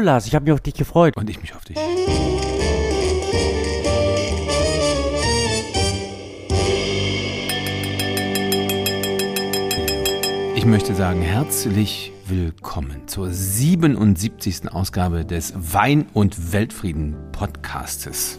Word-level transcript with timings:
Lars, 0.00 0.26
ich 0.26 0.34
habe 0.34 0.44
mich 0.44 0.52
auf 0.52 0.60
dich 0.60 0.74
gefreut. 0.74 1.16
Und 1.16 1.28
ich 1.30 1.40
mich 1.40 1.54
auf 1.54 1.64
dich. 1.64 1.76
Ich 10.56 10.64
möchte 10.64 10.94
sagen, 10.94 11.22
herzlich 11.22 12.12
willkommen 12.26 13.06
zur 13.06 13.30
77. 13.30 14.70
Ausgabe 14.70 15.24
des 15.24 15.54
Wein- 15.56 16.06
und 16.12 16.52
Weltfrieden 16.52 17.16
Podcastes. 17.32 18.38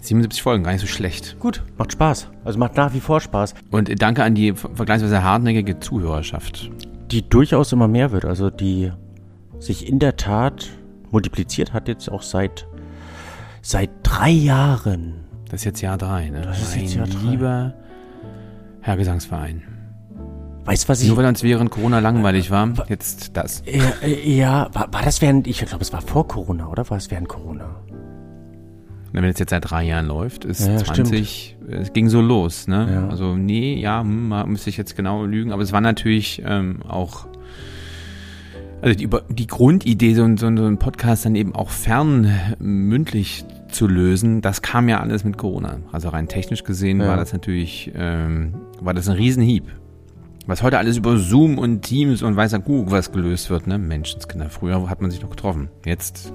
77 0.00 0.42
Folgen, 0.42 0.64
gar 0.64 0.72
nicht 0.72 0.80
so 0.80 0.86
schlecht. 0.86 1.38
Gut, 1.38 1.62
macht 1.76 1.92
Spaß. 1.92 2.28
Also 2.44 2.58
macht 2.58 2.76
nach 2.76 2.94
wie 2.94 3.00
vor 3.00 3.20
Spaß. 3.20 3.54
Und 3.70 4.00
danke 4.00 4.24
an 4.24 4.34
die 4.34 4.54
vergleichsweise 4.54 5.22
hartnäckige 5.22 5.80
Zuhörerschaft. 5.80 6.70
Die 7.10 7.28
durchaus 7.28 7.72
immer 7.72 7.88
mehr 7.88 8.10
wird. 8.12 8.24
Also 8.24 8.48
die 8.48 8.90
sich 9.58 9.88
in 9.88 9.98
der 9.98 10.16
Tat 10.16 10.68
multipliziert 11.10 11.72
hat 11.72 11.88
jetzt 11.88 12.10
auch 12.10 12.22
seit, 12.22 12.66
seit 13.62 13.90
drei 14.02 14.30
Jahren. 14.30 15.24
Das 15.50 15.60
ist 15.60 15.64
jetzt 15.64 15.80
Jahr 15.80 15.98
drei, 15.98 16.30
ne? 16.30 16.42
Das 16.42 16.60
ist 16.60 16.76
mein 16.76 16.84
jetzt 16.84 16.94
Jahr 16.94 17.06
drei. 17.06 17.30
lieber 17.30 17.74
Herr 18.80 18.96
Gesangsverein. 18.96 19.62
Weißt 20.64 20.84
du, 20.84 20.88
was 20.90 21.00
ich... 21.00 21.08
Nur 21.08 21.16
weil 21.16 21.26
uns 21.26 21.42
während 21.42 21.70
Corona 21.70 21.98
langweilig 21.98 22.50
war, 22.50 22.70
jetzt 22.88 23.36
das. 23.36 23.62
Ja, 23.64 23.90
äh, 24.02 24.30
ja 24.30 24.68
war, 24.74 24.92
war 24.92 25.02
das 25.02 25.22
während, 25.22 25.46
ich 25.46 25.64
glaube, 25.64 25.82
es 25.82 25.92
war 25.94 26.02
vor 26.02 26.28
Corona, 26.28 26.68
oder 26.68 26.88
war 26.90 26.98
es 26.98 27.10
während 27.10 27.28
Corona? 27.28 27.76
Wenn 29.12 29.24
es 29.24 29.38
jetzt 29.38 29.50
seit 29.50 29.70
drei 29.70 29.84
Jahren 29.84 30.06
läuft, 30.06 30.44
ist 30.44 30.66
Ja, 30.66 30.76
20, 30.76 31.56
es 31.70 31.92
ging 31.94 32.10
so 32.10 32.20
los, 32.20 32.68
ne? 32.68 32.88
Ja. 32.92 33.08
Also 33.08 33.34
nee, 33.34 33.80
ja, 33.80 34.02
hm, 34.02 34.28
müsste 34.46 34.68
ich 34.68 34.76
jetzt 34.76 34.94
genau 34.96 35.24
lügen, 35.24 35.52
aber 35.52 35.62
es 35.62 35.72
war 35.72 35.80
natürlich 35.80 36.42
ähm, 36.44 36.82
auch, 36.86 37.26
also 38.82 38.94
die, 38.96 39.08
die 39.30 39.46
Grundidee, 39.46 40.14
so, 40.14 40.24
ein- 40.24 40.36
so, 40.36 40.46
ein- 40.46 40.56
so 40.56 40.64
einen 40.64 40.78
Podcast 40.78 41.24
dann 41.24 41.34
eben 41.34 41.54
auch 41.54 41.70
fern 41.70 42.30
mündlich 42.58 43.44
zu 43.70 43.86
lösen, 43.86 44.40
das 44.40 44.62
kam 44.62 44.88
ja 44.88 45.00
alles 45.00 45.24
mit 45.24 45.36
Corona. 45.36 45.78
Also 45.92 46.08
rein 46.08 46.28
technisch 46.28 46.64
gesehen 46.64 47.00
Ja. 47.00 47.08
war 47.08 47.16
das 47.16 47.32
natürlich, 47.32 47.90
ähm, 47.94 48.54
war 48.80 48.94
das 48.94 49.08
ein 49.08 49.16
Riesenhieb. 49.16 49.64
Was 50.46 50.62
heute 50.62 50.78
alles 50.78 50.96
über 50.96 51.18
Zoom 51.18 51.58
und 51.58 51.82
Teams 51.82 52.22
und 52.22 52.34
weißer 52.36 52.60
Kuckuck 52.60 52.90
was 52.90 53.12
gelöst 53.12 53.50
wird, 53.50 53.66
ne? 53.66 53.76
Menschenskinder. 53.76 54.48
Früher 54.48 54.88
hat 54.88 55.02
man 55.02 55.10
sich 55.10 55.20
noch 55.20 55.28
getroffen. 55.28 55.68
Jetzt 55.84 56.32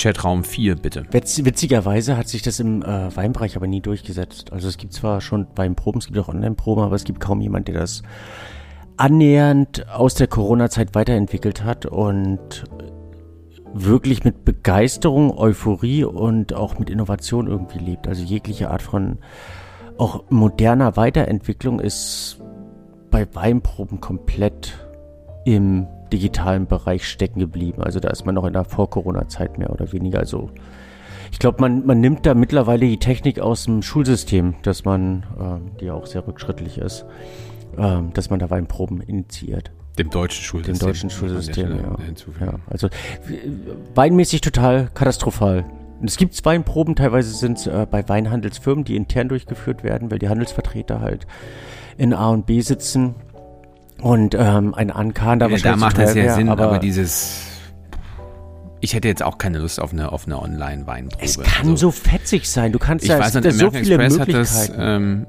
Chatraum 0.00 0.44
4, 0.44 0.76
bitte. 0.76 1.02
Witz, 1.10 1.44
witzigerweise 1.44 2.16
hat 2.16 2.28
sich 2.28 2.42
das 2.42 2.58
im 2.60 2.82
äh, 2.82 3.14
Weinbereich 3.14 3.56
aber 3.56 3.66
nie 3.66 3.80
durchgesetzt. 3.80 4.52
Also 4.52 4.68
es 4.68 4.78
gibt 4.78 4.92
zwar 4.94 5.20
schon 5.20 5.46
Weinproben, 5.56 5.98
es 5.98 6.06
gibt 6.06 6.18
auch 6.18 6.28
Online-Proben, 6.28 6.82
aber 6.84 6.94
es 6.94 7.04
gibt 7.04 7.20
kaum 7.20 7.40
jemand, 7.40 7.66
der 7.68 7.74
das 7.74 8.02
annähernd 9.00 9.88
aus 9.88 10.14
der 10.14 10.26
Corona-Zeit 10.26 10.94
weiterentwickelt 10.94 11.64
hat 11.64 11.86
und 11.86 12.64
wirklich 13.72 14.24
mit 14.24 14.44
Begeisterung, 14.44 15.36
Euphorie 15.38 16.04
und 16.04 16.52
auch 16.52 16.78
mit 16.78 16.90
Innovation 16.90 17.46
irgendwie 17.46 17.78
lebt. 17.78 18.06
Also 18.06 18.22
jegliche 18.22 18.70
Art 18.70 18.82
von 18.82 19.16
auch 19.96 20.24
moderner 20.28 20.96
Weiterentwicklung 20.96 21.80
ist 21.80 22.42
bei 23.10 23.26
Weinproben 23.34 24.02
komplett 24.02 24.76
im 25.46 25.86
digitalen 26.12 26.66
Bereich 26.66 27.08
stecken 27.08 27.40
geblieben. 27.40 27.82
Also 27.82 28.00
da 28.00 28.10
ist 28.10 28.26
man 28.26 28.34
noch 28.34 28.44
in 28.44 28.52
der 28.52 28.64
Vor-Corona-Zeit 28.64 29.56
mehr 29.56 29.70
oder 29.70 29.92
weniger. 29.92 30.18
Also 30.18 30.50
ich 31.32 31.38
glaube, 31.38 31.62
man, 31.62 31.86
man 31.86 32.00
nimmt 32.00 32.26
da 32.26 32.34
mittlerweile 32.34 32.86
die 32.86 32.98
Technik 32.98 33.40
aus 33.40 33.64
dem 33.64 33.80
Schulsystem, 33.80 34.56
dass 34.62 34.84
man, 34.84 35.24
ähm, 35.40 35.70
die 35.80 35.90
auch 35.90 36.04
sehr 36.04 36.26
rückschrittlich 36.26 36.76
ist, 36.76 37.06
ähm, 37.78 38.12
dass 38.12 38.30
man 38.30 38.38
da 38.38 38.50
Weinproben 38.50 39.00
initiiert. 39.00 39.70
Dem 39.98 40.10
deutschen 40.10 40.42
Schulsystem. 40.44 40.78
Dem 40.78 40.86
deutschen 40.86 41.10
Schulsystem, 41.10 41.76
ja. 41.76 42.46
ja. 42.46 42.52
Also 42.68 42.88
weinmäßig 43.94 44.40
total 44.40 44.88
katastrophal. 44.94 45.64
Es 46.02 46.16
gibt 46.16 46.42
Weinproben, 46.44 46.96
teilweise 46.96 47.30
sind 47.34 47.58
es 47.58 47.66
äh, 47.66 47.86
bei 47.90 48.08
Weinhandelsfirmen, 48.08 48.84
die 48.84 48.96
intern 48.96 49.28
durchgeführt 49.28 49.84
werden, 49.84 50.10
weil 50.10 50.18
die 50.18 50.28
Handelsvertreter 50.30 51.00
halt 51.00 51.26
in 51.98 52.14
A 52.14 52.30
und 52.30 52.46
B 52.46 52.60
sitzen 52.62 53.14
und 54.00 54.34
ähm, 54.34 54.74
ein 54.74 54.90
Ankan 54.90 55.38
da 55.38 55.46
Ja, 55.46 55.52
wahrscheinlich 55.52 55.62
da 55.80 55.86
macht 55.86 55.98
das 55.98 56.14
ja 56.14 56.22
wär, 56.24 56.34
Sinn, 56.34 56.48
aber, 56.48 56.64
aber 56.64 56.78
dieses. 56.78 57.42
Ich 58.80 58.94
hätte 58.94 59.08
jetzt 59.08 59.22
auch 59.22 59.36
keine 59.36 59.58
Lust 59.58 59.78
auf 59.78 59.92
eine, 59.92 60.10
auf 60.10 60.24
eine 60.24 60.40
Online-Weinprobe. 60.40 61.22
es 61.22 61.38
kann 61.38 61.68
Also, 61.68 61.76
so 61.76 61.90
fetzig 61.90 62.48
sein. 62.48 62.72
Du 62.72 62.78
kannst 62.78 63.04
Ich 63.04 63.10
da, 63.10 63.18
weiß 63.18 63.34
so 63.34 63.70
viele 63.70 64.02
Express 64.02 64.18
hat 64.18 64.28
das. 64.32 64.68
Möglichkeiten. 64.68 64.74
Ähm, 64.78 65.26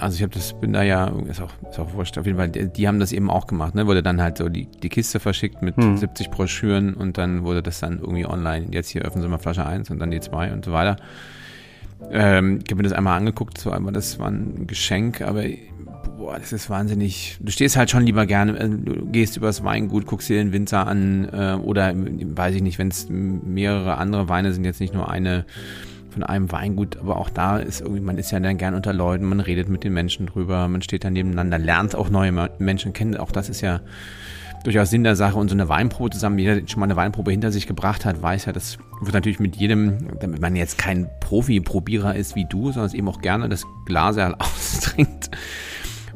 also 0.00 0.16
ich 0.16 0.22
habe 0.22 0.32
das, 0.32 0.58
bin 0.58 0.72
da 0.72 0.82
ja, 0.82 1.08
ist 1.28 1.40
auch, 1.40 1.52
ist 1.68 1.78
auch 1.78 1.92
wurscht, 1.94 2.18
auf 2.18 2.26
jeden 2.26 2.38
Fall, 2.38 2.48
die, 2.48 2.68
die 2.68 2.88
haben 2.88 2.98
das 3.00 3.12
eben 3.12 3.30
auch 3.30 3.46
gemacht, 3.46 3.74
ne? 3.74 3.86
Wurde 3.86 4.02
dann 4.02 4.20
halt 4.20 4.38
so 4.38 4.48
die, 4.48 4.66
die 4.66 4.88
Kiste 4.88 5.20
verschickt 5.20 5.62
mit 5.62 5.76
Hm. 5.76 5.96
70 5.96 6.30
Broschüren 6.30 6.94
und 6.94 7.18
dann 7.18 7.44
wurde 7.44 7.62
das 7.62 7.80
dann 7.80 7.98
irgendwie 7.98 8.26
online. 8.26 8.66
Jetzt 8.70 8.88
hier 8.88 9.02
öffnen 9.02 9.22
sie 9.22 9.28
mal 9.28 9.38
Flasche 9.38 9.66
1 9.66 9.90
und 9.90 9.98
dann 9.98 10.10
die 10.10 10.20
2 10.20 10.52
und 10.52 10.64
so 10.64 10.72
weiter. 10.72 10.96
Ähm, 12.10 12.60
ich 12.64 12.70
habe 12.70 12.76
mir 12.76 12.88
das 12.88 12.92
einmal 12.92 13.18
angeguckt, 13.18 13.58
so 13.58 13.70
einmal, 13.70 13.92
das 13.92 14.18
war 14.18 14.28
ein 14.28 14.66
Geschenk, 14.66 15.20
aber 15.20 15.44
boah, 16.16 16.38
das 16.38 16.52
ist 16.52 16.70
wahnsinnig. 16.70 17.36
Du 17.40 17.50
stehst 17.52 17.76
halt 17.76 17.90
schon 17.90 18.04
lieber 18.04 18.26
gerne, 18.26 18.58
äh, 18.58 18.68
du 18.68 19.06
gehst 19.06 19.36
übers 19.36 19.64
Weingut, 19.64 20.06
guckst 20.06 20.28
dir 20.28 20.38
den 20.38 20.52
Winzer 20.52 20.86
an 20.86 21.28
äh, 21.32 21.54
oder 21.62 21.92
weiß 21.94 22.54
ich 22.54 22.62
nicht, 22.62 22.78
wenn 22.78 22.88
es 22.88 23.08
mehrere 23.10 23.98
andere 23.98 24.28
Weine 24.28 24.52
sind, 24.52 24.64
jetzt 24.64 24.80
nicht 24.80 24.94
nur 24.94 25.10
eine 25.10 25.44
von 26.10 26.22
einem 26.22 26.50
Weingut, 26.52 26.96
aber 26.98 27.16
auch 27.16 27.30
da 27.30 27.58
ist 27.58 27.80
irgendwie, 27.80 28.00
man 28.00 28.18
ist 28.18 28.30
ja 28.30 28.40
dann 28.40 28.58
gern 28.58 28.74
unter 28.74 28.92
Leuten, 28.92 29.24
man 29.24 29.40
redet 29.40 29.68
mit 29.68 29.84
den 29.84 29.92
Menschen 29.92 30.26
drüber, 30.26 30.68
man 30.68 30.82
steht 30.82 31.04
dann 31.04 31.12
nebeneinander, 31.12 31.58
lernt 31.58 31.94
auch 31.94 32.10
neue 32.10 32.50
Menschen 32.58 32.92
kennen. 32.92 33.16
Auch 33.16 33.30
das 33.30 33.48
ist 33.48 33.60
ja 33.60 33.80
durchaus 34.64 34.90
Sinn 34.90 35.04
der 35.04 35.16
Sache 35.16 35.38
und 35.38 35.48
so 35.48 35.54
eine 35.54 35.68
Weinprobe 35.68 36.10
zusammen, 36.10 36.38
jeder, 36.38 36.56
der 36.56 36.68
schon 36.68 36.80
mal 36.80 36.86
eine 36.86 36.96
Weinprobe 36.96 37.30
hinter 37.30 37.50
sich 37.52 37.66
gebracht 37.66 38.04
hat, 38.04 38.20
weiß 38.22 38.46
ja, 38.46 38.52
das 38.52 38.78
wird 39.00 39.14
natürlich 39.14 39.40
mit 39.40 39.56
jedem, 39.56 40.18
damit 40.20 40.40
man 40.40 40.56
jetzt 40.56 40.78
kein 40.78 41.08
Profi-Probierer 41.20 42.14
ist 42.14 42.34
wie 42.36 42.44
du, 42.44 42.66
sondern 42.66 42.86
es 42.86 42.94
eben 42.94 43.08
auch 43.08 43.20
gerne 43.20 43.48
das 43.48 43.64
Glaserl 43.86 44.34
austrinkt. 44.38 45.30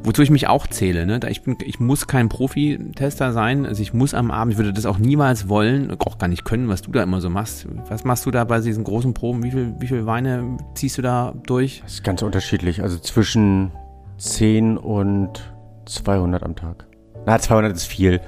Wozu 0.05 0.21
ich 0.21 0.29
mich 0.29 0.47
auch 0.47 0.67
zähle, 0.67 1.07
ne? 1.07 1.19
Da 1.19 1.29
ich 1.29 1.41
bin, 1.41 1.57
ich 1.65 1.79
muss 1.79 2.05
kein 2.05 2.29
Profi-Tester 2.29 3.33
sein. 3.33 3.65
Also 3.65 3.81
ich 3.81 3.93
muss 3.93 4.13
am 4.13 4.29
Abend, 4.29 4.53
ich 4.53 4.57
würde 4.59 4.71
das 4.71 4.85
auch 4.85 4.99
niemals 4.99 5.49
wollen, 5.49 5.95
auch 5.99 6.19
gar 6.19 6.27
nicht 6.27 6.45
können, 6.45 6.69
was 6.69 6.83
du 6.83 6.91
da 6.91 7.01
immer 7.01 7.21
so 7.21 7.29
machst. 7.31 7.67
Was 7.89 8.03
machst 8.03 8.25
du 8.27 8.31
da 8.31 8.43
bei 8.43 8.59
diesen 8.59 8.83
großen 8.83 9.15
Proben? 9.15 9.43
Wie 9.43 9.51
viel, 9.51 9.73
wie 9.79 9.87
viel 9.87 10.05
Weine 10.05 10.57
ziehst 10.75 10.99
du 10.99 11.01
da 11.01 11.33
durch? 11.47 11.81
Das 11.83 11.93
ist 11.93 12.03
ganz 12.03 12.21
unterschiedlich. 12.21 12.83
Also 12.83 12.99
zwischen 12.99 13.71
10 14.17 14.77
und 14.77 15.53
200 15.85 16.43
am 16.43 16.55
Tag. 16.55 16.85
Na, 17.25 17.39
200 17.39 17.75
ist 17.75 17.85
viel. 17.85 18.21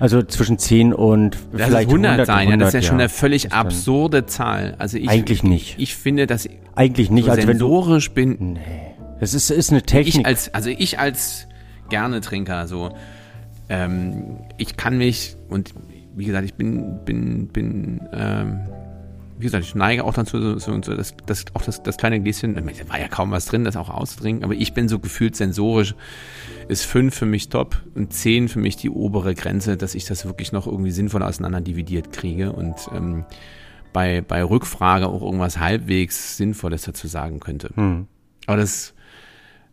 Also 0.00 0.22
zwischen 0.22 0.58
10 0.58 0.92
und 0.92 1.38
Lass 1.52 1.68
vielleicht 1.68 1.88
es 1.88 1.94
100, 1.94 2.10
100 2.12 2.26
sein, 2.26 2.50
ja. 2.50 2.56
Das 2.58 2.68
ist 2.68 2.74
ja 2.74 2.82
schon 2.82 3.00
eine 3.00 3.08
völlig 3.08 3.52
absurde 3.52 4.26
Zahl. 4.26 4.74
Also 4.78 4.98
ich, 4.98 5.08
Eigentlich 5.08 5.42
nicht. 5.42 5.76
Ich 5.78 5.94
finde, 5.94 6.26
dass 6.26 6.44
ich 6.44 6.58
Eigentlich 6.74 7.10
nicht. 7.10 7.26
so 7.26 7.30
Also 7.30 7.48
wenn 7.48 7.58
du, 7.58 7.68
sensorisch 7.68 8.10
bin, 8.12 8.54
nee. 8.54 8.93
Das 9.24 9.32
ist, 9.32 9.50
ist 9.50 9.70
eine 9.70 9.80
Technik. 9.80 10.16
ich 10.16 10.26
als, 10.26 10.52
also 10.52 10.68
ich 10.68 10.98
als 10.98 11.48
gerne 11.88 12.20
Trinker, 12.20 12.66
so, 12.66 12.94
ähm, 13.70 14.36
ich 14.58 14.76
kann 14.76 14.98
mich, 14.98 15.36
und 15.48 15.72
wie 16.14 16.26
gesagt, 16.26 16.44
ich 16.44 16.52
bin, 16.52 17.02
bin, 17.06 17.48
bin, 17.48 18.02
ähm, 18.12 18.60
wie 19.38 19.44
gesagt, 19.44 19.64
ich 19.64 19.74
neige 19.74 20.04
auch 20.04 20.12
dazu, 20.12 20.38
so, 20.38 20.58
so, 20.58 20.82
so 20.82 20.94
das, 20.94 21.14
das, 21.24 21.46
auch 21.54 21.62
das, 21.62 21.82
das 21.82 21.96
kleine 21.96 22.20
Gläschen, 22.20 22.54
da 22.54 22.62
war 22.90 23.00
ja 23.00 23.08
kaum 23.08 23.30
was 23.30 23.46
drin, 23.46 23.64
das 23.64 23.76
auch 23.76 23.88
auszutrinken, 23.88 24.44
aber 24.44 24.52
ich 24.52 24.74
bin 24.74 24.88
so 24.90 24.98
gefühlt 24.98 25.36
sensorisch, 25.36 25.94
ist 26.68 26.84
fünf 26.84 27.14
für 27.14 27.24
mich 27.24 27.48
top 27.48 27.82
und 27.94 28.12
zehn 28.12 28.50
für 28.50 28.58
mich 28.58 28.76
die 28.76 28.90
obere 28.90 29.34
Grenze, 29.34 29.78
dass 29.78 29.94
ich 29.94 30.04
das 30.04 30.26
wirklich 30.26 30.52
noch 30.52 30.66
irgendwie 30.66 30.90
sinnvoll 30.90 31.22
auseinander 31.22 31.62
dividiert 31.62 32.12
kriege 32.12 32.52
und 32.52 32.74
ähm, 32.94 33.24
bei, 33.94 34.20
bei 34.20 34.44
Rückfrage 34.44 35.06
auch 35.06 35.22
irgendwas 35.22 35.58
halbwegs 35.58 36.36
Sinnvolles 36.36 36.82
dazu 36.82 37.08
sagen 37.08 37.40
könnte. 37.40 37.70
hm. 37.74 38.06
Aber 38.46 38.58
das, 38.58 38.93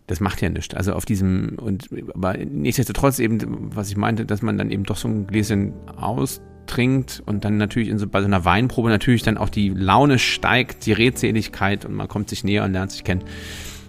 das 0.07 0.19
macht 0.19 0.41
ja 0.41 0.49
nichts. 0.49 0.75
Also 0.75 0.93
auf 0.93 1.05
diesem, 1.05 1.57
und 1.57 1.89
aber 2.13 2.37
nichtsdestotrotz 2.37 3.19
eben, 3.19 3.39
was 3.75 3.89
ich 3.89 3.97
meinte, 3.97 4.25
dass 4.25 4.41
man 4.41 4.57
dann 4.57 4.71
eben 4.71 4.83
doch 4.83 4.97
so 4.97 5.07
ein 5.07 5.27
Gläschen 5.27 5.73
austrinkt 5.95 7.23
und 7.25 7.45
dann 7.45 7.57
natürlich 7.57 7.89
in 7.89 7.97
so, 7.97 8.07
bei 8.07 8.19
so 8.19 8.27
einer 8.27 8.43
Weinprobe 8.45 8.89
natürlich 8.89 9.23
dann 9.23 9.37
auch 9.37 9.49
die 9.49 9.69
Laune 9.69 10.19
steigt, 10.19 10.85
die 10.85 10.93
Redseligkeit 10.93 11.85
und 11.85 11.93
man 11.93 12.07
kommt 12.07 12.29
sich 12.29 12.43
näher 12.43 12.63
und 12.63 12.73
lernt 12.73 12.91
sich 12.91 13.03
kennen, 13.03 13.23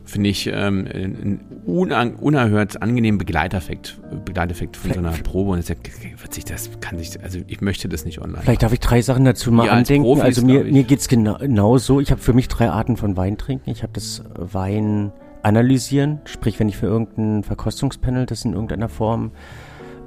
finde 0.05 0.31
ich 0.31 0.47
ähm, 0.47 0.87
ein 0.87 1.41
unan, 1.65 2.15
unerhört 2.17 2.83
angenehmen 2.83 3.19
Begleiteffekt, 3.19 3.99
Begleiteffekt 4.25 4.77
von 4.77 4.93
so 4.93 4.99
einer 4.99 5.13
Probe 5.13 5.53
und 5.53 5.59
es 5.59 5.69
wird 5.69 6.35
sich 6.35 6.45
das, 6.45 6.71
kann 6.81 6.99
sich, 6.99 7.21
also 7.23 7.39
ich 7.47 7.61
möchte 7.61 7.89
das 7.89 8.05
nicht 8.05 8.21
online. 8.21 8.43
Vielleicht 8.43 8.63
darf 8.63 8.73
ich 8.73 8.81
drei 8.81 9.01
Sachen 9.03 9.25
dazu 9.25 9.51
mal 9.51 9.69
als 9.69 9.89
andenken. 9.89 10.05
Profis, 10.05 10.23
also 10.23 10.45
mir, 10.45 10.67
ich. 10.67 10.73
mir 10.73 10.85
geht's 10.85 11.09
genau, 11.09 11.39
genau 11.39 11.79
so. 11.79 12.01
Ich 12.01 12.11
habe 12.11 12.21
für 12.21 12.33
mich 12.33 12.49
drei 12.49 12.71
Arten 12.71 12.97
von 12.97 13.17
Wein 13.17 13.39
trinken. 13.39 13.71
Ich 13.71 13.83
habe 13.83 13.93
das 13.93 14.23
Wein 14.35 15.13
analysieren, 15.43 16.21
sprich 16.25 16.59
wenn 16.61 16.69
ich 16.69 16.77
für 16.77 16.87
irgendein 16.87 17.43
Verkostungspanel 17.43 18.27
das 18.27 18.45
in 18.45 18.53
irgendeiner 18.53 18.89
Form 18.89 19.33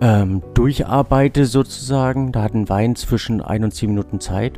ähm, 0.01 0.41
durcharbeite 0.53 1.45
sozusagen. 1.45 2.31
Da 2.31 2.43
hat 2.43 2.53
ein 2.53 2.69
Wein 2.69 2.95
zwischen 2.95 3.41
ein 3.41 3.63
und 3.63 3.73
zehn 3.73 3.89
Minuten 3.89 4.19
Zeit, 4.19 4.53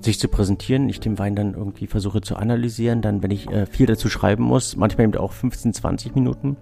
sich 0.00 0.18
zu 0.18 0.28
präsentieren. 0.28 0.88
Ich 0.88 1.00
den 1.00 1.18
Wein 1.18 1.36
dann 1.36 1.54
irgendwie 1.54 1.86
versuche 1.86 2.20
zu 2.20 2.36
analysieren. 2.36 3.02
Dann, 3.02 3.22
wenn 3.22 3.30
ich 3.30 3.50
äh, 3.50 3.66
viel 3.66 3.86
dazu 3.86 4.08
schreiben 4.08 4.44
muss, 4.44 4.76
manchmal 4.76 5.06
eben 5.06 5.16
auch 5.16 5.32
15, 5.32 5.74
20 5.74 6.14
Minuten, 6.14 6.56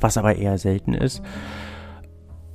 was 0.00 0.16
aber 0.16 0.36
eher 0.36 0.58
selten 0.58 0.94
ist. 0.94 1.22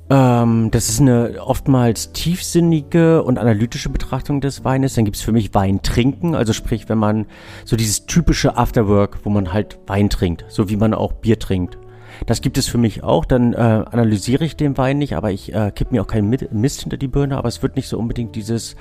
Ähm, 0.08 0.70
das 0.70 0.88
ist 0.88 1.00
eine 1.00 1.42
oftmals 1.44 2.12
tiefsinnige 2.12 3.22
und 3.22 3.38
analytische 3.38 3.88
Betrachtung 3.88 4.40
des 4.40 4.64
Weines. 4.64 4.94
Dann 4.94 5.04
gibt 5.04 5.16
es 5.16 5.22
für 5.22 5.32
mich 5.32 5.54
Wein 5.54 5.82
trinken, 5.82 6.34
also 6.34 6.52
sprich, 6.52 6.88
wenn 6.88 6.98
man 6.98 7.26
so 7.64 7.76
dieses 7.76 8.06
typische 8.06 8.56
Afterwork, 8.56 9.18
wo 9.24 9.30
man 9.30 9.52
halt 9.52 9.78
Wein 9.86 10.08
trinkt, 10.08 10.44
so 10.48 10.68
wie 10.68 10.76
man 10.76 10.94
auch 10.94 11.12
Bier 11.12 11.38
trinkt. 11.38 11.78
Das 12.24 12.40
gibt 12.40 12.56
es 12.56 12.66
für 12.66 12.78
mich 12.78 13.02
auch. 13.02 13.24
Dann 13.24 13.52
äh, 13.52 13.56
analysiere 13.56 14.44
ich 14.44 14.56
den 14.56 14.78
Wein 14.78 14.98
nicht, 14.98 15.16
aber 15.16 15.32
ich 15.32 15.52
äh, 15.52 15.70
kipp 15.74 15.92
mir 15.92 16.02
auch 16.02 16.06
keinen 16.06 16.30
Mist 16.30 16.80
hinter 16.80 16.96
die 16.96 17.08
Birne. 17.08 17.36
Aber 17.36 17.48
es 17.48 17.62
wird 17.62 17.76
nicht 17.76 17.88
so 17.88 17.98
unbedingt 17.98 18.34
dieses, 18.36 18.76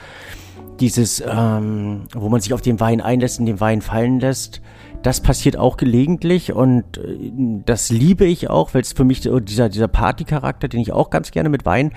dieses, 0.79 1.23
ähm, 1.25 2.03
wo 2.13 2.29
man 2.29 2.41
sich 2.41 2.53
auf 2.53 2.61
den 2.61 2.79
Wein 2.79 3.01
einlässt 3.01 3.39
und 3.39 3.45
den 3.45 3.59
Wein 3.59 3.81
fallen 3.81 4.19
lässt. 4.19 4.61
Das 5.03 5.21
passiert 5.21 5.57
auch 5.57 5.77
gelegentlich 5.77 6.53
und 6.53 6.97
äh, 6.97 7.31
das 7.65 7.89
liebe 7.89 8.25
ich 8.25 8.49
auch, 8.49 8.73
weil 8.73 8.81
es 8.81 8.93
für 8.93 9.03
mich 9.03 9.21
dieser, 9.21 9.69
dieser 9.69 9.87
Partycharakter, 9.87 10.67
den 10.67 10.79
ich 10.79 10.91
auch 10.91 11.09
ganz 11.09 11.31
gerne 11.31 11.49
mit 11.49 11.65
Wein 11.65 11.91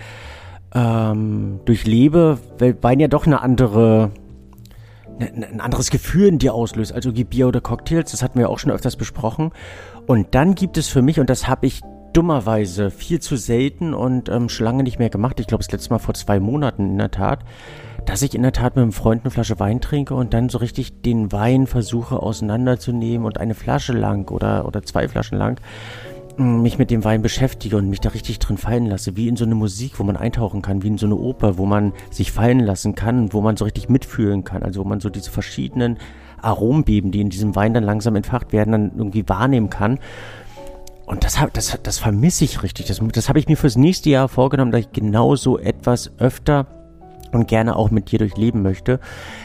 ähm, 0.75 1.61
durchlebe, 1.65 2.39
weil 2.59 2.77
Wein 2.83 3.01
ja 3.01 3.09
doch 3.09 3.27
eine 3.27 3.41
andere, 3.41 4.11
ne, 5.19 5.33
ein 5.35 5.61
anderes 5.61 5.91
Gefühl 5.91 6.29
in 6.29 6.39
dir 6.39 6.55
auslöst, 6.55 6.93
also 6.93 7.17
wie 7.17 7.25
Bier 7.25 7.49
oder 7.49 7.61
Cocktails, 7.61 8.11
das 8.11 8.23
hatten 8.23 8.39
wir 8.39 8.51
auch 8.51 8.59
schon 8.59 8.71
öfters 8.71 8.97
besprochen. 8.97 9.53
Und 10.07 10.35
dann 10.35 10.55
gibt 10.55 10.77
es 10.77 10.89
für 10.89 11.03
mich, 11.03 11.21
und 11.21 11.31
das 11.31 11.49
habe 11.49 11.67
ich 11.67 11.81
dummerweise 12.13 12.91
viel 12.91 13.21
zu 13.21 13.37
selten 13.37 13.95
und 13.95 14.29
ähm, 14.29 14.49
schon 14.49 14.65
lange 14.65 14.83
nicht 14.83 14.99
mehr 14.99 15.11
gemacht, 15.11 15.41
ich 15.41 15.47
glaube 15.47 15.63
das 15.63 15.73
letzte 15.73 15.91
Mal 15.91 15.99
vor 15.99 16.15
zwei 16.15 16.41
Monaten 16.41 16.91
in 16.91 16.99
der 16.99 17.11
Tat, 17.11 17.41
dass 18.07 18.23
ich 18.23 18.35
in 18.35 18.43
der 18.43 18.53
Tat 18.53 18.77
mit 18.77 18.83
einem 18.83 18.93
Freund 18.93 19.23
eine 19.25 19.31
Flasche 19.31 19.61
Wein 19.61 19.81
trinke 19.81 20.15
und 20.15 20.33
dann 20.33 20.49
so 20.49 20.59
richtig 20.59 21.03
den 21.03 21.31
Wein 21.33 21.67
versuche 21.67 22.23
auseinanderzunehmen 22.23 23.27
und 23.27 23.39
eine 23.39 23.55
Flasche 23.55 23.93
lang 23.93 24.31
oder, 24.31 24.67
oder 24.67 24.83
zwei 24.83 25.09
Flaschen 25.09 25.37
lang 25.37 25.61
mm, 26.39 26.63
mich 26.63 26.79
mit 26.79 26.91
dem 26.91 27.05
Wein 27.05 27.23
beschäftige 27.23 27.77
und 27.77 27.91
mich 27.91 28.01
da 28.01 28.11
richtig 28.11 28.39
drin 28.39 28.57
fallen 28.57 28.87
lasse, 28.87 29.17
wie 29.17 29.29
in 29.29 29.37
so 29.37 29.45
eine 29.45 29.55
Musik, 29.55 29.99
wo 29.99 30.05
man 30.05 30.17
eintauchen 30.17 30.63
kann, 30.63 30.83
wie 30.83 30.89
in 30.89 30.99
so 30.99 31.07
eine 31.07 31.17
Oper, 31.17 31.59
wo 31.59 31.67
man 31.67 31.93
sich 32.11 32.33
fallen 32.33 32.61
lassen 32.61 32.95
kann, 32.95 33.33
wo 33.33 33.43
man 33.43 33.57
so 33.57 33.65
richtig 33.65 33.89
mitfühlen 33.89 34.45
kann, 34.45 34.63
also 34.63 34.81
wo 34.81 34.89
man 34.89 35.01
so 35.01 35.11
diese 35.11 35.31
verschiedenen 35.31 35.99
Arombeben, 36.41 37.11
die 37.11 37.21
in 37.21 37.31
diesem 37.31 37.57
Wein 37.57 37.75
dann 37.75 37.85
langsam 37.85 38.17
entfacht 38.17 38.53
werden, 38.53 38.73
dann 38.73 38.93
irgendwie 38.97 39.29
wahrnehmen 39.29 39.71
kann. 39.71 39.99
Und 41.09 41.25
das, 41.25 41.39
das, 41.55 41.79
das 41.83 41.99
vermisse 41.99 42.45
ich 42.45 42.63
richtig. 42.63 42.87
Das, 42.87 43.01
das 43.13 43.29
habe 43.31 43.39
ich 43.39 43.49
mir 43.49 43.57
fürs 43.57 43.77
nächste 43.77 44.11
Jahr 44.11 44.29
vorgenommen, 44.29 44.73
dass 44.73 44.83
ich 44.83 44.93
genau 44.93 45.37
so 45.37 45.59
etwas 45.59 46.13
öfter 46.19 46.67
und 47.33 47.49
gerne 47.49 47.77
auch 47.77 47.91
mit 47.91 48.13
dir 48.13 48.19
durchleben 48.19 48.63
möchte. 48.63 49.01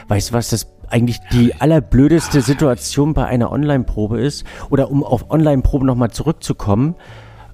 Weißt 0.08 0.30
du 0.30 0.34
was, 0.34 0.50
das 0.50 0.66
eigentlich 0.90 1.20
die 1.32 1.54
allerblödeste 1.54 2.42
Situation 2.42 3.14
bei 3.14 3.24
einer 3.24 3.50
Online-Probe 3.50 4.20
ist, 4.20 4.44
oder 4.68 4.90
um 4.90 5.02
auf 5.02 5.30
Online-Proben 5.30 5.86
nochmal 5.86 6.10
zurückzukommen, 6.10 6.96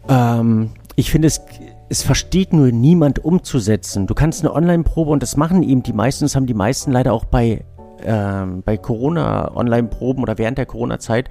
ähm, 0.08 0.72
ich 0.96 1.12
finde 1.12 1.28
es, 1.28 1.40
es 1.88 2.02
versteht 2.02 2.52
nur 2.52 2.72
niemand 2.72 3.24
umzusetzen. 3.24 4.08
Du 4.08 4.14
kannst 4.14 4.42
eine 4.42 4.52
Online-Probe 4.52 5.12
und 5.12 5.22
das 5.22 5.36
machen 5.36 5.62
eben 5.62 5.84
die 5.84 5.92
meisten, 5.92 6.24
das 6.24 6.34
haben 6.34 6.46
die 6.46 6.54
meisten 6.54 6.90
leider 6.90 7.12
auch 7.12 7.24
bei 7.24 7.64
ähm, 8.04 8.62
bei 8.64 8.76
Corona-Online-Proben 8.76 10.22
oder 10.22 10.38
während 10.38 10.58
der 10.58 10.66
Corona-Zeit 10.66 11.28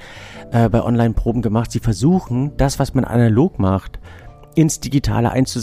äh, 0.51 0.69
bei 0.69 0.83
Online-Proben 0.83 1.41
gemacht. 1.41 1.71
Sie 1.71 1.79
versuchen, 1.79 2.55
das, 2.57 2.79
was 2.79 2.93
man 2.93 3.05
analog 3.05 3.59
macht, 3.59 3.99
ins 4.55 4.79
Digitale 4.79 5.31
einzu, 5.31 5.61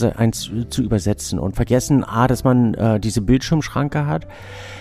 zu 0.65 0.83
übersetzen 0.83 1.39
und 1.39 1.55
vergessen, 1.55 2.05
A, 2.05 2.27
dass 2.27 2.45
man 2.45 2.75
äh, 2.75 3.01
diese 3.01 3.21
Bildschirmschranke 3.21 4.07
hat. 4.07 4.27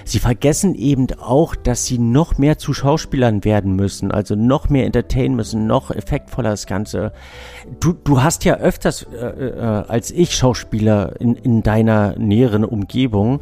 Sie 0.05 0.19
vergessen 0.19 0.75
eben 0.75 1.07
auch, 1.19 1.55
dass 1.55 1.85
sie 1.85 1.97
noch 1.97 2.37
mehr 2.37 2.57
zu 2.57 2.73
Schauspielern 2.73 3.43
werden 3.43 3.75
müssen, 3.75 4.11
also 4.11 4.35
noch 4.35 4.69
mehr 4.69 4.85
entertainen 4.85 5.35
müssen, 5.35 5.67
noch 5.67 5.91
effektvoller 5.91 6.51
das 6.51 6.65
Ganze. 6.65 7.11
Du, 7.79 7.93
du 7.93 8.21
hast 8.21 8.45
ja 8.45 8.55
öfters 8.55 9.03
äh, 9.03 9.25
äh, 9.25 9.59
als 9.59 10.11
ich 10.11 10.35
Schauspieler 10.35 11.19
in, 11.19 11.35
in 11.35 11.63
deiner 11.63 12.17
näheren 12.17 12.63
Umgebung. 12.63 13.41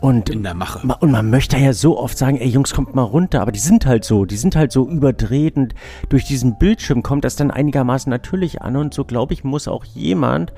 Und, 0.00 0.30
in 0.30 0.42
der 0.42 0.54
Mache. 0.54 0.86
Und 1.00 1.10
man 1.10 1.28
möchte 1.30 1.56
ja 1.56 1.72
so 1.72 1.98
oft 1.98 2.16
sagen, 2.16 2.36
ey 2.36 2.48
Jungs, 2.48 2.72
kommt 2.72 2.94
mal 2.94 3.02
runter, 3.02 3.40
aber 3.40 3.52
die 3.52 3.58
sind 3.58 3.86
halt 3.86 4.04
so, 4.04 4.24
die 4.24 4.36
sind 4.36 4.54
halt 4.54 4.70
so 4.70 4.88
überdreht 4.88 5.56
und 5.56 5.74
durch 6.08 6.24
diesen 6.24 6.58
Bildschirm 6.58 7.02
kommt 7.02 7.24
das 7.24 7.36
dann 7.36 7.50
einigermaßen 7.50 8.08
natürlich 8.08 8.62
an 8.62 8.76
und 8.76 8.94
so 8.94 9.04
glaube 9.04 9.34
ich, 9.34 9.42
muss 9.44 9.66
auch 9.66 9.84
jemand, 9.84 10.52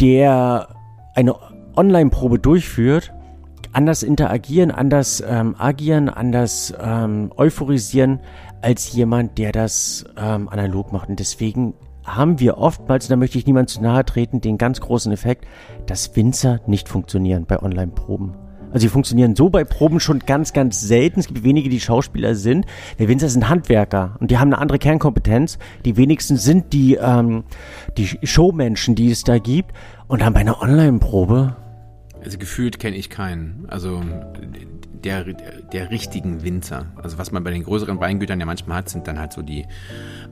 der 0.00 0.68
eine 1.14 1.34
Online-Probe 1.76 2.38
durchführt, 2.38 3.12
anders 3.72 4.02
interagieren, 4.02 4.70
anders 4.70 5.22
ähm, 5.26 5.56
agieren, 5.58 6.08
anders 6.08 6.72
ähm, 6.80 7.32
euphorisieren 7.36 8.20
als 8.62 8.92
jemand, 8.92 9.38
der 9.38 9.52
das 9.52 10.04
ähm, 10.16 10.48
analog 10.48 10.92
macht. 10.92 11.08
Und 11.08 11.18
deswegen 11.18 11.74
haben 12.04 12.38
wir 12.38 12.58
oftmals, 12.58 13.08
da 13.08 13.16
möchte 13.16 13.38
ich 13.38 13.46
niemand 13.46 13.70
zu 13.70 13.82
nahe 13.82 14.04
treten, 14.04 14.40
den 14.40 14.58
ganz 14.58 14.80
großen 14.80 15.12
Effekt, 15.12 15.46
dass 15.86 16.14
Winzer 16.16 16.60
nicht 16.66 16.88
funktionieren 16.88 17.46
bei 17.46 17.60
Online-Proben. 17.60 18.43
Also 18.74 18.86
die 18.86 18.90
funktionieren 18.90 19.36
so 19.36 19.50
bei 19.50 19.62
Proben 19.62 20.00
schon 20.00 20.18
ganz, 20.18 20.52
ganz 20.52 20.80
selten. 20.80 21.20
Es 21.20 21.28
gibt 21.28 21.44
wenige, 21.44 21.68
die 21.68 21.78
Schauspieler 21.78 22.34
sind. 22.34 22.66
Der 22.98 23.06
Winzer 23.06 23.28
sind 23.28 23.48
Handwerker 23.48 24.16
und 24.18 24.32
die 24.32 24.38
haben 24.38 24.52
eine 24.52 24.60
andere 24.60 24.80
Kernkompetenz. 24.80 25.58
Die 25.84 25.96
wenigsten 25.96 26.36
sind 26.36 26.72
die, 26.72 26.96
ähm, 26.96 27.44
die 27.96 28.18
Showmenschen, 28.24 28.96
die 28.96 29.12
es 29.12 29.22
da 29.22 29.38
gibt. 29.38 29.70
Und 30.08 30.22
dann 30.22 30.32
bei 30.32 30.40
einer 30.40 30.60
Online-Probe. 30.60 31.54
Also 32.24 32.36
gefühlt 32.36 32.80
kenne 32.80 32.96
ich 32.96 33.10
keinen. 33.10 33.64
Also 33.68 34.02
der, 35.04 35.22
der 35.22 35.90
richtigen 35.90 36.42
Winzer. 36.42 36.86
Also 36.96 37.16
was 37.16 37.30
man 37.30 37.44
bei 37.44 37.52
den 37.52 37.62
größeren 37.62 38.00
Weingütern 38.00 38.40
ja 38.40 38.46
manchmal 38.46 38.78
hat, 38.78 38.88
sind 38.88 39.06
dann 39.06 39.20
halt 39.20 39.32
so 39.32 39.42
die 39.42 39.66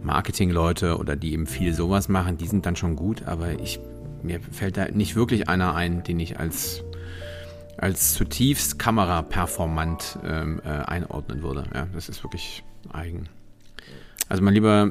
Marketingleute 0.03 0.99
oder 0.99 1.15
die 1.15 1.33
eben 1.33 1.47
viel 1.47 1.75
sowas 1.75 2.09
machen. 2.09 2.39
Die 2.39 2.49
sind 2.49 2.67
dann 2.67 2.75
schon 2.75 2.97
gut, 2.97 3.23
aber 3.25 3.61
ich, 3.61 3.79
mir 4.25 4.41
fällt 4.41 4.79
da 4.79 4.87
nicht 4.87 5.15
wirklich 5.15 5.49
einer 5.49 5.77
ein, 5.77 6.03
den 6.03 6.19
ich 6.19 6.41
als 6.41 6.83
als 7.78 8.14
zutiefst 8.14 8.78
kameraperformant 8.78 10.19
ähm, 10.24 10.60
äh, 10.64 10.69
einordnen 10.69 11.42
würde. 11.42 11.64
Ja, 11.74 11.86
das 11.92 12.08
ist 12.08 12.22
wirklich 12.22 12.62
eigen. 12.92 13.28
Also 14.28 14.42
mein 14.42 14.54
lieber 14.54 14.90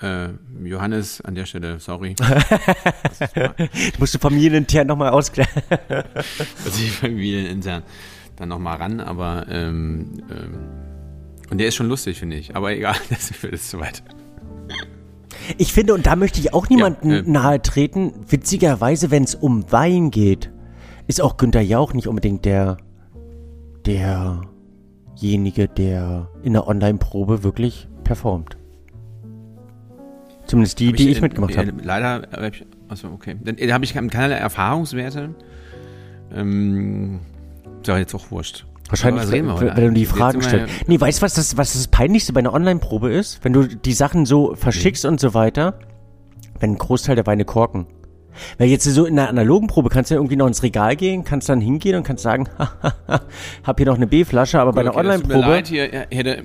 äh, 0.00 0.28
Johannes, 0.64 1.20
an 1.20 1.34
der 1.34 1.46
Stelle, 1.46 1.80
sorry. 1.80 2.14
musst 3.98 4.14
du 4.14 4.18
familienintern 4.18 4.86
nochmal 4.86 5.10
ausklären. 5.10 5.50
also 5.88 6.82
ich 6.82 6.92
familienintern 6.92 7.82
dann 8.36 8.48
nochmal 8.48 8.78
ran, 8.78 9.00
aber 9.00 9.46
ähm, 9.50 10.22
ähm, 10.30 10.58
und 11.50 11.58
der 11.58 11.66
ist 11.66 11.74
schon 11.74 11.88
lustig, 11.88 12.18
finde 12.18 12.36
ich. 12.36 12.56
Aber 12.56 12.72
egal, 12.72 12.96
das 13.10 13.30
wird 13.42 13.52
jetzt 13.52 13.70
zu 13.70 13.80
weit. 13.80 14.02
Ich 15.58 15.72
finde, 15.72 15.94
und 15.94 16.06
da 16.06 16.16
möchte 16.16 16.38
ich 16.40 16.54
auch 16.54 16.68
niemanden 16.68 17.10
ja, 17.10 17.18
äh, 17.18 17.22
nahe 17.26 17.62
treten, 17.62 18.12
witzigerweise, 18.28 19.10
wenn 19.10 19.24
es 19.24 19.34
um 19.34 19.70
Wein 19.72 20.10
geht 20.10 20.50
ist 21.10 21.20
auch 21.20 21.36
Günther 21.36 21.60
Jauch 21.60 21.92
nicht 21.92 22.06
unbedingt 22.06 22.44
der, 22.44 22.76
derjenige, 23.84 25.66
der 25.66 26.28
in 26.44 26.52
der 26.52 26.68
Online-Probe 26.68 27.42
wirklich 27.42 27.88
performt. 28.04 28.56
Zumindest 30.46 30.78
die, 30.78 30.88
hab 30.88 30.96
die 30.96 31.10
ich, 31.10 31.16
ich 31.16 31.20
mitgemacht 31.20 31.56
habe. 31.56 31.72
Leider, 31.82 32.28
also 32.88 33.08
okay. 33.08 33.36
Dann 33.42 33.56
da 33.56 33.74
habe 33.74 33.84
ich 33.84 33.92
keinerlei 33.92 34.36
Erfahrungswerte. 34.36 35.34
Ähm, 36.32 37.18
ist 37.80 37.88
ja 37.88 37.98
jetzt 37.98 38.14
auch 38.14 38.30
wurscht. 38.30 38.66
Wahrscheinlich, 38.88 39.30
wenn, 39.32 39.48
wenn, 39.48 39.76
wenn 39.76 39.84
du 39.88 39.92
die 39.92 40.06
Fragen 40.06 40.40
stellst. 40.42 40.88
Nee, 40.88 41.00
weißt 41.00 41.18
du, 41.18 41.22
was 41.22 41.34
das, 41.34 41.56
was 41.56 41.72
das 41.72 41.88
Peinlichste 41.88 42.32
bei 42.32 42.38
einer 42.38 42.54
Online-Probe 42.54 43.12
ist? 43.12 43.44
Wenn 43.44 43.52
du 43.52 43.66
die 43.66 43.92
Sachen 43.94 44.26
so 44.26 44.54
verschickst 44.54 45.02
mhm. 45.04 45.10
und 45.10 45.20
so 45.20 45.34
weiter, 45.34 45.80
wenn 46.60 46.72
ein 46.72 46.78
Großteil 46.78 47.16
der 47.16 47.26
Weine 47.26 47.44
korken. 47.44 47.86
Weil 48.58 48.68
jetzt 48.68 48.84
so 48.84 49.04
in 49.04 49.16
der 49.16 49.28
analogen 49.28 49.68
Probe 49.68 49.88
kannst 49.88 50.10
du 50.10 50.14
ja 50.14 50.18
irgendwie 50.18 50.36
noch 50.36 50.46
ins 50.46 50.62
Regal 50.62 50.96
gehen, 50.96 51.24
kannst 51.24 51.48
dann 51.48 51.60
hingehen 51.60 51.96
und 51.96 52.02
kannst 52.02 52.22
sagen, 52.22 52.48
hab 53.62 53.78
hier 53.78 53.86
noch 53.86 53.96
eine 53.96 54.06
B-Flasche, 54.06 54.60
aber 54.60 54.72
bei 54.72 54.82
einer 54.82 54.96
Online-Probe. 54.96 55.62
hätte, 56.10 56.42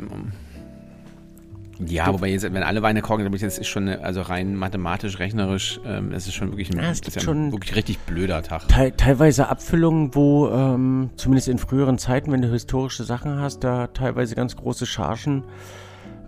ja, 1.85 2.11
wobei 2.13 2.29
jetzt, 2.29 2.43
wenn 2.43 2.63
alle 2.63 2.81
Weine 2.81 3.01
korken, 3.01 3.29
das 3.29 3.41
ist 3.41 3.67
schon, 3.67 3.87
eine, 3.87 4.03
also 4.03 4.21
rein 4.21 4.55
mathematisch, 4.55 5.19
rechnerisch, 5.19 5.79
ähm, 5.85 6.11
das 6.11 6.27
ist 6.27 6.33
schon 6.33 6.51
wirklich 6.51 6.71
ein, 6.71 6.81
ja, 6.81 6.89
ist 6.89 7.13
ja 7.13 7.21
schon 7.21 7.51
wirklich 7.51 7.75
richtig 7.75 7.99
blöder 7.99 8.41
Tag. 8.43 8.67
Te 8.67 8.93
teilweise 8.95 9.49
Abfüllungen, 9.49 10.15
wo 10.15 10.49
ähm, 10.49 11.09
zumindest 11.17 11.49
in 11.49 11.57
früheren 11.57 11.97
Zeiten, 11.97 12.31
wenn 12.31 12.41
du 12.41 12.49
historische 12.49 13.03
Sachen 13.03 13.39
hast, 13.39 13.63
da 13.63 13.87
teilweise 13.87 14.35
ganz 14.35 14.55
große 14.55 14.85
Chargen 14.85 15.43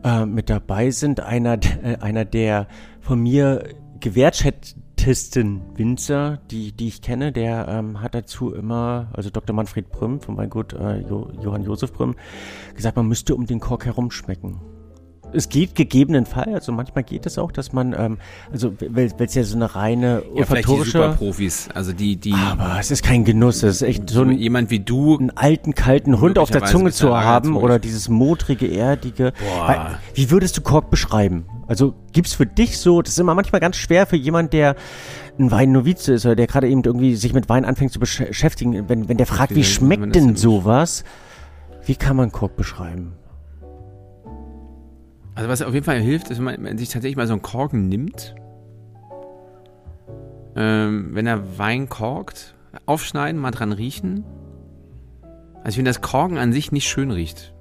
äh, 0.04 0.26
mit 0.26 0.50
dabei 0.50 0.92
sind. 0.92 1.22
Einer, 1.22 1.54
äh, 1.54 1.98
einer 2.02 2.26
der 2.26 2.68
von 3.00 3.22
mir 3.22 3.70
gewertschätzten 4.00 4.87
Artisten 5.08 5.62
Winzer, 5.78 6.40
die, 6.52 6.74
die 6.74 6.90
ich 6.90 7.02
kenne, 7.02 7.32
der 7.32 7.70
ähm, 7.70 8.02
hat 8.02 8.14
dazu 8.14 8.54
immer, 8.54 9.08
also 9.14 9.30
Dr. 9.30 9.56
Manfred 9.56 9.90
Prüm 9.90 10.20
von 10.20 10.36
Weingut 10.36 10.74
äh, 10.74 10.98
jo, 11.00 11.32
Johann 11.42 11.64
Josef 11.64 11.94
Prüm, 11.94 12.14
gesagt, 12.76 12.98
man 12.98 13.08
müsste 13.08 13.34
um 13.34 13.46
den 13.46 13.62
Kork 13.62 13.86
herum 13.86 14.12
schmecken. 14.12 14.60
Es 15.32 15.48
geht 15.48 15.76
gegebenenfalls, 15.76 16.54
also 16.54 16.74
manchmal 16.74 17.06
geht 17.06 17.26
es 17.26 17.38
auch, 17.38 17.54
dass 17.54 17.72
man, 17.72 17.96
ähm, 17.98 18.18
also 18.52 18.74
weil 18.82 19.10
es 19.18 19.34
ja 19.34 19.46
so 19.46 19.56
eine 19.56 19.76
reine 19.76 20.24
ja, 20.34 20.42
olfaktorische... 20.42 21.00
Ja, 21.00 21.14
Profis, 21.14 21.70
also 21.74 21.94
die, 21.94 22.18
die... 22.18 22.34
Aber 22.34 22.78
es 22.78 22.92
ist 22.92 23.02
kein 23.02 23.24
Genuss, 23.24 23.64
es 23.64 23.78
ist 23.78 23.82
echt 23.84 24.10
so 24.10 24.24
ein... 24.24 24.38
Jemand 24.38 24.72
wie 24.72 24.82
du... 24.82 25.18
Einen 25.18 25.30
alten, 25.30 25.74
kalten 25.74 26.20
Hund 26.20 26.38
auf 26.38 26.52
der 26.52 26.66
Zunge 26.66 26.92
zu 26.92 27.16
haben 27.16 27.56
oder 27.56 27.80
dieses 27.80 28.10
modrige, 28.10 28.68
erdige... 28.68 29.32
Boah. 29.40 29.68
Weil, 29.70 30.00
wie 30.16 30.32
würdest 30.32 30.58
du 30.58 30.62
Kork 30.62 30.90
beschreiben? 30.90 31.46
Also 31.68 31.94
gibt's 32.14 32.34
für 32.34 32.46
dich 32.46 32.80
so, 32.80 33.02
das 33.02 33.14
ist 33.14 33.20
immer 33.20 33.36
manchmal 33.36 33.60
ganz 33.62 33.76
schwer 33.76 34.06
für 34.06 34.16
jemand, 34.16 34.54
der 34.54 34.76
ein 35.38 35.52
Weinnovize 35.52 36.14
ist 36.14 36.26
oder 36.26 36.36
der 36.36 36.48
gerade 36.48 36.70
eben 36.70 36.82
irgendwie 36.84 37.16
sich 37.16 37.34
mit 37.34 37.50
Wein 37.50 37.66
anfängt 37.66 37.92
zu 37.92 38.00
beschäftigen, 38.00 38.88
wenn, 38.88 39.10
wenn 39.10 39.18
der 39.18 39.26
fragt, 39.26 39.54
wie 39.54 39.64
schmeckt 39.64 40.16
denn 40.16 40.36
sowas? 40.36 41.04
Wie 41.86 41.96
kann 41.96 42.16
man 42.16 42.32
Kork 42.32 42.56
beschreiben? 42.56 43.14
Also 45.36 45.50
was 45.50 45.62
auf 45.62 45.74
jeden 45.74 45.86
Fall 45.86 46.00
hilft, 46.00 46.30
ist, 46.30 46.44
wenn 46.44 46.62
man 46.62 46.78
sich 46.78 46.90
tatsächlich 46.90 47.18
mal 47.18 47.28
so 47.28 47.34
einen 47.34 47.44
Korken 47.44 47.88
nimmt, 47.88 48.34
ähm, 50.56 51.10
wenn 51.14 51.28
er 51.28 51.60
Wein 51.60 51.90
korkt, 51.90 52.56
aufschneiden, 52.86 53.40
mal 53.40 53.52
dran 53.52 53.72
riechen. 53.72 54.24
Also 55.58 55.70
ich 55.70 55.76
finde, 55.76 55.90
dass 55.90 56.02
Korken 56.02 56.38
an 56.38 56.54
sich 56.54 56.72
nicht 56.72 56.88
schön 56.88 57.12
riecht. 57.12 57.54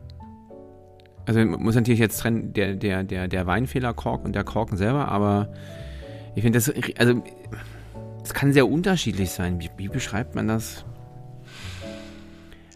Also 1.27 1.41
man 1.45 1.61
muss 1.61 1.75
natürlich 1.75 2.01
jetzt 2.01 2.19
trennen, 2.21 2.53
der, 2.53 2.75
der, 2.75 3.03
der, 3.03 3.29
der 3.29 3.47
Weinfehlerkork 3.47 4.25
und 4.25 4.35
der 4.35 4.45
Korken 4.45 4.77
selber, 4.77 5.09
aber 5.09 5.53
ich 6.37 6.43
finde 6.43 6.59
das, 6.59 6.73
also 6.99 7.23
es 8.23 8.33
kann 8.33 8.53
sehr 8.53 8.69
unterschiedlich 8.69 9.31
sein. 9.31 9.61
Wie, 9.61 9.71
wie, 9.77 9.89
beschreibt 9.89 10.35
man 10.35 10.47
das? 10.47 10.85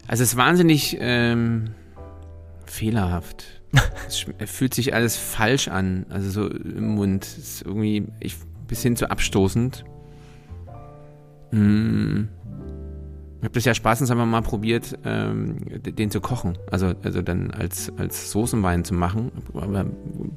Also 0.07 0.23
es 0.23 0.33
ist 0.33 0.37
wahnsinnig 0.37 0.97
ähm, 0.99 1.71
fehlerhaft. 2.65 3.61
es 4.07 4.49
fühlt 4.49 4.73
sich 4.73 4.93
alles 4.93 5.15
falsch 5.15 5.69
an, 5.69 6.05
also 6.09 6.29
so 6.29 6.47
im 6.47 6.95
Mund. 6.95 7.23
Es 7.23 7.37
ist 7.37 7.61
irgendwie 7.65 8.07
ich, 8.19 8.35
bis 8.67 8.81
hin 8.81 8.97
zu 8.97 9.09
abstoßend. 9.09 9.85
Mmh. 11.51 12.27
Ich 13.41 13.45
habe 13.45 13.55
das 13.55 13.65
ja 13.65 13.73
spaßenshalber 13.73 14.27
mal 14.27 14.43
probiert, 14.43 14.99
ähm, 15.03 15.57
den 15.67 16.11
zu 16.11 16.21
kochen. 16.21 16.59
Also, 16.69 16.93
also 17.01 17.23
dann 17.23 17.49
als, 17.49 17.91
als 17.97 18.29
Soßenwein 18.29 18.85
zu 18.85 18.93
machen. 18.93 19.31
Aber 19.55 19.87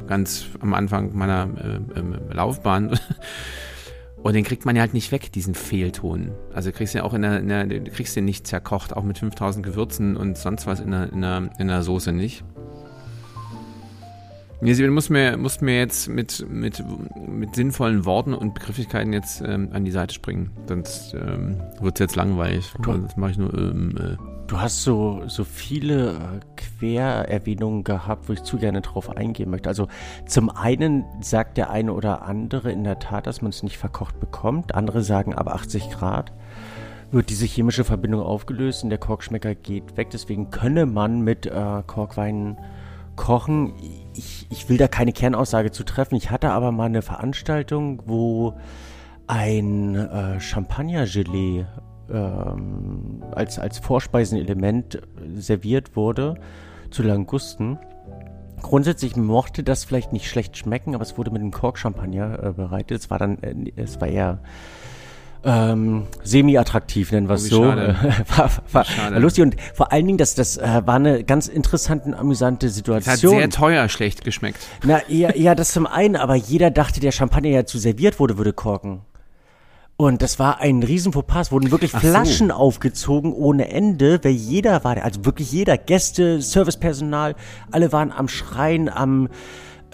ganz 0.07 0.47
am 0.61 0.73
Anfang 0.73 1.15
meiner 1.15 1.51
äh, 1.95 2.01
äh, 2.01 2.35
Laufbahn. 2.35 2.99
Und 4.23 4.33
den 4.33 4.43
kriegt 4.43 4.65
man 4.65 4.75
ja 4.75 4.81
halt 4.81 4.95
nicht 4.95 5.13
weg, 5.13 5.31
diesen 5.33 5.55
Fehlton. 5.55 6.33
Also 6.55 6.73
kriegst 6.73 6.95
du 6.95 7.05
auch 7.05 7.13
in 7.13 7.21
der, 7.21 7.41
in 7.41 7.49
der, 7.49 7.67
kriegst 7.85 8.17
den 8.17 8.25
nicht 8.25 8.47
zerkocht, 8.47 8.97
auch 8.97 9.03
mit 9.03 9.19
5000 9.19 9.67
Gewürzen 9.67 10.17
und 10.17 10.39
sonst 10.39 10.67
was 10.67 10.81
in 10.81 10.93
der, 10.93 11.13
in 11.13 11.21
der, 11.21 11.51
in 11.59 11.69
der 11.69 11.83
Soße 11.83 12.11
nicht. 12.11 12.43
Sie 14.73 14.89
muss 14.89 15.11
mir, 15.11 15.37
muss 15.37 15.61
mir 15.61 15.77
jetzt 15.77 16.09
mit, 16.09 16.47
mit, 16.49 16.83
mit 17.29 17.55
sinnvollen 17.55 18.07
Worten 18.07 18.33
und 18.33 18.55
Begrifflichkeiten 18.55 19.13
jetzt 19.13 19.43
ähm, 19.43 19.69
an 19.73 19.85
die 19.85 19.91
Seite 19.91 20.15
springen. 20.15 20.53
Sonst 20.67 21.13
ähm, 21.13 21.61
wird 21.81 21.97
es 21.97 22.01
jetzt 22.01 22.17
langweilig. 22.17 22.73
Du, 22.81 22.93
das 22.95 23.15
mache 23.19 23.33
ich 23.33 23.37
nur. 23.37 23.53
Ähm, 23.53 23.95
äh. 23.99 24.17
Du 24.47 24.59
hast 24.59 24.83
so, 24.83 25.23
so 25.27 25.45
viele 25.45 26.13
äh, 26.13 26.17
Quererwähnungen 26.57 27.85
gehabt, 27.85 28.27
wo 28.29 28.33
ich 28.33 28.43
zu 28.43 28.57
gerne 28.57 28.81
drauf 28.81 29.15
eingehen 29.15 29.51
möchte. 29.51 29.69
Also 29.69 29.89
zum 30.27 30.49
einen 30.49 31.05
sagt 31.21 31.59
der 31.59 31.69
eine 31.69 31.93
oder 31.93 32.23
andere 32.23 32.73
in 32.73 32.85
der 32.85 32.99
Tat, 32.99 33.27
dass 33.27 33.43
man 33.43 33.51
es 33.51 33.63
nicht 33.63 33.77
verkocht 33.77 34.19
bekommt. 34.19 34.75
Andere 34.75 35.03
sagen 35.03 35.35
ab 35.35 35.49
80 35.49 35.91
Grad 35.91 36.33
wird 37.11 37.29
diese 37.29 37.45
chemische 37.45 37.85
Verbindung 37.85 38.23
aufgelöst 38.23 38.83
und 38.83 38.91
der 38.91 38.99
Korkschmecker 38.99 39.55
geht 39.55 39.99
weg. 39.99 40.09
Deswegen 40.11 40.51
könne 40.51 40.87
man 40.87 41.21
mit 41.21 41.45
äh, 41.45 41.83
Korkweinen 41.87 42.57
kochen 43.15 43.75
ich, 44.17 44.47
ich 44.51 44.69
will 44.69 44.77
da 44.77 44.89
keine 44.89 45.13
Kernaussage 45.13 45.71
zu 45.71 45.85
treffen. 45.85 46.17
Ich 46.17 46.31
hatte 46.31 46.51
aber 46.51 46.73
mal 46.73 46.87
eine 46.87 47.03
Veranstaltung, 47.03 48.03
wo 48.07 48.55
ein 49.27 49.95
äh, 49.95 50.41
Champagner-Gelee 50.41 51.67
ähm, 52.11 53.23
als, 53.33 53.59
als 53.59 53.79
Vorspeisenelement 53.79 55.01
serviert 55.35 55.97
wurde 55.97 56.35
zu 56.91 57.03
Langusten. 57.03 57.79
Grundsätzlich 58.61 59.17
mochte 59.17 59.63
das 59.63 59.85
vielleicht 59.85 60.13
nicht 60.13 60.29
schlecht 60.29 60.57
schmecken, 60.57 60.95
aber 60.95 61.03
es 61.03 61.19
wurde 61.19 61.31
mit 61.31 61.41
einem 61.41 61.51
Kork-Champagner 61.51 62.43
äh, 62.43 62.53
bereitet. 62.53 63.01
Es 63.01 63.11
war 63.11 63.19
dann, 63.19 63.39
äh, 63.43 63.73
es 63.77 64.01
war 64.01 64.09
eher 64.09 64.41
ähm, 65.45 66.05
semi-attraktiv, 66.23 67.13
nennen 67.13 67.29
wir 67.29 67.35
es 67.35 67.53
oh, 67.53 67.57
so. 67.57 67.65
Äh, 67.65 67.95
war, 68.37 68.51
war, 68.73 68.87
war, 68.97 69.21
lustig 69.21 69.43
und 69.45 69.57
vor 69.75 69.93
allen 69.93 70.07
Dingen, 70.07 70.19
das, 70.19 70.35
das 70.35 70.57
äh, 70.57 70.83
war 70.85 70.97
eine 70.97 71.25
ganz 71.25 71.49
interessante 71.49 72.07
und 72.09 72.15
amüsante 72.15 72.69
Situation. 72.69 73.15
Es 73.15 73.23
hat 73.23 73.41
sehr 73.41 73.51
teuer 73.51 73.89
schlecht 73.89 74.25
geschmeckt. 74.25 74.59
Na, 74.85 75.01
ja, 75.09 75.35
ja, 75.35 75.55
das 75.55 75.73
zum 75.73 75.87
einen, 75.87 76.17
aber 76.17 76.35
jeder 76.35 76.71
dachte, 76.71 77.01
der 77.01 77.13
Champagner, 77.13 77.51
der 77.51 77.67
zu 77.67 77.79
serviert 77.79 78.19
wurde, 78.19 78.39
würde 78.39 78.53
korken. 78.53 79.03
Und 79.97 80.23
das 80.23 80.41
war 80.41 80.61
ein 80.61 80.83
riesen 80.83 81.13
Fauxpas, 81.13 81.53
wurden 81.53 81.71
wirklich 81.71 81.95
Ach 81.95 82.01
Flaschen 82.01 82.49
so. 82.49 82.55
aufgezogen 82.55 83.33
ohne 83.33 83.69
Ende, 83.69 84.19
weil 84.25 84.33
jeder 84.33 84.83
war, 84.83 84.97
also 85.05 85.25
wirklich 85.25 85.53
jeder, 85.53 85.79
Gäste, 85.79 86.43
Servicepersonal, 86.43 87.37
alle 87.71 87.93
waren 87.93 88.11
am 88.11 88.27
Schreien, 88.27 88.89
am 88.89 89.29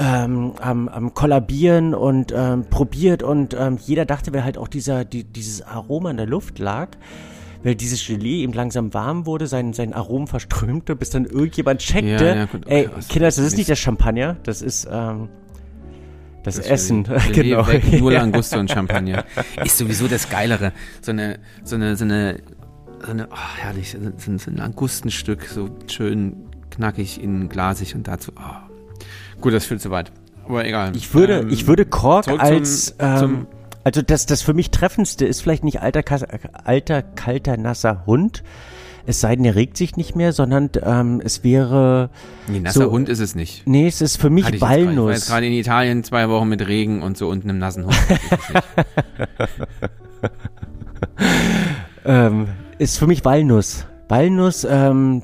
ähm, 0.00 0.54
am, 0.61 0.88
am 0.88 1.14
Kollabieren 1.14 1.95
und 1.95 2.33
ähm, 2.35 2.64
probiert 2.64 3.23
und 3.23 3.54
ähm, 3.59 3.78
jeder 3.85 4.07
dachte, 4.07 4.33
weil 4.33 4.45
halt 4.45 4.57
auch 4.57 4.69
dieser, 4.69 5.04
die, 5.04 5.25
dieses 5.25 5.61
Aroma 5.61 6.11
in 6.11 6.16
der 6.16 6.26
Luft 6.26 6.59
lag, 6.59 6.88
weil 7.62 7.75
dieses 7.75 8.07
Gelee 8.07 8.42
eben 8.42 8.54
langsam 8.54 8.95
warm 8.95 9.26
wurde, 9.26 9.47
sein, 9.47 9.75
sein 9.75 9.92
Arom 9.92 10.26
verströmte, 10.26 10.97
bis 10.97 11.11
dann 11.11 11.26
irgendjemand 11.26 11.80
checkte, 11.80 12.25
ja, 12.25 12.35
ja, 12.35 12.45
gut, 12.47 12.64
okay, 12.64 12.88
ey, 12.88 13.02
Kinder, 13.11 13.26
das 13.28 13.37
ist 13.37 13.59
nicht 13.59 13.69
das 13.69 13.78
Champagner, 13.78 14.38
das 14.42 14.62
ist, 14.62 14.88
ähm, 14.90 15.28
das, 16.45 16.57
das 16.57 16.66
Essen, 16.66 17.04
genau. 17.33 17.66
Weg, 17.66 18.00
nur 18.00 18.12
Languste 18.14 18.59
und 18.59 18.71
Champagner. 18.71 19.26
Ist 19.62 19.76
sowieso 19.76 20.09
das 20.09 20.30
Geilere. 20.30 20.73
So 21.02 21.11
eine, 21.11 21.38
so 21.62 21.76
eine, 21.76 21.97
so 21.97 22.04
eine, 22.04 22.40
so 23.04 23.11
eine, 23.11 23.28
oh, 23.30 23.59
herrlich, 23.59 23.90
so, 23.90 24.38
so 24.38 24.50
ein 24.50 24.57
Langustenstück, 24.57 25.45
so 25.45 25.69
schön 25.88 26.37
knackig 26.71 27.23
in 27.23 27.50
glasig 27.50 27.95
und 27.95 28.09
dazu, 28.09 28.33
oh, 28.38 28.70
Gut, 29.40 29.52
das 29.52 29.64
führt 29.64 29.80
zu 29.80 29.90
weit. 29.90 30.12
Aber 30.47 30.64
egal. 30.64 30.92
Ich 30.97 31.14
würde, 31.14 31.40
ähm, 31.40 31.49
ich 31.50 31.66
würde 31.66 31.85
Kork 31.85 32.28
als, 32.28 32.87
zum, 32.87 32.97
ähm, 32.99 33.18
zum 33.18 33.47
also 33.85 34.02
das, 34.02 34.26
das 34.26 34.42
für 34.42 34.54
mich 34.54 34.70
treffendste 34.70 35.25
ist 35.25 35.40
vielleicht 35.40 35.64
nicht 35.64 35.80
alter, 35.80 36.04
alter, 36.64 37.02
kalter, 37.02 37.56
nasser 37.56 38.04
Hund. 38.06 38.42
Es 39.06 39.20
sei 39.20 39.35
denn, 39.35 39.44
er 39.44 39.54
regt 39.54 39.76
sich 39.76 39.97
nicht 39.97 40.14
mehr, 40.14 40.32
sondern 40.32 40.70
ähm, 40.82 41.23
es 41.25 41.42
wäre. 41.42 42.11
Nee, 42.49 42.61
nasser 42.61 42.85
so, 42.85 42.90
Hund 42.90 43.09
ist 43.09 43.20
es 43.20 43.35
nicht. 43.35 43.66
Nee, 43.66 43.87
es 43.88 44.02
ist 44.02 44.18
für 44.18 44.28
mich 44.28 44.61
Walnuss. 44.61 44.92
Ich 44.92 44.99
war 44.99 45.12
jetzt 45.12 45.28
gerade 45.28 45.47
in 45.47 45.52
Italien 45.54 46.04
zwei 46.04 46.28
Wochen 46.28 46.49
mit 46.49 46.66
Regen 46.66 47.02
und 47.02 47.16
so 47.16 47.28
und 47.28 47.44
einem 47.44 47.59
nassen 47.59 47.87
Hund. 47.87 47.97
ähm, 52.04 52.49
ist 52.78 52.99
für 52.99 53.06
mich 53.06 53.25
Walnuss. 53.25 53.87
Walnuss, 54.09 54.66
ähm, 54.68 55.23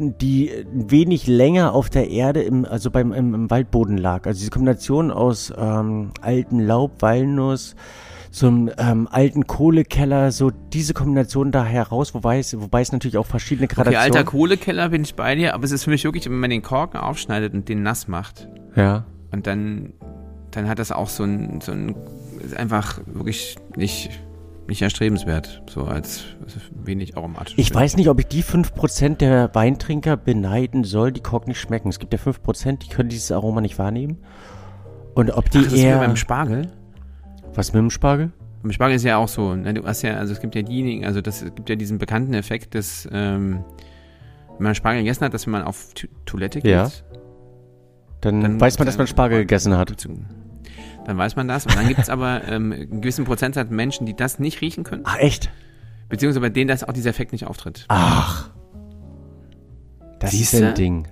die 0.00 0.50
wenig 0.72 1.26
länger 1.26 1.72
auf 1.72 1.90
der 1.90 2.10
Erde, 2.10 2.42
im, 2.42 2.64
also 2.64 2.90
beim 2.90 3.12
im, 3.12 3.34
im 3.34 3.50
Waldboden 3.50 3.96
lag. 3.96 4.26
Also 4.26 4.38
diese 4.38 4.50
Kombination 4.50 5.10
aus 5.10 5.52
ähm, 5.56 6.10
alten 6.20 6.60
Laub, 6.60 7.02
Walnuss, 7.02 7.76
so 8.30 8.46
einem 8.46 8.70
ähm, 8.78 9.08
alten 9.10 9.46
Kohlekeller, 9.46 10.30
so 10.32 10.50
diese 10.50 10.94
Kombination 10.94 11.50
da 11.50 11.64
heraus, 11.64 12.14
wobei 12.14 12.38
es, 12.38 12.58
wobei 12.60 12.80
es 12.80 12.92
natürlich 12.92 13.18
auch 13.18 13.26
verschiedene 13.26 13.66
Gradationen... 13.66 14.10
Okay, 14.10 14.18
alter 14.18 14.30
Kohlekeller 14.30 14.88
bin 14.90 15.02
ich 15.02 15.14
bei 15.14 15.34
dir, 15.34 15.54
aber 15.54 15.64
es 15.64 15.72
ist 15.72 15.84
für 15.84 15.90
mich 15.90 16.04
wirklich, 16.04 16.26
wenn 16.26 16.38
man 16.38 16.50
den 16.50 16.62
Korken 16.62 16.98
aufschneidet 16.98 17.54
und 17.54 17.68
den 17.68 17.82
nass 17.82 18.08
macht. 18.08 18.48
Ja. 18.76 19.04
Und 19.32 19.46
dann, 19.46 19.92
dann 20.52 20.68
hat 20.68 20.78
das 20.78 20.92
auch 20.92 21.08
so 21.08 21.24
ein, 21.24 21.60
so 21.60 21.72
ein, 21.72 21.96
ist 22.44 22.56
einfach 22.56 23.00
wirklich 23.06 23.56
nicht 23.76 24.10
nicht 24.70 24.82
erstrebenswert, 24.82 25.62
so 25.68 25.84
als 25.84 26.24
wenig 26.72 27.16
aromatisch. 27.16 27.54
Ich 27.56 27.74
weiß 27.74 27.96
nicht, 27.96 28.08
ob 28.08 28.18
ich 28.20 28.26
die 28.26 28.42
5% 28.42 29.16
der 29.16 29.54
Weintrinker 29.54 30.16
beneiden 30.16 30.84
soll, 30.84 31.12
die 31.12 31.20
Kork 31.20 31.46
nicht 31.46 31.60
schmecken. 31.60 31.88
Es 31.88 31.98
gibt 31.98 32.12
ja 32.12 32.18
5%, 32.18 32.78
die 32.78 32.88
können 32.88 33.08
dieses 33.08 33.30
Aroma 33.32 33.60
nicht 33.60 33.78
wahrnehmen. 33.78 34.18
Und 35.14 35.30
ob 35.32 35.50
die 35.50 35.58
Ach, 35.58 35.64
das 35.64 35.72
eher. 35.74 35.96
Ist 35.96 36.06
beim 36.06 36.16
Spargel? 36.16 36.70
Was 37.54 37.72
mit 37.72 37.80
dem 37.80 37.90
Spargel? 37.90 38.32
Beim 38.62 38.72
Spargel 38.72 38.96
ist 38.96 39.04
ja 39.04 39.16
auch 39.16 39.28
so. 39.28 39.54
Ne? 39.54 39.74
Du 39.74 39.84
hast 39.84 40.02
ja, 40.02 40.14
also 40.14 40.32
es 40.32 40.40
gibt 40.40 40.54
ja 40.54 40.62
diejenigen, 40.62 41.04
also 41.04 41.20
das 41.20 41.42
es 41.42 41.54
gibt 41.54 41.68
ja 41.68 41.76
diesen 41.76 41.98
bekannten 41.98 42.32
Effekt, 42.34 42.74
dass 42.74 43.08
ähm, 43.12 43.64
wenn 44.56 44.64
man 44.64 44.74
Spargel 44.74 45.02
gegessen 45.02 45.24
hat, 45.24 45.34
dass 45.34 45.46
wenn 45.46 45.52
man 45.52 45.64
auf 45.64 45.88
Toilette 46.26 46.60
geht, 46.60 46.70
ja. 46.70 46.88
dann, 48.20 48.40
dann 48.40 48.60
weiß 48.60 48.78
man, 48.78 48.86
dass 48.86 48.98
man 48.98 49.06
Spargel 49.06 49.40
gegessen 49.40 49.76
hat 49.76 49.90
dann 51.04 51.18
weiß 51.18 51.36
man 51.36 51.48
das. 51.48 51.66
Und 51.66 51.76
dann 51.76 51.88
gibt 51.88 52.00
es 52.00 52.10
aber 52.10 52.46
ähm, 52.48 52.72
einen 52.72 53.00
gewissen 53.00 53.24
Prozentsatz 53.24 53.70
Menschen, 53.70 54.06
die 54.06 54.14
das 54.14 54.38
nicht 54.38 54.60
riechen 54.60 54.84
können. 54.84 55.02
Ach, 55.04 55.16
echt? 55.18 55.50
Beziehungsweise 56.08 56.40
bei 56.40 56.50
denen 56.50 56.68
das 56.68 56.84
auch 56.84 56.92
dieser 56.92 57.10
Effekt 57.10 57.32
nicht 57.32 57.46
auftritt. 57.46 57.84
Ach. 57.88 58.50
Das 60.18 60.32
Siehste? 60.32 60.58
ist 60.58 60.62
ein 60.62 60.74
Ding. 60.74 61.08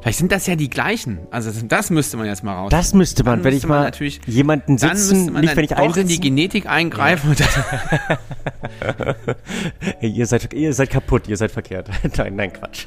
Vielleicht 0.00 0.18
sind 0.18 0.32
das 0.32 0.46
ja 0.46 0.56
die 0.56 0.70
gleichen. 0.70 1.18
Also 1.30 1.50
das 1.50 1.90
müsste 1.90 2.16
man 2.16 2.26
jetzt 2.26 2.44
mal 2.44 2.54
raus. 2.54 2.70
Das 2.70 2.94
müsste 2.94 3.24
man, 3.24 3.38
dann 3.38 3.44
wenn 3.44 3.56
ich 3.56 3.66
mal 3.66 3.84
natürlich, 3.84 4.20
jemanden 4.26 4.78
sitzen, 4.78 5.32
nicht 5.34 5.56
wenn 5.56 5.64
ich 5.64 5.76
auch 5.76 5.96
in 5.96 6.08
die 6.08 6.20
Genetik 6.20 6.66
eingreifen. 6.66 7.34
Ja. 7.36 9.16
ihr, 10.00 10.26
seid, 10.26 10.52
ihr 10.54 10.72
seid 10.72 10.90
kaputt, 10.90 11.28
ihr 11.28 11.36
seid 11.36 11.50
verkehrt. 11.50 11.90
nein, 12.16 12.36
nein, 12.36 12.52
Quatsch. 12.52 12.86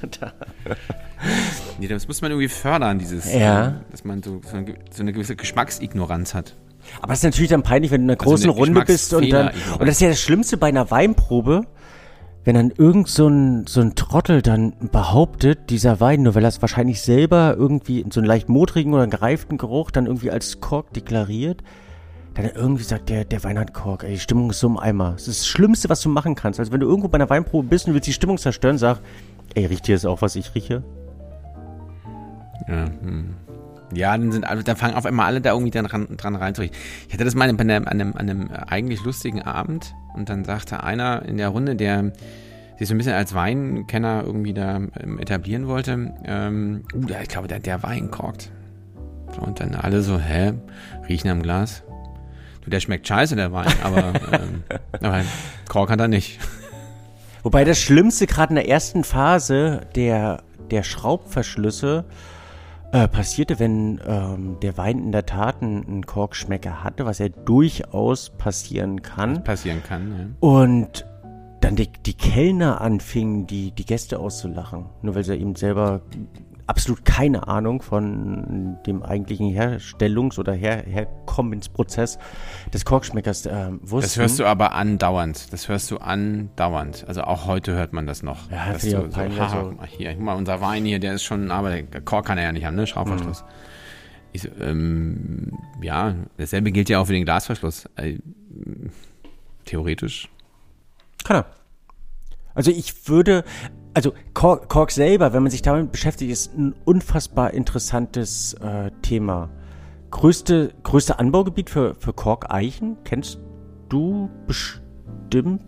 nee, 1.80 1.88
das 1.88 2.08
muss 2.08 2.22
man 2.22 2.32
irgendwie 2.32 2.50
fördern, 2.50 3.00
dieses, 3.00 3.32
ja. 3.34 3.68
äh, 3.68 3.72
dass 3.92 4.04
man 4.04 4.24
so, 4.24 4.42
so, 4.50 4.58
eine, 4.58 4.76
eine 5.00 5.14
gewisse 5.14 5.36
Geschmacksignoranz 5.36 6.34
hat. 6.34 6.56
Aber 7.02 7.14
es 7.14 7.20
ist 7.20 7.24
natürlich 7.24 7.52
dann 7.52 7.64
peinlich, 7.64 7.92
wenn 7.92 8.02
du 8.02 8.06
in 8.06 8.10
einer 8.12 8.18
großen 8.18 8.50
also 8.50 8.60
Runde 8.60 8.84
bist 8.86 9.14
und 9.14 9.30
dann. 9.30 9.52
Und 9.78 9.82
das 9.82 9.96
ist 9.96 10.02
ja 10.02 10.10
das 10.10 10.20
Schlimmste 10.20 10.58
bei 10.58 10.68
einer 10.68 10.90
Weinprobe 10.90 11.68
wenn 12.44 12.56
dann 12.56 12.72
irgend 12.76 13.08
so 13.08 13.28
ein, 13.28 13.68
so 13.68 13.82
ein 13.82 13.96
Trottel 13.96 14.42
dann 14.42 14.74
behauptet, 14.92 15.70
dieser 15.70 16.00
Wein, 16.00 16.24
nur 16.24 16.34
weil 16.36 16.44
er 16.44 16.50
es 16.50 16.62
wahrscheinlich 16.62 17.02
selber 17.02 17.56
irgendwie 17.58 18.02
in 18.02 18.12
so 18.12 18.20
einen 18.20 18.28
leicht 18.28 18.50
modrigen 18.50 18.94
oder 18.94 19.06
gereiften 19.08 19.58
Geruch 19.58 19.92
dann 19.92 20.08
irgendwie 20.08 20.32
als 20.32 20.60
Kork 20.60 20.92
deklariert, 20.94 21.62
dann 22.34 22.46
irgendwie 22.46 22.84
sagt, 22.84 23.10
der, 23.10 23.26
der 23.26 23.44
Wein 23.44 23.60
hat 23.60 23.74
Kork, 23.74 24.04
ey, 24.04 24.12
die 24.12 24.20
Stimmung 24.20 24.50
ist 24.50 24.60
so 24.60 24.68
im 24.68 24.80
Eimer. 24.80 25.12
Das 25.12 25.28
ist 25.28 25.42
das 25.42 25.48
Schlimmste, 25.48 25.90
was 25.90 26.02
du 26.02 26.10
machen 26.10 26.34
kannst. 26.36 26.60
Also 26.60 26.72
wenn 26.72 26.80
du 26.80 26.88
irgendwo 26.88 27.10
bei 27.10 27.16
einer 27.16 27.30
Weinprobe 27.30 27.68
bist 27.68 27.88
und 27.88 27.94
willst 27.94 28.08
die 28.08 28.14
Stimmung 28.14 28.38
zerstören, 28.38 28.78
sag, 28.78 29.00
ey, 29.54 29.66
riecht 29.66 29.86
hier 29.86 29.96
jetzt 29.96 30.06
auch, 30.06 30.22
was 30.22 30.36
ich 30.36 30.56
rieche? 30.56 30.84
Ja, 32.68 32.86
hm. 32.86 33.36
Ja, 33.94 34.18
dann 34.18 34.32
sind 34.32 34.46
alle, 34.46 34.64
dann 34.64 34.76
fangen 34.76 34.96
auf 34.96 35.06
einmal 35.06 35.28
alle 35.28 35.42
da 35.42 35.52
irgendwie 35.52 35.72
dann 35.72 35.86
ran, 35.86 36.08
dran 36.18 36.36
reinzuriechen. 36.36 36.76
Ich 37.08 37.14
hatte 37.14 37.24
das 37.24 37.36
mal 37.36 37.50
an 37.50 37.60
einem, 37.60 37.88
an, 37.88 38.02
einem, 38.02 38.14
an 38.16 38.30
einem 38.30 38.50
eigentlich 38.52 39.04
lustigen 39.04 39.42
Abend 39.42 39.94
und 40.14 40.30
dann 40.30 40.46
sagte 40.46 40.84
einer 40.84 41.24
in 41.24 41.38
der 41.38 41.50
Runde, 41.50 41.76
der 41.76 42.12
sich 42.78 42.88
so 42.88 42.96
ein 42.96 42.98
bisschen 42.98 43.14
als 43.14 43.36
Weinkenner 43.36 44.24
irgendwie 44.26 44.54
da 44.54 44.78
ähm, 44.78 45.20
etablieren 45.20 45.68
wollte, 45.68 46.14
ähm, 46.26 46.84
uh, 46.96 47.06
ich 47.22 47.30
glaube, 47.30 47.48
der, 47.48 47.60
der 47.60 47.84
Wein 47.84 48.10
korkt. 48.10 48.52
Und 49.40 49.60
dann 49.60 49.76
alle 49.76 50.02
so, 50.02 50.20
hä? 50.20 50.54
Riechen 51.08 51.30
am 51.30 51.42
Glas. 51.42 51.84
Du, 52.64 52.70
der 52.70 52.80
schmeckt 52.80 53.08
scheiße, 53.08 53.36
der 53.36 53.52
Wein, 53.52 53.72
aber, 53.84 54.14
ähm, 54.32 54.64
aber 55.00 55.22
Kork 55.68 55.90
hat 55.90 56.00
er 56.00 56.08
nicht. 56.08 56.40
Wobei 57.44 57.64
das 57.64 57.80
Schlimmste 57.80 58.28
gerade 58.28 58.52
in 58.52 58.56
der 58.56 58.68
ersten 58.68 59.04
Phase 59.04 59.82
der, 59.96 60.44
der 60.70 60.84
Schraubverschlüsse 60.84 62.06
äh, 62.92 63.08
passierte, 63.08 63.60
wenn 63.60 64.00
ähm, 64.06 64.58
der 64.62 64.78
Wein 64.78 65.00
in 65.00 65.12
der 65.12 65.26
Tat 65.26 65.62
einen, 65.62 66.06
Korkschmecker 66.06 66.84
hatte, 66.84 67.06
was 67.06 67.20
ja 67.20 67.30
durchaus 67.30 68.30
passieren 68.32 69.02
kann. 69.02 69.44
Passieren 69.44 69.82
kann, 69.84 70.12
ja. 70.12 70.48
Und 70.48 71.06
dann 71.62 71.76
die, 71.76 71.90
die 72.06 72.16
Kellner 72.16 72.82
anfingen, 72.82 73.48
die, 73.48 73.72
die 73.72 73.86
Gäste 73.86 74.20
auszulachen, 74.20 74.90
nur 75.02 75.16
weil 75.16 75.24
sie 75.24 75.36
eben 75.36 75.56
selber 75.56 76.02
absolut 76.72 77.04
keine 77.04 77.50
Ahnung 77.50 77.82
von 77.82 78.78
dem 78.88 79.04
eigentlichen 79.04 79.48
Herstellungs- 79.48 80.40
oder 80.40 80.54
Her 80.54 80.84
Herkommensprozess 80.88 82.18
des 82.74 82.86
Korkschmeckers 82.86 83.46
äh, 83.46 83.72
wussten. 83.82 84.02
Das 84.02 84.18
hörst 84.18 84.40
du 84.40 84.46
aber 84.46 84.72
andauernd. 84.72 85.52
Das 85.52 85.68
hörst 85.68 85.92
du 85.92 85.98
andauernd. 85.98 87.04
Also 87.10 87.24
auch 87.24 87.46
heute 87.46 87.74
hört 87.74 87.92
man 87.92 88.08
das 88.08 88.24
noch. 88.24 88.50
Ja, 88.50 88.72
dass 88.72 88.86
ich 88.86 88.94
du 88.94 89.02
peinlich, 89.10 89.38
haha, 89.38 89.66
so. 89.66 89.84
Hier, 89.86 90.14
guck 90.14 90.24
mal, 90.24 90.36
unser 90.36 90.62
Wein 90.62 90.86
hier, 90.86 91.00
der 91.00 91.16
ist 91.16 91.24
schon, 91.24 91.52
aber 91.52 91.82
der 91.82 92.02
Kork 92.02 92.28
kann 92.28 92.38
er 92.38 92.46
ja 92.46 92.52
nicht 92.54 92.66
haben, 92.66 92.78
ne? 92.78 92.88
Schraubverschluss. 92.88 93.44
Ich 94.32 94.44
so, 94.44 94.50
ähm, 94.62 95.60
ja, 95.82 96.16
dasselbe 96.38 96.72
gilt 96.72 96.88
ja 96.88 97.02
auch 97.02 97.06
für 97.06 97.14
den 97.14 97.26
Glasverschluss. 97.26 97.90
Äh, 97.98 98.20
theoretisch. 99.66 100.30
Kann 101.26 101.36
er. 101.36 101.46
Also 102.54 102.72
ich 102.72 103.10
würde, 103.10 103.44
also 103.94 104.14
Kork, 104.34 104.70
Kork 104.70 104.92
selber, 104.92 105.34
wenn 105.34 105.44
man 105.44 105.52
sich 105.52 105.62
damit 105.62 105.92
beschäftigt, 105.92 106.32
ist 106.32 106.58
ein 106.58 106.74
unfassbar 106.86 107.54
interessantes 107.54 108.54
äh, 108.56 108.92
Thema. 109.02 109.50
Größte, 110.12 110.74
größte 110.84 111.20
Anbaugebiet 111.20 111.70
für, 111.70 111.96
für 111.96 112.14
Korkeichen, 112.14 112.98
kennst 113.04 113.40
du 113.90 114.30
bestimmt? 114.48 115.62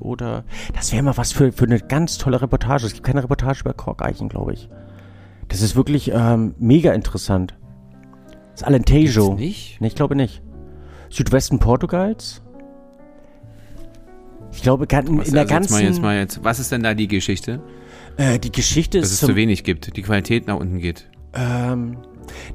Oder 0.00 0.44
das 0.74 0.92
wäre 0.92 1.02
mal 1.02 1.16
was 1.16 1.32
für, 1.32 1.52
für 1.52 1.64
eine 1.64 1.78
ganz 1.78 2.18
tolle 2.18 2.40
Reportage. 2.40 2.86
Es 2.86 2.94
gibt 2.94 3.06
keine 3.06 3.22
Reportage 3.22 3.60
über 3.60 3.72
Korkeichen, 3.72 4.28
glaube 4.28 4.52
ich. 4.52 4.68
Das 5.48 5.62
ist 5.62 5.76
wirklich 5.76 6.10
ähm, 6.12 6.54
mega 6.58 6.92
interessant. 6.92 7.56
Das 8.52 8.62
ist 8.62 8.66
Alentejo. 8.66 9.28
Gibt's 9.28 9.40
nicht? 9.40 9.80
Nee, 9.80 9.86
ich 9.88 9.94
glaube 9.94 10.16
nicht. 10.16 10.42
Südwesten 11.08 11.58
Portugals. 11.58 12.42
Ich 14.56 14.62
glaube, 14.62 14.86
in 14.90 15.18
Was, 15.18 15.30
der 15.30 15.40
also 15.40 15.40
jetzt 15.40 15.48
ganzen. 15.48 15.72
mal, 15.74 15.82
jetzt 15.82 16.02
mal 16.02 16.16
jetzt, 16.16 16.42
was 16.42 16.58
ist 16.58 16.72
denn 16.72 16.82
da 16.82 16.94
die 16.94 17.08
Geschichte? 17.08 17.60
Äh, 18.16 18.38
die 18.38 18.50
Geschichte 18.50 18.98
Dass 18.98 19.08
ist 19.08 19.14
es 19.14 19.20
zum, 19.20 19.30
zu 19.30 19.36
wenig 19.36 19.62
gibt, 19.64 19.96
die 19.96 20.02
Qualität 20.02 20.46
nach 20.46 20.56
unten 20.56 20.78
geht. 20.78 21.08
ähm, 21.34 21.98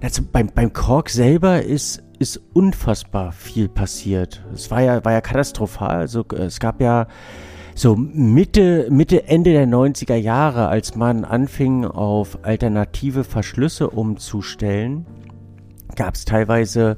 zum, 0.10 0.28
beim, 0.32 0.48
beim 0.54 0.74
Kork 0.74 1.10
selber 1.10 1.62
ist, 1.62 2.02
ist 2.20 2.42
unfassbar 2.54 3.32
viel 3.32 3.70
passiert. 3.70 4.44
Es 4.54 4.72
war 4.72 4.82
ja, 4.82 5.06
war 5.06 5.12
ja 5.14 5.22
katastrophal. 5.22 5.92
Also, 5.96 6.26
äh, 6.34 6.44
es 6.44 6.60
gab 6.60 6.82
ja 6.82 7.08
so 7.76 7.96
Mitte, 7.96 8.88
Mitte, 8.90 9.28
Ende 9.28 9.52
der 9.52 9.68
90er 9.68 10.16
Jahre, 10.16 10.68
als 10.68 10.96
man 10.96 11.24
anfing, 11.24 11.86
auf 11.86 12.40
alternative 12.44 13.24
Verschlüsse 13.24 13.90
umzustellen, 13.90 15.06
gab 15.96 16.16
es 16.16 16.26
teilweise 16.26 16.98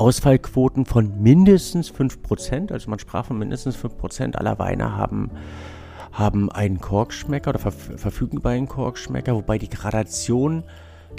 Ausfallquoten 0.00 0.86
von 0.86 1.22
mindestens 1.22 1.92
5%. 1.92 2.72
Also 2.72 2.88
man 2.88 2.98
sprach 2.98 3.26
von 3.26 3.38
mindestens 3.38 3.76
5% 3.76 4.34
aller 4.34 4.58
Weine 4.58 4.96
haben 4.96 5.30
haben 6.12 6.50
einen 6.50 6.80
Korkschmecker 6.80 7.50
oder 7.50 7.60
verf 7.60 7.90
verfügen 7.96 8.38
über 8.38 8.50
einen 8.50 8.66
Korkschmecker, 8.66 9.34
wobei 9.34 9.58
die 9.58 9.68
Gradation 9.68 10.64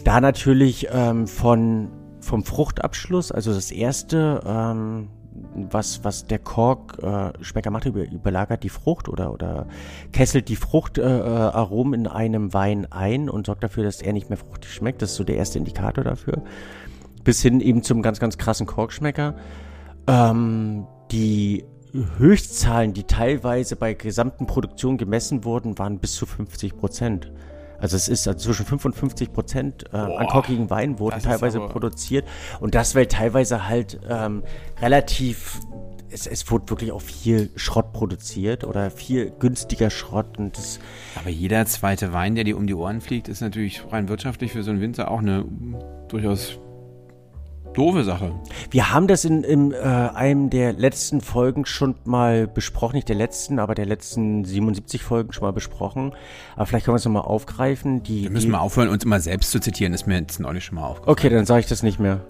da 0.03 0.19
natürlich 0.19 0.87
ähm, 0.91 1.27
von 1.27 1.89
vom 2.19 2.43
Fruchtabschluss, 2.43 3.31
also 3.31 3.53
das 3.53 3.71
erste, 3.71 4.41
ähm, 4.45 5.07
was 5.53 6.03
was 6.03 6.25
der 6.25 6.39
Korkschmecker 6.39 7.69
äh, 7.69 7.71
macht, 7.71 7.85
über, 7.85 8.03
überlagert 8.03 8.63
die 8.63 8.69
Frucht 8.69 9.07
oder 9.07 9.31
oder 9.31 9.67
kesselt 10.11 10.49
die 10.49 10.57
Fruchtaromen 10.57 11.25
äh, 11.25 11.55
Aromen 11.55 11.93
in 11.93 12.07
einem 12.07 12.53
Wein 12.53 12.91
ein 12.91 13.29
und 13.29 13.45
sorgt 13.45 13.63
dafür, 13.63 13.83
dass 13.83 14.01
er 14.01 14.11
nicht 14.11 14.29
mehr 14.29 14.37
fruchtig 14.37 14.73
schmeckt. 14.73 15.01
Das 15.01 15.11
ist 15.11 15.15
so 15.17 15.23
der 15.23 15.37
erste 15.37 15.57
Indikator 15.57 16.03
dafür. 16.03 16.41
Bis 17.23 17.41
hin 17.41 17.61
eben 17.61 17.83
zum 17.83 18.01
ganz 18.01 18.19
ganz 18.19 18.37
krassen 18.37 18.65
Korkschmecker. 18.65 19.35
Ähm, 20.07 20.87
die 21.11 21.65
Höchstzahlen, 22.17 22.93
die 22.93 23.03
teilweise 23.03 23.75
bei 23.75 23.93
gesamten 23.93 24.47
Produktionen 24.47 24.97
gemessen 24.97 25.43
wurden, 25.43 25.77
waren 25.77 25.99
bis 25.99 26.15
zu 26.15 26.25
50 26.25 26.77
Prozent. 26.77 27.31
Also 27.79 27.97
es 27.97 28.07
ist 28.07 28.27
also 28.27 28.39
zwischen 28.39 28.65
5 28.65 28.85
und 28.85 28.95
50 28.95 29.33
Prozent 29.33 29.85
äh, 29.91 29.97
an 29.97 30.27
korkigen 30.27 30.69
Wein 30.69 30.99
wurden 30.99 31.19
teilweise 31.19 31.59
produziert. 31.59 32.27
Und 32.59 32.75
das, 32.75 32.93
weil 32.93 33.07
teilweise 33.07 33.67
halt 33.67 33.99
ähm, 34.07 34.43
relativ, 34.79 35.59
es, 36.11 36.27
es 36.27 36.49
wurde 36.51 36.69
wirklich 36.69 36.91
auch 36.91 37.01
viel 37.01 37.49
Schrott 37.55 37.91
produziert 37.91 38.63
oder 38.63 38.91
viel 38.91 39.31
günstiger 39.31 39.89
Schrott. 39.89 40.37
Und 40.37 40.57
das, 40.57 40.79
Aber 41.15 41.31
jeder 41.31 41.65
zweite 41.65 42.13
Wein, 42.13 42.35
der 42.35 42.43
dir 42.43 42.55
um 42.55 42.67
die 42.67 42.75
Ohren 42.75 43.01
fliegt, 43.01 43.27
ist 43.27 43.41
natürlich 43.41 43.81
rein 43.91 44.09
wirtschaftlich 44.09 44.51
für 44.51 44.61
so 44.61 44.69
einen 44.69 44.79
Winzer 44.79 45.09
auch 45.09 45.19
eine 45.19 45.43
durchaus 46.07 46.59
doofe 47.73 48.03
Sache. 48.03 48.31
Wir 48.69 48.93
haben 48.93 49.07
das 49.07 49.25
in, 49.25 49.43
in 49.43 49.71
äh, 49.71 49.77
einem 49.77 50.49
der 50.49 50.73
letzten 50.73 51.21
Folgen 51.21 51.65
schon 51.65 51.95
mal 52.05 52.47
besprochen, 52.47 52.95
nicht 52.95 53.09
der 53.09 53.15
letzten, 53.15 53.59
aber 53.59 53.75
der 53.75 53.85
letzten 53.85 54.43
77 54.45 55.03
Folgen 55.03 55.31
schon 55.33 55.43
mal 55.43 55.51
besprochen. 55.53 56.13
Aber 56.55 56.65
vielleicht 56.65 56.85
können 56.85 56.93
wir 56.95 56.99
es 56.99 57.05
nochmal 57.05 57.23
aufgreifen. 57.23 58.03
Die, 58.03 58.23
Wir 58.23 58.29
müssen 58.31 58.47
die, 58.47 58.51
mal 58.51 58.59
aufhören, 58.59 58.89
uns 58.89 59.03
immer 59.03 59.19
selbst 59.19 59.51
zu 59.51 59.59
zitieren. 59.59 59.93
Ist 59.93 60.07
mir 60.07 60.19
jetzt 60.19 60.39
neulich 60.39 60.65
schon 60.65 60.75
mal 60.75 60.85
aufgefallen. 60.85 61.11
Okay, 61.11 61.29
dann 61.29 61.45
sage 61.45 61.61
ich 61.61 61.67
das 61.67 61.83
nicht 61.83 61.99
mehr. 61.99 62.21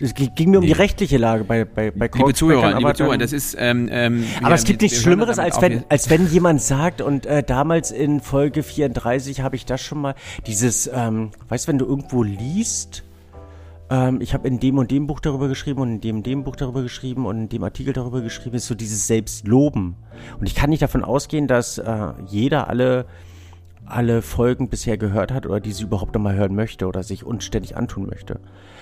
Es 0.00 0.14
ging 0.14 0.50
mir 0.52 0.58
um 0.58 0.62
Nee. 0.62 0.68
die 0.68 0.72
rechtliche 0.74 1.18
Lage 1.18 1.42
bei, 1.42 1.64
bei, 1.64 1.90
bei 1.90 2.08
Liebe 2.14 2.32
Zuhörer, 2.32 2.78
liebe 2.78 2.94
Zuhörer, 2.94 3.18
das 3.18 3.32
ist. 3.32 3.56
Ähm, 3.58 3.88
ähm, 3.90 4.24
Aber 4.38 4.50
wir- 4.50 4.54
es 4.54 4.62
gibt 4.62 4.80
nichts 4.80 5.02
Schlimmeres, 5.02 5.40
als 5.40 5.60
wenn, 5.60 5.82
als 5.88 6.08
wenn 6.08 6.28
jemand 6.30 6.62
sagt, 6.62 7.00
und 7.00 7.26
äh, 7.26 7.42
damals 7.42 7.90
in 7.90 8.20
Folge 8.20 8.62
34 8.62 9.40
habe 9.40 9.56
ich 9.56 9.66
das 9.66 9.80
schon 9.80 10.00
mal, 10.00 10.14
dieses, 10.46 10.88
ähm, 10.94 11.30
weißt 11.48 11.66
du, 11.66 11.72
wenn 11.72 11.78
du 11.78 11.86
irgendwo 11.86 12.22
liest, 12.22 13.02
ähm, 13.90 14.20
ich 14.20 14.34
habe 14.34 14.46
in 14.48 14.60
dem 14.60 14.78
und 14.78 14.90
dem 14.90 15.06
Buch 15.06 15.20
darüber 15.20 15.48
geschrieben 15.48 15.80
und 15.80 15.90
in 15.90 16.00
dem 16.00 16.16
und 16.16 16.26
dem 16.26 16.44
Buch 16.44 16.56
darüber 16.56 16.82
geschrieben 16.82 17.26
und 17.26 17.38
in 17.38 17.48
dem 17.48 17.64
Artikel 17.64 17.92
darüber 17.92 18.20
geschrieben, 18.20 18.56
ist 18.56 18.66
so 18.66 18.74
dieses 18.74 19.06
Selbstloben. 19.06 19.96
Und 20.38 20.46
ich 20.46 20.54
kann 20.54 20.70
nicht 20.70 20.82
davon 20.82 21.04
ausgehen, 21.04 21.46
dass 21.46 21.78
äh, 21.78 22.12
jeder 22.26 22.68
alle 22.68 23.06
alle 23.88 24.20
Folgen 24.20 24.68
bisher 24.68 24.98
gehört 24.98 25.32
hat 25.32 25.46
oder 25.46 25.60
diese 25.60 25.84
überhaupt 25.84 26.14
nochmal 26.14 26.36
hören 26.36 26.54
möchte 26.54 26.86
oder 26.86 27.02
sich 27.02 27.24
unständig 27.24 27.74
antun 27.74 28.06
möchte. 28.06 28.40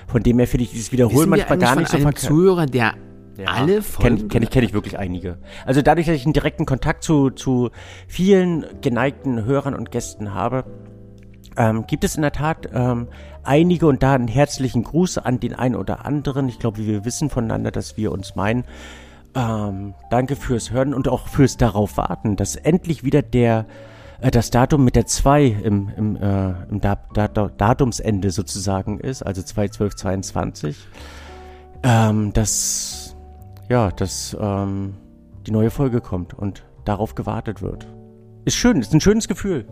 Von 0.09 0.25
dem 0.25 0.39
her 0.39 0.49
finde 0.49 0.65
ich 0.65 0.71
dieses 0.71 0.91
Wiederholen 0.91 1.29
manchmal 1.29 1.59
gar 1.59 1.77
nicht 1.77 1.89
so 1.89 1.99
verkehrt. 1.99 2.19
Zuhörer, 2.27 2.67
der 2.67 2.95
alle 3.45 3.83
Folgen. 3.83 4.17
Kenne 4.17 4.29
kenn 4.29 4.43
ich, 4.43 4.51
kenn 4.51 4.65
ich 4.65 4.73
wirklich 4.73 4.99
einige. 4.99 5.39
Also 5.65 5.83
dadurch, 5.83 6.07
dass 6.07 6.17
ich 6.17 6.25
einen 6.25 6.33
direkten 6.33 6.67
Kontakt 6.67 7.03
zu, 7.05 7.31
zu 7.31 7.71
vielen 8.09 8.65
geneigten 8.81 9.45
Hörern 9.45 9.75
und 9.75 9.91
Gästen 9.91 10.35
habe, 10.35 10.65
ähm, 11.57 11.87
gibt 11.87 12.05
es 12.05 12.17
in 12.17 12.23
der 12.23 12.33
Tat 12.33 12.69
ähm, 12.73 13.09
einige 13.47 13.87
und 13.87 14.03
da 14.03 14.15
einen 14.15 14.29
herzlichen 14.29 14.85
Gruß 14.85 15.19
an 15.19 15.41
den 15.41 15.55
einen 15.55 15.77
oder 15.77 16.05
anderen. 16.05 16.49
Ich 16.49 16.59
glaube, 16.59 16.79
wir 16.79 17.05
wissen 17.05 17.31
voneinander, 17.31 17.71
dass 17.71 17.97
wir 17.97 18.13
uns 18.13 18.35
meinen. 18.37 18.65
Ähm, 19.35 19.95
danke 20.11 20.37
fürs 20.37 20.71
Hören 20.71 20.95
und 20.95 21.09
auch 21.09 21.29
fürs 21.29 21.57
darauf 21.57 21.97
warten, 21.97 22.37
dass 22.37 22.57
endlich 22.57 23.05
wieder 23.05 23.23
der 23.23 23.67
äh, 24.21 24.31
das 24.31 24.51
Datum 24.51 24.85
mit 24.85 24.97
der 24.97 25.07
2 25.07 25.45
im, 25.47 25.91
im, 25.97 26.17
äh, 26.17 26.51
im 26.71 26.81
da 26.81 26.99
da 27.13 27.29
Datumsende 27.29 28.31
sozusagen 28.31 28.99
ist, 29.01 29.23
also 29.23 29.43
2.12.22. 29.43 30.75
Ähm, 31.83 32.33
dass 32.33 33.17
ja, 33.69 33.91
dass 33.91 34.37
ähm, 34.41 34.95
die 35.47 35.51
neue 35.51 35.71
Folge 35.71 36.01
kommt 36.01 36.35
und 36.35 36.65
darauf 36.85 37.15
gewartet 37.15 37.63
wird. 37.63 37.87
Ist 38.45 38.57
schön, 38.57 38.81
ist 38.81 38.93
ein 38.95 39.01
schönes 39.01 39.29
Gefühl. 39.29 39.67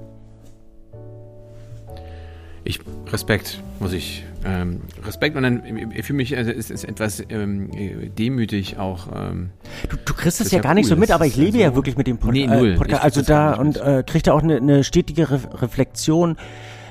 Ich 2.64 2.80
Respekt, 3.12 3.62
muss 3.78 3.92
ich 3.92 4.24
ähm, 4.44 4.80
Respekt 5.04 5.36
und 5.36 5.42
dann 5.42 5.62
ich 5.94 6.04
fühle 6.04 6.16
mich, 6.16 6.36
also 6.36 6.50
es 6.50 6.70
ist 6.70 6.84
etwas 6.84 7.22
ähm, 7.28 7.70
demütig 8.16 8.78
auch. 8.78 9.08
Ähm, 9.14 9.50
du, 9.88 9.96
du 10.02 10.14
kriegst 10.14 10.40
es 10.40 10.50
ja 10.50 10.60
gar 10.60 10.72
cool. 10.72 10.76
nicht 10.76 10.88
so 10.88 10.96
mit, 10.96 11.10
aber 11.10 11.26
ich 11.26 11.36
lebe 11.36 11.58
also, 11.58 11.58
ja 11.58 11.74
wirklich 11.74 11.96
mit 11.96 12.06
dem 12.06 12.18
Pod 12.18 12.32
nee, 12.32 12.46
null. 12.46 12.72
Äh, 12.72 12.76
Podcast. 12.76 13.04
Also 13.04 13.22
da 13.22 13.54
und 13.54 13.76
äh, 13.76 14.02
kriege 14.06 14.22
da 14.22 14.32
auch 14.32 14.42
eine, 14.42 14.56
eine 14.56 14.82
stetige 14.82 15.30
Re 15.30 15.40
Reflexion. 15.60 16.36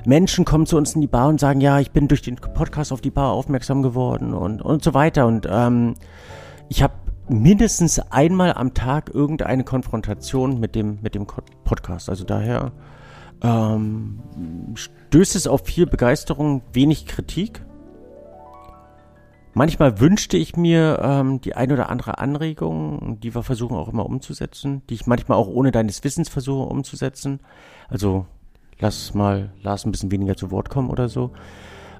Menschen 0.05 0.45
kommen 0.45 0.65
zu 0.65 0.77
uns 0.77 0.93
in 0.93 1.01
die 1.01 1.07
Bar 1.07 1.29
und 1.29 1.39
sagen, 1.39 1.61
ja, 1.61 1.79
ich 1.79 1.91
bin 1.91 2.07
durch 2.07 2.21
den 2.21 2.35
Podcast 2.35 2.91
auf 2.91 3.01
die 3.01 3.11
Bar 3.11 3.31
aufmerksam 3.31 3.81
geworden 3.81 4.33
und, 4.33 4.61
und 4.61 4.83
so 4.83 4.93
weiter. 4.93 5.25
Und 5.25 5.47
ähm, 5.49 5.95
ich 6.69 6.83
habe 6.83 6.93
mindestens 7.29 7.99
einmal 8.11 8.53
am 8.53 8.73
Tag 8.73 9.11
irgendeine 9.13 9.63
Konfrontation 9.63 10.59
mit 10.59 10.75
dem, 10.75 10.99
mit 11.01 11.15
dem 11.15 11.25
Podcast. 11.63 12.09
Also 12.09 12.25
daher 12.25 12.73
ähm, 13.43 14.19
stößt 14.73 15.35
es 15.35 15.47
auf 15.47 15.65
viel 15.65 15.85
Begeisterung, 15.85 16.61
wenig 16.71 17.05
Kritik. 17.05 17.61
Manchmal 19.53 19.99
wünschte 19.99 20.37
ich 20.37 20.55
mir 20.55 20.99
ähm, 21.03 21.41
die 21.41 21.53
ein 21.53 21.71
oder 21.71 21.89
andere 21.89 22.17
Anregung, 22.17 23.19
die 23.19 23.35
wir 23.35 23.43
versuchen 23.43 23.77
auch 23.77 23.89
immer 23.89 24.05
umzusetzen, 24.05 24.81
die 24.89 24.95
ich 24.95 25.05
manchmal 25.05 25.37
auch 25.37 25.47
ohne 25.47 25.71
deines 25.71 26.03
Wissens 26.03 26.29
versuche 26.29 26.67
umzusetzen. 26.67 27.39
Also 27.87 28.25
lass 28.79 29.13
mal 29.13 29.51
Lars 29.61 29.85
ein 29.85 29.91
bisschen 29.91 30.11
weniger 30.11 30.35
zu 30.35 30.49
Wort 30.49 30.69
kommen 30.69 30.89
oder 30.89 31.07
so. 31.07 31.31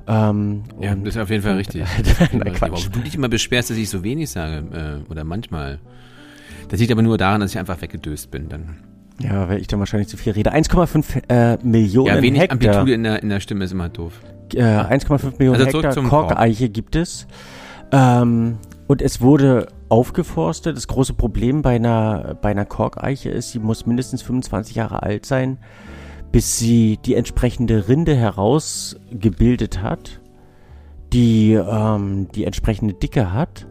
Ähm, 0.08 0.64
ja, 0.80 0.96
das 0.96 1.16
ist 1.16 1.22
auf 1.22 1.30
jeden 1.30 1.44
Fall 1.44 1.56
richtig. 1.56 1.84
Nein, 2.34 2.54
Quatsch. 2.54 2.90
du 2.92 3.00
dich 3.00 3.16
immer 3.16 3.30
beschwerst, 3.30 3.70
dass 3.70 3.78
ich 3.78 3.90
so 3.90 4.04
wenig 4.04 4.32
sage, 4.32 5.04
äh, 5.06 5.12
oder 5.12 5.24
manchmal. 5.24 5.80
Das 6.70 6.80
liegt 6.80 6.92
aber 6.92 7.02
nur 7.04 7.18
daran, 7.18 7.42
dass 7.42 7.52
ich 7.52 7.60
einfach 7.60 7.82
weggedöst 7.82 8.32
bin 8.32 8.50
dann. 8.50 8.78
Ja, 9.24 9.50
weil 9.50 9.60
ich 9.60 9.68
dann 9.68 9.80
wahrscheinlich 9.80 10.10
zu 10.10 10.18
viel 10.18 10.34
rede. 10.34 10.54
1,5 10.54 11.30
äh, 11.30 11.58
Millionen 11.64 12.08
Ja, 12.08 12.22
wenig 12.22 12.42
Hektar. 12.42 12.54
Amplitude 12.54 12.94
in 12.94 13.04
der, 13.04 13.24
in 13.24 13.30
der 13.30 13.40
Stimme 13.40 13.66
ist 13.66 13.72
immer 13.72 13.90
doof. 13.90 14.14
Äh, 14.54 14.62
1,5 14.62 15.38
Millionen 15.40 15.62
also 15.62 15.82
Hektar 15.82 16.04
Korkeiche 16.04 16.70
gibt 16.70 16.96
es. 16.96 17.28
Ähm, 17.92 18.58
und 18.88 19.02
es 19.02 19.22
wurde 19.22 19.68
aufgeforstet. 19.90 20.76
Das 20.76 20.88
große 20.88 21.14
Problem 21.14 21.62
bei 21.62 21.76
einer, 21.76 22.38
bei 22.42 22.50
einer 22.50 22.66
Korkeiche 22.66 23.30
ist, 23.30 23.52
sie 23.52 23.60
muss 23.60 23.86
mindestens 23.86 24.22
25 24.22 24.76
Jahre 24.76 25.04
alt 25.04 25.26
sein 25.26 25.58
bis 26.34 26.58
sie 26.58 26.98
die 27.06 27.14
entsprechende 27.14 27.88
Rinde 27.88 28.16
herausgebildet 28.16 29.84
hat, 29.84 30.20
die 31.14 31.54
ähm, 31.54 32.28
die 32.34 32.46
entsprechende 32.46 32.96
Dicke 32.96 33.32
hat, 33.32 33.68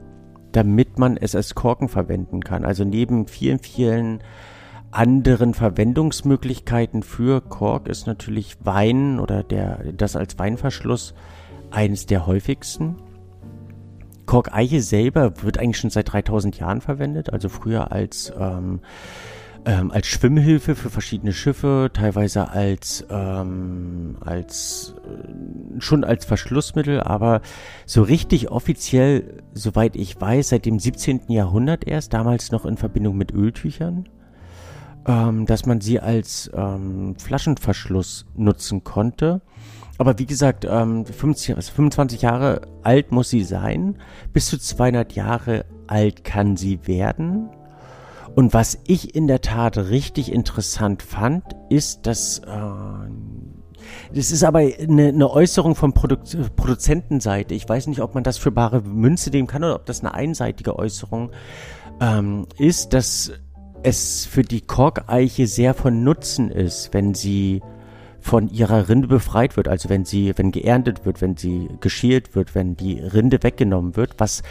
damit 0.53 0.97
man 0.97 1.17
es 1.17 1.35
als 1.35 1.57
Korken 1.57 1.89
verwenden 1.89 2.41
kann. 2.41 2.65
Also 2.65 2.85
neben 2.85 3.27
vielen, 3.27 3.59
vielen 3.59 4.23
anderen 4.93 5.55
Verwendungsmöglichkeiten 5.55 7.03
für 7.03 7.41
Kork 7.41 7.89
ist 7.89 8.07
natürlich 8.07 8.57
Wein 8.65 9.19
oder 9.19 9.43
der, 9.43 9.93
das 9.93 10.17
als 10.17 10.39
Weinverschluss 10.39 11.15
eines 11.71 12.07
der 12.07 12.27
häufigsten. 12.27 12.97
Korkeiche 14.27 14.81
selber 14.83 15.43
wird 15.43 15.59
eigentlich 15.59 15.79
schon 15.79 15.91
seit 15.91 16.13
3000 16.13 16.59
Jahren 16.59 16.81
verwendet, 16.81 17.33
also 17.33 17.49
früher 17.49 17.91
als 17.91 18.33
ähm, 18.39 18.81
ähm, 19.65 19.91
als 19.93 20.09
Schwimmhilfe 20.09 20.75
für 20.75 20.91
verschiedene 20.91 21.33
Schiffe, 21.33 21.91
teilweise 21.93 22.51
als, 22.51 23.07
ähm, 23.11 24.17
als 24.21 24.95
äh, 25.07 25.81
schon 25.81 26.05
als 26.05 26.25
Verschlussmittel, 26.25 27.01
aber 27.01 27.43
so 27.87 28.03
richtig 28.03 28.51
offiziell, 28.51 29.43
soweit 29.55 29.95
ich 29.97 30.21
weiß, 30.21 30.49
seit 30.49 30.67
dem 30.67 30.79
17. 30.79 31.23
Jahrhundert 31.29 31.87
erst, 31.87 32.13
damals 32.13 32.51
noch 32.51 32.67
in 32.67 32.77
Verbindung 32.77 33.17
mit 33.17 33.33
Öltüchern, 33.33 34.09
ähm, 35.07 35.47
dass 35.47 35.67
man 35.67 35.81
sie 35.81 36.01
als 36.01 36.51
ähm, 36.55 37.15
Flaschenverschluss 37.17 38.27
nutzen 38.35 38.85
konnte. 38.85 39.41
Aber 39.99 40.19
wie 40.19 40.27
gesagt, 40.27 40.67
ähm, 40.69 41.05
50, 41.05 41.57
also 41.57 41.73
25 41.73 42.23
Jahre 42.23 42.63
alt 42.83 43.13
muss 43.13 43.31
sie 43.31 43.45
sein. 43.45 43.99
Bis 44.33 44.47
zu 44.47 44.59
200 44.59 45.13
Jahre 45.13 45.65
alt 45.87 46.25
kann 46.25 46.57
sie 46.57 46.87
werden. 46.87 47.51
Und 48.35 48.55
was 48.55 48.79
ich 48.87 49.15
in 49.15 49.27
der 49.27 49.43
Tat 49.43 49.77
richtig 49.77 50.33
interessant 50.33 51.03
fand, 51.03 51.45
ist, 51.69 52.07
dass 52.07 52.39
äh, 52.39 52.51
das 54.15 54.31
ist 54.31 54.45
aber 54.45 54.61
eine, 54.61 55.09
eine 55.09 55.31
Äußerung 55.31 55.75
von 55.75 55.93
Produ 55.93 56.17
Produzentenseite. 56.57 57.55
Ich 57.55 57.69
weiß 57.69 57.89
nicht, 57.89 58.01
ob 58.01 58.15
man 58.15 58.25
das 58.25 58.39
für 58.39 58.51
bare 58.51 58.81
Münze 58.81 59.31
nehmen 59.31 59.49
kann 59.49 59.65
oder 59.65 59.75
ob 59.75 59.87
das 59.87 60.01
eine 60.01 60.15
einseitige 60.15 60.79
Äußerung 60.79 61.31
ähm, 62.01 62.47
ist, 62.59 62.95
dass 62.95 63.33
es 63.83 64.25
für 64.27 64.43
die 64.43 64.61
Korkeiche 64.61 65.47
sehr 65.47 65.75
von 65.75 66.05
Nutzen 66.05 66.51
ist, 66.51 66.93
wenn 66.93 67.15
sie 67.15 67.63
von 68.21 68.49
ihrer 68.49 68.89
Rinde 68.89 69.09
befreit 69.09 69.57
wird, 69.57 69.67
also 69.67 69.89
wenn 69.89 70.05
sie, 70.05 70.33
wenn 70.37 70.53
geerntet 70.53 71.05
wird, 71.05 71.21
wenn 71.21 71.37
sie 71.37 71.69
geschält 71.81 72.37
wird, 72.37 72.55
wenn 72.55 72.77
die 72.77 73.01
Rinde 73.01 73.43
weggenommen 73.43 73.97
wird, 73.97 74.15
was 74.19 74.43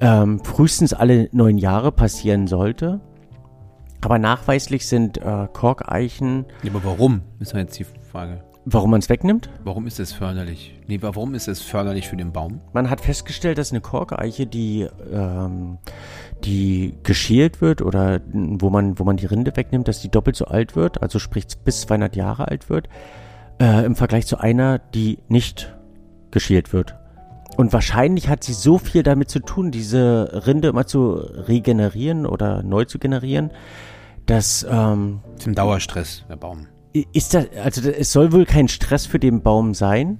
ähm, 0.00 0.42
frühestens 0.44 0.94
alle 0.94 1.28
neun 1.32 1.58
Jahre 1.58 1.90
passieren 1.90 2.46
sollte. 2.46 3.00
Aber 4.02 4.18
nachweislich 4.18 4.86
sind 4.86 5.18
äh, 5.18 5.48
Korkeichen. 5.52 6.46
Ja, 6.62 6.70
aber 6.70 6.84
warum, 6.84 7.22
ist 7.40 7.52
ja 7.52 7.58
jetzt 7.58 7.78
die 7.78 7.84
Frage. 7.84 8.44
Warum 8.68 8.90
man 8.90 8.98
es 8.98 9.08
wegnimmt? 9.08 9.48
Warum 9.62 9.86
ist 9.86 10.00
es 10.00 10.12
förderlich? 10.12 10.74
Nee, 10.88 10.98
warum 11.00 11.34
ist 11.34 11.46
es 11.46 11.62
förderlich 11.62 12.08
für 12.08 12.16
den 12.16 12.32
Baum? 12.32 12.60
Man 12.72 12.90
hat 12.90 13.00
festgestellt, 13.00 13.58
dass 13.58 13.70
eine 13.70 13.80
Korkeiche, 13.80 14.44
die, 14.44 14.88
ähm, 15.12 15.78
die 16.44 16.94
geschält 17.04 17.60
wird 17.60 17.80
oder 17.80 18.20
wo 18.32 18.68
man, 18.68 18.98
wo 18.98 19.04
man 19.04 19.18
die 19.18 19.26
Rinde 19.26 19.56
wegnimmt, 19.56 19.86
dass 19.86 20.00
die 20.00 20.08
doppelt 20.08 20.34
so 20.34 20.46
alt 20.46 20.74
wird, 20.74 21.00
also 21.00 21.20
sprich 21.20 21.46
bis 21.64 21.82
200 21.82 22.16
Jahre 22.16 22.48
alt 22.48 22.68
wird, 22.68 22.88
äh, 23.60 23.84
im 23.86 23.94
Vergleich 23.94 24.26
zu 24.26 24.38
einer, 24.38 24.80
die 24.80 25.20
nicht 25.28 25.72
geschält 26.32 26.72
wird. 26.72 26.96
Und 27.56 27.72
wahrscheinlich 27.72 28.28
hat 28.28 28.42
sie 28.42 28.52
so 28.52 28.78
viel 28.78 29.04
damit 29.04 29.30
zu 29.30 29.38
tun, 29.38 29.70
diese 29.70 30.42
Rinde 30.44 30.66
immer 30.66 30.88
zu 30.88 31.12
regenerieren 31.12 32.26
oder 32.26 32.64
neu 32.64 32.84
zu 32.84 32.98
generieren, 32.98 33.52
dass 34.26 34.66
ähm, 34.68 35.20
zum 35.38 35.54
Dauerstress 35.54 36.24
der 36.28 36.34
Baum. 36.34 36.66
Ist 37.12 37.34
das 37.34 37.46
also 37.62 37.88
es 37.90 38.12
soll 38.12 38.32
wohl 38.32 38.46
kein 38.46 38.68
Stress 38.68 39.06
für 39.06 39.18
den 39.18 39.42
Baum 39.42 39.74
sein, 39.74 40.18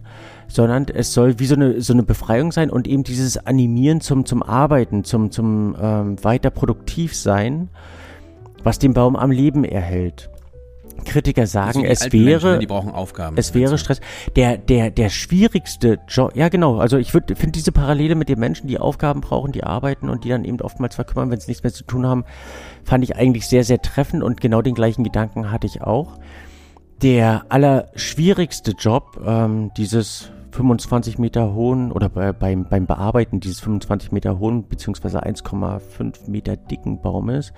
sondern 0.48 0.86
es 0.92 1.12
soll 1.12 1.38
wie 1.38 1.46
so 1.46 1.54
eine 1.54 1.80
so 1.80 1.92
eine 1.92 2.02
Befreiung 2.02 2.52
sein 2.52 2.70
und 2.70 2.86
eben 2.86 3.04
dieses 3.04 3.38
Animieren 3.38 4.00
zum 4.00 4.26
zum 4.26 4.42
Arbeiten, 4.42 5.04
zum 5.04 5.30
zum 5.30 5.76
ähm, 5.80 6.22
weiter 6.22 6.50
produktiv 6.50 7.14
sein, 7.14 7.68
was 8.62 8.78
den 8.78 8.94
Baum 8.94 9.16
am 9.16 9.30
Leben 9.30 9.64
erhält. 9.64 10.30
Kritiker 11.04 11.46
sagen, 11.46 11.84
es 11.84 12.12
wäre, 12.12 12.24
Menschen, 12.24 12.60
die 12.60 12.66
brauchen 12.66 12.90
Aufgaben. 12.90 13.36
Es 13.38 13.54
wäre 13.54 13.78
Stress. 13.78 14.00
Der, 14.34 14.56
der, 14.56 14.90
der 14.90 15.08
schwierigste 15.08 15.98
Job, 16.08 16.32
ja 16.34 16.48
genau, 16.48 16.78
also 16.78 16.96
ich 16.96 17.12
finde 17.12 17.52
diese 17.52 17.72
Parallele 17.72 18.14
mit 18.14 18.28
den 18.28 18.38
Menschen, 18.38 18.66
die 18.66 18.78
Aufgaben 18.78 19.20
brauchen, 19.20 19.52
die 19.52 19.62
arbeiten 19.62 20.08
und 20.08 20.24
die 20.24 20.30
dann 20.30 20.44
eben 20.44 20.60
oftmals 20.60 20.94
verkümmern, 20.94 21.30
wenn 21.30 21.40
sie 21.40 21.48
nichts 21.48 21.62
mehr 21.62 21.72
zu 21.72 21.84
tun 21.84 22.06
haben, 22.06 22.24
fand 22.84 23.04
ich 23.04 23.16
eigentlich 23.16 23.46
sehr, 23.46 23.64
sehr 23.64 23.80
treffend 23.80 24.22
und 24.22 24.40
genau 24.40 24.62
den 24.62 24.74
gleichen 24.74 25.04
Gedanken 25.04 25.50
hatte 25.50 25.66
ich 25.66 25.82
auch. 25.82 26.18
Der 27.02 27.44
allerschwierigste 27.50 28.72
Job 28.72 29.20
ähm, 29.24 29.70
dieses 29.76 30.30
25 30.52 31.18
Meter 31.18 31.52
hohen 31.52 31.92
oder 31.92 32.08
bei, 32.08 32.32
beim, 32.32 32.66
beim 32.68 32.86
Bearbeiten 32.86 33.40
dieses 33.40 33.60
25 33.60 34.12
Meter 34.12 34.38
hohen 34.38 34.66
beziehungsweise 34.66 35.22
1,5 35.22 36.30
Meter 36.30 36.56
dicken 36.56 37.02
Baumes 37.02 37.52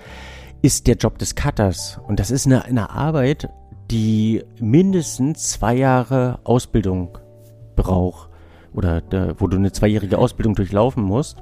ist 0.61 0.87
der 0.87 0.95
Job 0.95 1.17
des 1.17 1.35
Cutters. 1.35 1.99
Und 2.07 2.19
das 2.19 2.31
ist 2.31 2.45
eine, 2.45 2.65
eine 2.65 2.89
Arbeit, 2.89 3.49
die 3.89 4.43
mindestens 4.59 5.51
zwei 5.51 5.75
Jahre 5.75 6.39
Ausbildung 6.43 7.17
braucht. 7.77 8.29
Oder 8.73 8.99
da, 9.01 9.33
wo 9.39 9.47
du 9.47 9.55
eine 9.55 9.71
zweijährige 9.71 10.17
Ausbildung 10.17 10.55
durchlaufen 10.55 11.01
musst. 11.03 11.37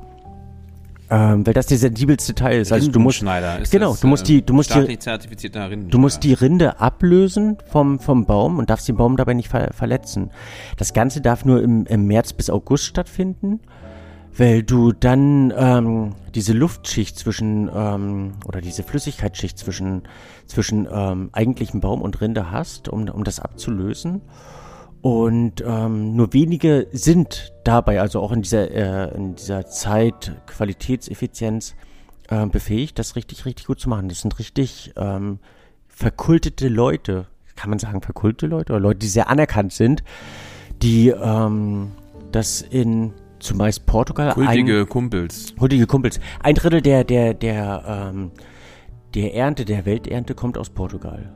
Ähm, 1.09 1.47
weil 1.47 1.53
das 1.53 1.67
der 1.67 1.77
sensibelste 1.77 2.35
Teil 2.35 2.61
ist. 2.61 2.73
Also 2.73 2.91
du 2.91 2.99
musst 2.99 3.21
ist 3.21 3.71
genau, 3.71 3.91
das, 3.91 4.01
du 4.01 4.07
musst 4.07 4.27
die, 4.27 4.45
du 4.45 4.53
musst 4.53 4.75
die, 4.75 4.97
du 5.87 5.97
musst 5.99 6.23
die 6.23 6.33
Rinde 6.33 6.81
ablösen 6.81 7.57
vom 7.71 7.99
vom 7.99 8.25
Baum 8.25 8.59
und 8.59 8.69
darfst 8.69 8.89
den 8.89 8.97
Baum 8.97 9.15
dabei 9.15 9.33
nicht 9.33 9.47
ver 9.47 9.71
verletzen. 9.73 10.31
Das 10.75 10.91
Ganze 10.91 11.21
darf 11.21 11.45
nur 11.45 11.63
im, 11.63 11.85
im 11.85 12.07
März 12.07 12.33
bis 12.33 12.49
August 12.49 12.83
stattfinden 12.85 13.61
weil 14.37 14.63
du 14.63 14.91
dann 14.91 15.51
ähm, 15.57 16.15
diese 16.35 16.53
Luftschicht 16.53 17.17
zwischen 17.17 17.69
ähm, 17.73 18.33
oder 18.45 18.61
diese 18.61 18.83
Flüssigkeitsschicht 18.83 19.57
zwischen 19.57 20.03
zwischen 20.45 20.87
ähm, 20.91 21.29
eigentlichem 21.33 21.81
Baum 21.81 22.01
und 22.01 22.21
Rinde 22.21 22.51
hast, 22.51 22.87
um, 22.87 23.09
um 23.09 23.23
das 23.23 23.39
abzulösen. 23.39 24.21
Und 25.07 25.63
ähm, 25.65 26.17
nur 26.17 26.33
wenige 26.33 26.87
sind 26.91 27.53
dabei, 27.63 28.01
also 28.01 28.19
auch 28.19 28.33
in 28.33 28.41
dieser 28.41 28.69
äh, 28.71 29.15
in 29.15 29.35
dieser 29.35 29.65
Zeit 29.65 30.35
Qualitätseffizienz 30.47 31.75
äh, 32.27 32.45
befähigt, 32.45 32.99
das 32.99 33.15
richtig 33.15 33.45
richtig 33.45 33.67
gut 33.67 33.79
zu 33.79 33.87
machen. 33.87 34.09
Das 34.09 34.19
sind 34.19 34.37
richtig 34.37 34.91
ähm, 34.97 35.39
verkultete 35.87 36.67
Leute, 36.67 37.25
kann 37.55 37.69
man 37.69 37.79
sagen 37.79 38.01
verkultete 38.01 38.47
Leute 38.47 38.73
oder 38.73 38.81
Leute, 38.81 38.99
die 38.99 39.07
sehr 39.07 39.29
anerkannt 39.29 39.71
sind, 39.71 40.03
die 40.81 41.07
ähm, 41.07 41.93
das 42.33 42.61
in 42.61 43.13
zumeist 43.39 43.85
Portugal. 43.85 44.35
Huldige 44.35 44.81
ein, 44.81 44.89
Kumpels. 44.89 45.55
Huldige 45.57 45.87
Kumpels. 45.87 46.19
Ein 46.41 46.55
Drittel 46.55 46.81
der, 46.81 47.05
der, 47.05 47.33
der, 47.33 48.11
ähm, 48.13 48.31
der 49.15 49.33
Ernte, 49.35 49.63
der 49.63 49.85
Welternte 49.85 50.35
kommt 50.35 50.57
aus 50.57 50.69
Portugal. 50.69 51.33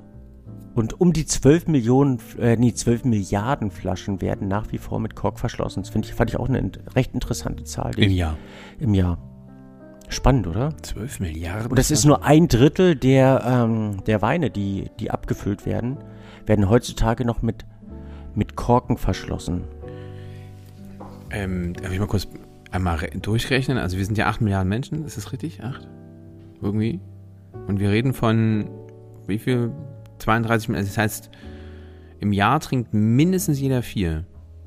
Und 0.74 1.02
um 1.02 1.12
die 1.12 1.26
12 1.26 1.68
Millionen, 1.68 2.20
äh, 2.40 2.56
nee, 2.56 2.74
12 2.74 3.04
Milliarden 3.04 3.72
Flaschen 3.72 4.22
werden 4.22 4.48
nach 4.48 4.72
wie 4.72 4.78
vor 4.78 5.00
mit 5.00 5.16
Kork 5.16 5.40
verschlossen. 5.40 5.82
Das 5.82 5.90
finde 5.90 6.08
ich, 6.08 6.14
fand 6.14 6.30
ich 6.30 6.38
auch 6.38 6.48
eine 6.48 6.72
recht 6.96 7.14
interessante 7.14 7.64
Zahl. 7.66 7.98
Im 7.98 8.12
Jahr. 8.12 8.38
Im 8.80 8.94
Jahr. 8.94 9.18
Spannend, 10.08 10.48
oder? 10.48 10.74
12 10.82 11.20
Milliarden. 11.20 11.72
Und 11.72 11.80
das 11.80 11.92
ist 11.92 12.06
nur 12.06 12.24
ein 12.24 12.48
Drittel 12.48 12.96
der, 12.96 13.44
ähm, 13.46 14.04
der 14.06 14.22
Weine, 14.22 14.50
die, 14.50 14.90
die 15.00 15.12
abgefüllt 15.12 15.66
werden, 15.66 15.98
werden 16.46 16.70
heutzutage 16.70 17.26
noch 17.26 17.42
mit, 17.42 17.66
mit 18.34 18.56
Korken 18.56 18.98
verschlossen. 18.98 19.64
Ähm, 21.32 21.74
darf 21.74 21.92
ich 21.92 22.00
mal 22.00 22.08
kurz 22.08 22.28
einmal 22.72 22.98
durchrechnen? 23.22 23.78
Also 23.78 23.98
wir 23.98 24.06
sind 24.06 24.18
ja 24.18 24.28
8 24.28 24.42
Milliarden 24.42 24.70
Menschen, 24.70 25.06
ist 25.06 25.18
das 25.18 25.32
richtig? 25.32 25.64
8? 25.64 25.88
Irgendwie? 26.62 27.00
Und 27.68 27.80
wir 27.80 27.90
reden 27.90 28.14
von 28.14 28.70
wie 29.28 29.40
viel 29.40 29.72
32 30.22 30.70
Minuten. 30.70 30.88
Das 30.88 30.98
heißt, 30.98 31.30
im 32.20 32.34
Jahr 32.34 32.60
trinkt 32.60 32.94
mindestens 32.94 33.60
jeder 33.60 33.82
vier. 33.82 34.26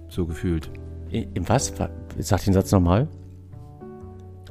So 0.08 0.26
gefühlt. 0.26 0.70
Im 1.10 1.48
was? 1.48 1.72
Sag 2.18 2.44
den 2.44 2.52
Satz 2.52 2.72
nochmal. 2.72 3.08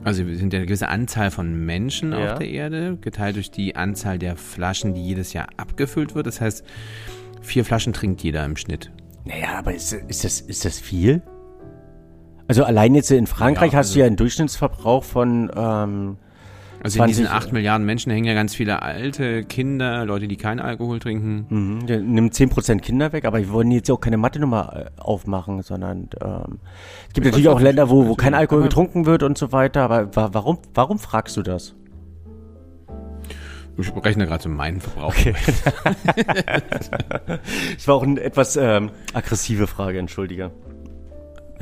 Also 0.04 0.28
wir 0.28 0.36
sind 0.38 0.52
ja 0.54 0.60
eine 0.60 0.66
gewisse 0.66 0.90
Anzahl 0.90 1.32
von 1.32 1.66
Menschen 1.66 2.12
ja. 2.12 2.34
auf 2.34 2.40
der 2.40 2.50
Erde, 2.50 2.98
geteilt 3.00 3.38
durch 3.38 3.52
die 3.52 3.76
Anzahl 3.76 4.20
der 4.20 4.36
Flaschen, 4.36 4.94
die 4.94 5.02
jedes 5.02 5.34
Jahr 5.34 5.48
abgefüllt 5.58 6.16
wird. 6.16 6.28
Das 6.28 6.42
heißt, 6.42 6.64
vier 7.42 7.64
Flaschen 7.64 7.94
trinkt 7.94 8.22
jeder 8.24 8.44
im 8.46 8.58
Schnitt. 8.58 8.92
Naja, 9.26 9.60
aber 9.60 9.74
ist, 9.74 9.94
ist, 9.94 10.24
das, 10.24 10.42
ist 10.42 10.66
das 10.66 10.80
viel? 10.80 11.22
Also 12.48 12.66
allein 12.66 12.94
jetzt 12.96 13.12
in 13.12 13.28
Frankreich 13.28 13.72
ja, 13.72 13.80
also 13.80 13.90
hast 13.90 13.96
du 13.96 14.00
ja 14.00 14.06
einen 14.06 14.18
Durchschnittsverbrauch 14.18 15.04
von 15.04 15.50
ähm, 15.56 16.18
also 16.84 16.98
20, 16.98 17.00
in 17.00 17.24
diesen 17.24 17.34
8 17.34 17.54
Milliarden 17.54 17.86
Menschen 17.86 18.12
hängen 18.12 18.26
ja 18.26 18.34
ganz 18.34 18.54
viele 18.54 18.82
alte 18.82 19.44
Kinder, 19.44 20.06
Leute, 20.06 20.28
die 20.28 20.36
keinen 20.36 20.60
Alkohol 20.60 21.00
trinken. 21.00 21.46
Mhm, 21.50 21.86
der 21.88 22.00
nimmt 22.02 22.34
10% 22.34 22.80
Kinder 22.80 23.14
weg, 23.14 23.26
aber 23.26 23.40
wir 23.40 23.50
wollen 23.52 23.72
jetzt 23.72 23.90
auch 23.90 24.02
keine 24.02 24.18
Mathe-Nummer 24.18 24.88
äh, 24.98 25.02
aufmachen, 25.02 25.62
sondern 25.62 26.10
ähm, 26.22 26.60
es 27.08 27.14
gibt 27.14 27.26
ich 27.26 27.32
natürlich 27.32 27.50
auch 27.50 27.62
Länder, 27.62 27.90
wo, 27.90 28.08
wo 28.08 28.16
kein 28.16 28.34
Alkohol 28.34 28.64
getrunken 28.64 29.06
wird 29.06 29.24
und 29.24 29.38
so 29.38 29.52
weiter, 29.52 29.84
aber 29.84 30.10
warum, 30.14 30.60
warum 30.74 31.00
fragst 31.00 31.38
du 31.38 31.42
das? 31.42 31.74
Ich 33.78 33.92
rechne 33.96 34.28
gerade 34.28 34.44
so 34.44 34.50
meinen 34.50 34.82
Verbrauch. 34.82 35.10
Okay. 35.10 35.34
das 37.76 37.88
war 37.88 37.96
auch 37.96 38.04
eine 38.04 38.22
etwas 38.22 38.56
ähm, 38.56 38.92
aggressive 39.14 39.66
Frage, 39.66 39.98
entschuldige. 39.98 40.52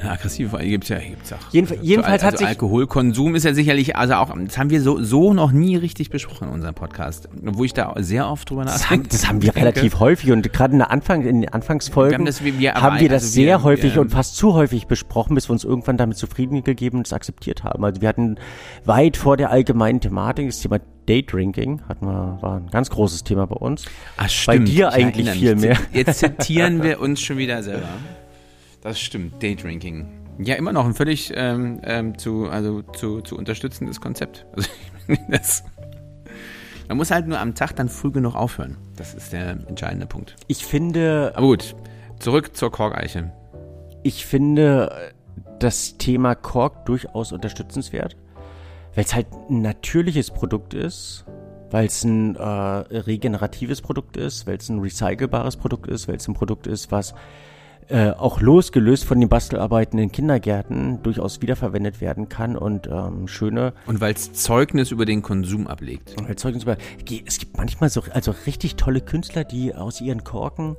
Aggressive 0.10 0.58
gibt 0.60 0.86
es 0.86 0.90
ja, 0.90 1.00
gibt's 1.00 1.34
auch. 1.34 1.38
Jedenf 1.52 1.74
jedenfalls 1.82 2.24
also 2.24 2.28
hat 2.28 2.38
sich 2.38 2.48
Alkoholkonsum 2.48 3.36
ist 3.36 3.46
ja 3.46 3.54
sicherlich, 3.54 3.96
also 3.96 4.16
auch, 4.16 4.34
das 4.46 4.58
haben 4.58 4.70
wir 4.70 4.82
so, 4.82 5.02
so 5.02 5.34
noch 5.34 5.52
nie 5.52 5.76
richtig 5.76 6.10
besprochen 6.10 6.48
in 6.48 6.54
unserem 6.54 6.76
Podcast, 6.76 7.30
wo 7.42 7.64
ich 7.64 7.74
da 7.74 7.94
sehr 8.00 8.30
oft 8.30 8.50
drüber 8.50 8.66
nachdenke. 8.66 8.82
Das 8.82 8.90
haben, 8.90 9.10
das 9.10 9.28
haben 9.28 9.42
wir 9.42 9.56
relativ 9.56 10.00
häufig 10.00 10.32
und 10.32 10.52
gerade 10.54 10.74
in 10.74 10.80
der 10.80 10.92
Anfang, 10.92 11.24
in 11.24 11.42
den 11.42 11.50
Anfangsfolgen 11.50 12.20
haben, 12.20 12.26
das, 12.26 12.44
wir, 12.44 12.58
wir, 12.60 12.74
haben 12.74 13.00
wir 13.00 13.10
das 13.10 13.24
also 13.24 13.34
sehr 13.34 13.60
wir, 13.60 13.64
häufig 13.64 13.98
und 13.98 14.10
fast 14.10 14.36
zu 14.36 14.54
häufig 14.54 14.88
besprochen, 14.88 15.36
bis 15.36 15.50
wir 15.50 15.54
uns 15.54 15.64
irgendwann 15.64 15.98
damit 15.98 16.18
zufrieden 16.18 16.64
gegeben 16.64 16.98
und 16.98 17.08
es 17.08 17.14
akzeptiert 17.14 17.64
haben. 17.64 17.84
Also 17.84 18.02
wir 18.02 18.10
hatten 18.10 18.38
weit 18.86 19.18
vor 19.18 19.38
der 19.38 19.52
allgemeinen 19.52 20.02
Thematik 20.02 20.48
das 20.48 20.62
Thema 20.62 20.80
Daydrinking 21.08 21.82
hatten 21.90 22.06
wir, 22.06 22.38
war 22.42 22.58
ein 22.58 22.70
ganz 22.70 22.90
großes 22.90 23.24
Thema 23.24 23.48
bei 23.48 23.56
uns. 23.56 23.86
Ach, 24.18 24.30
stimmt. 24.30 24.60
Bei 24.60 24.66
dir 24.66 24.92
eigentlich 24.92 25.30
viel 25.32 25.56
mehr. 25.56 25.78
Jetzt 25.94 26.20
zitieren 26.20 26.84
wir 26.84 27.00
uns 27.00 27.22
schon 27.22 27.38
wieder 27.38 27.64
selber. 27.64 27.90
Das 28.82 29.00
stimmt, 29.00 29.42
Daydrinking. 29.42 30.08
Ja, 30.40 30.56
immer 30.56 30.74
noch 30.74 30.86
ein 30.86 30.94
völlig 30.94 31.32
ähm, 31.36 31.80
ähm, 31.84 32.18
zu, 32.18 32.50
also 32.50 32.82
zu, 32.82 33.22
zu 33.22 33.38
unterstützendes 33.38 34.02
Konzept. 34.02 34.46
Also, 35.08 35.22
das, 35.30 35.64
man 36.88 36.98
muss 36.98 37.10
halt 37.10 37.28
nur 37.28 37.40
am 37.40 37.56
Tag 37.56 37.76
dann 37.76 37.90
früh 37.90 38.12
genug 38.12 38.36
aufhören. 38.36 38.78
Das 38.96 39.14
ist 39.14 39.34
der 39.34 39.52
entscheidende 39.68 40.06
Punkt. 40.06 40.36
Ich 40.48 40.66
finde. 40.66 41.34
Aber 41.36 41.48
gut, 41.48 41.76
zurück 42.20 42.56
zur 42.56 42.72
Korkeiche. 42.72 43.32
Ich 44.04 44.26
finde 44.26 45.12
das 45.60 45.98
Thema 45.98 46.36
Kork 46.36 46.86
durchaus 46.86 47.32
unterstützenswert, 47.32 48.16
weil 48.96 49.06
es 49.06 49.16
halt 49.16 49.28
ein 49.50 49.62
natürliches 49.62 50.32
Produkt 50.32 50.74
ist, 50.74 51.26
weil 51.70 51.86
es 51.86 52.04
ein 52.04 52.36
äh, 52.36 52.42
regeneratives 52.42 53.82
Produkt 53.82 54.18
ist, 54.18 54.46
weil 54.46 54.58
es 54.58 54.70
ein 54.70 54.80
recycelbares 54.80 55.58
Produkt 55.58 55.88
ist, 55.88 56.08
weil 56.08 56.16
es 56.16 56.28
ein 56.28 56.34
Produkt 56.34 56.68
ist, 56.68 56.92
was 56.92 57.14
äh, 57.90 58.12
auch 58.12 58.42
losgelöst 58.42 59.06
von 59.06 59.20
den 59.20 59.30
Bastelarbeiten 59.30 60.00
in 60.00 60.12
Kindergärten 60.12 61.02
durchaus 61.04 61.42
wiederverwendet 61.42 62.02
werden 62.02 62.30
kann 62.30 62.56
und 62.56 62.88
ähm, 62.88 63.28
schöne. 63.28 63.74
Und 63.86 64.02
weil 64.02 64.14
es 64.14 64.34
Zeugnis 64.34 64.92
über 64.92 65.06
den 65.06 65.22
Konsum 65.22 65.68
ablegt. 65.68 66.16
Und 66.18 66.28
weil 66.28 66.36
Zeugnis 66.36 66.64
über. 66.64 66.78
Es 67.26 67.40
gibt 67.40 67.58
manchmal 67.58 67.90
so 67.90 68.04
also 68.12 68.34
richtig 68.46 68.76
tolle 68.76 69.02
Künstler, 69.02 69.44
die 69.44 69.76
aus 69.76 70.02
ihren 70.02 70.24
Korken 70.24 70.78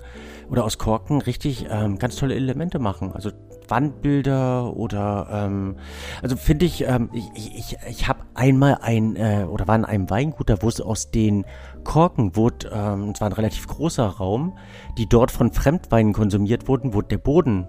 oder 0.48 0.64
aus 0.64 0.78
Korken 0.78 1.20
richtig 1.20 1.66
ähm, 1.70 1.98
ganz 1.98 2.16
tolle 2.16 2.34
Elemente 2.34 2.78
machen. 2.78 3.12
Also 3.12 3.30
Wandbilder 3.68 4.76
oder 4.76 5.28
ähm, 5.30 5.76
also 6.22 6.36
finde 6.36 6.66
ich, 6.66 6.84
ähm, 6.86 7.10
ich, 7.12 7.30
ich, 7.34 7.76
ich 7.88 8.08
habe 8.08 8.20
einmal 8.34 8.78
ein 8.82 9.16
äh, 9.16 9.46
oder 9.48 9.68
war 9.68 9.76
in 9.76 9.84
einem 9.84 10.10
Weingut, 10.10 10.50
da 10.50 10.62
wo 10.62 10.68
es 10.68 10.80
aus 10.80 11.10
den 11.10 11.44
Korken 11.84 12.36
wurde, 12.36 12.70
ähm, 12.72 13.10
es 13.14 13.20
war 13.20 13.28
ein 13.28 13.34
relativ 13.34 13.66
großer 13.66 14.06
Raum, 14.06 14.56
die 14.98 15.08
dort 15.08 15.30
von 15.30 15.52
Fremdweinen 15.52 16.12
konsumiert 16.12 16.68
wurden, 16.68 16.94
wurde 16.94 17.08
der 17.08 17.18
Boden 17.18 17.66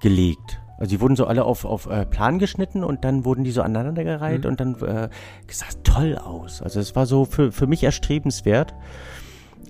gelegt. 0.00 0.60
Also 0.80 0.96
die 0.96 1.00
wurden 1.02 1.14
so 1.14 1.26
alle 1.26 1.44
auf, 1.44 1.66
auf 1.66 1.86
äh, 1.86 2.06
Plan 2.06 2.38
geschnitten 2.38 2.82
und 2.82 3.04
dann 3.04 3.26
wurden 3.26 3.44
die 3.44 3.50
so 3.50 3.60
aneinandergereiht 3.60 4.44
mhm. 4.44 4.50
und 4.50 4.60
dann 4.60 4.74
äh, 4.76 5.08
sah 5.50 5.66
toll 5.84 6.16
aus. 6.16 6.62
Also 6.62 6.80
es 6.80 6.96
war 6.96 7.04
so 7.04 7.26
für, 7.26 7.52
für 7.52 7.66
mich 7.66 7.84
erstrebenswert, 7.84 8.74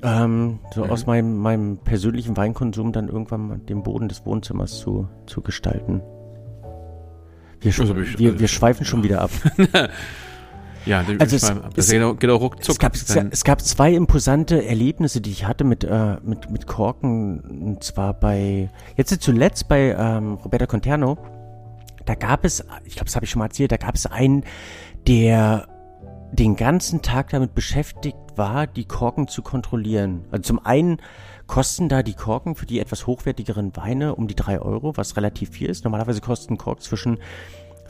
ähm, 0.02 0.60
so 0.74 0.84
mhm. 0.84 0.90
aus 0.90 1.06
meinem, 1.06 1.36
meinem 1.38 1.78
persönlichen 1.78 2.36
Weinkonsum 2.36 2.92
dann 2.92 3.08
irgendwann 3.08 3.46
mal 3.46 3.58
den 3.58 3.82
Boden 3.82 4.08
des 4.08 4.24
Wohnzimmers 4.24 4.78
zu, 4.78 5.08
zu 5.26 5.42
gestalten. 5.42 6.02
Wir, 7.60 7.72
also, 7.78 7.94
wir, 7.96 8.40
wir 8.40 8.48
schweifen 8.48 8.86
schon 8.86 9.02
wieder 9.02 9.20
ab. 9.22 9.30
Ja, 10.86 11.04
also 11.18 11.36
es, 11.36 11.42
das 11.42 11.52
es, 11.76 11.90
geht, 11.90 12.20
geht 12.20 12.30
auch 12.30 12.40
ruckzuck. 12.40 12.72
Es 12.72 12.78
gab, 12.78 12.94
es 13.32 13.44
gab 13.44 13.60
zwei 13.60 13.92
imposante 13.92 14.64
Erlebnisse, 14.64 15.20
die 15.20 15.30
ich 15.30 15.46
hatte 15.46 15.64
mit, 15.64 15.84
äh, 15.84 16.16
mit, 16.22 16.50
mit 16.50 16.66
Korken. 16.66 17.40
Und 17.40 17.84
zwar 17.84 18.14
bei, 18.14 18.70
jetzt 18.96 19.20
zuletzt 19.20 19.68
bei 19.68 19.94
ähm, 19.98 20.34
Roberta 20.34 20.66
Conterno. 20.66 21.18
Da 22.06 22.14
gab 22.14 22.44
es, 22.44 22.64
ich 22.84 22.94
glaube, 22.94 23.06
das 23.06 23.14
habe 23.14 23.24
ich 23.24 23.30
schon 23.30 23.40
mal 23.40 23.46
erzählt, 23.46 23.72
da 23.72 23.76
gab 23.76 23.94
es 23.94 24.06
einen, 24.06 24.44
der 25.06 25.68
den 26.32 26.56
ganzen 26.56 27.02
Tag 27.02 27.30
damit 27.30 27.54
beschäftigt 27.54 28.16
war, 28.40 28.66
die 28.66 28.86
Korken 28.86 29.28
zu 29.28 29.42
kontrollieren. 29.42 30.24
Also 30.30 30.44
zum 30.44 30.64
einen 30.64 30.96
kosten 31.46 31.90
da 31.90 32.02
die 32.02 32.14
Korken 32.14 32.54
für 32.54 32.64
die 32.64 32.80
etwas 32.80 33.06
hochwertigeren 33.06 33.76
Weine 33.76 34.14
um 34.14 34.28
die 34.28 34.34
drei 34.34 34.58
Euro, 34.62 34.96
was 34.96 35.16
relativ 35.18 35.50
viel 35.50 35.68
ist. 35.68 35.84
Normalerweise 35.84 36.22
kosten 36.22 36.56
Kork 36.56 36.82
zwischen 36.82 37.18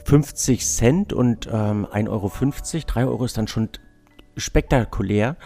50 0.03 0.67
Cent 0.67 1.13
und 1.13 1.47
ähm, 1.49 1.87
1,50 1.87 2.09
Euro. 2.09 2.31
3 2.85 3.05
Euro 3.05 3.23
ist 3.23 3.37
dann 3.37 3.47
schon 3.47 3.69
spektakulär. 4.35 5.37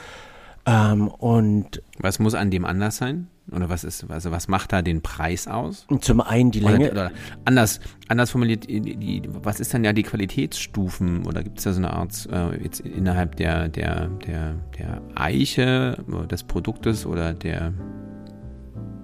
Ähm, 0.65 1.07
und 1.07 1.83
was 1.99 2.17
muss 2.17 2.33
an 2.33 2.49
dem 2.49 2.65
anders 2.65 2.97
sein? 2.97 3.27
Oder 3.51 3.69
was 3.69 3.83
ist, 3.83 4.09
also 4.09 4.31
was 4.31 4.47
macht 4.47 4.73
da 4.73 4.81
den 4.81 5.01
Preis 5.01 5.47
aus? 5.47 5.85
Zum 6.01 6.21
einen 6.21 6.49
die 6.49 6.61
Länge. 6.61 6.91
Oder, 6.91 7.07
oder 7.07 7.11
anders, 7.45 7.79
anders 8.07 8.31
formuliert, 8.31 8.67
die, 8.67 8.81
die, 8.81 9.21
was 9.25 9.59
ist 9.59 9.73
dann 9.73 9.83
ja 9.83 9.93
die 9.93 10.03
Qualitätsstufen? 10.03 11.27
Oder 11.27 11.43
gibt 11.43 11.59
es 11.59 11.63
da 11.63 11.73
so 11.73 11.77
eine 11.77 11.93
Art 11.93 12.27
äh, 12.31 12.63
jetzt 12.63 12.79
innerhalb 12.79 13.35
der, 13.35 13.69
der, 13.69 14.07
der, 14.25 14.55
der 14.77 15.01
Eiche 15.13 16.03
des 16.29 16.43
Produktes 16.43 17.05
oder 17.05 17.33
der 17.33 17.73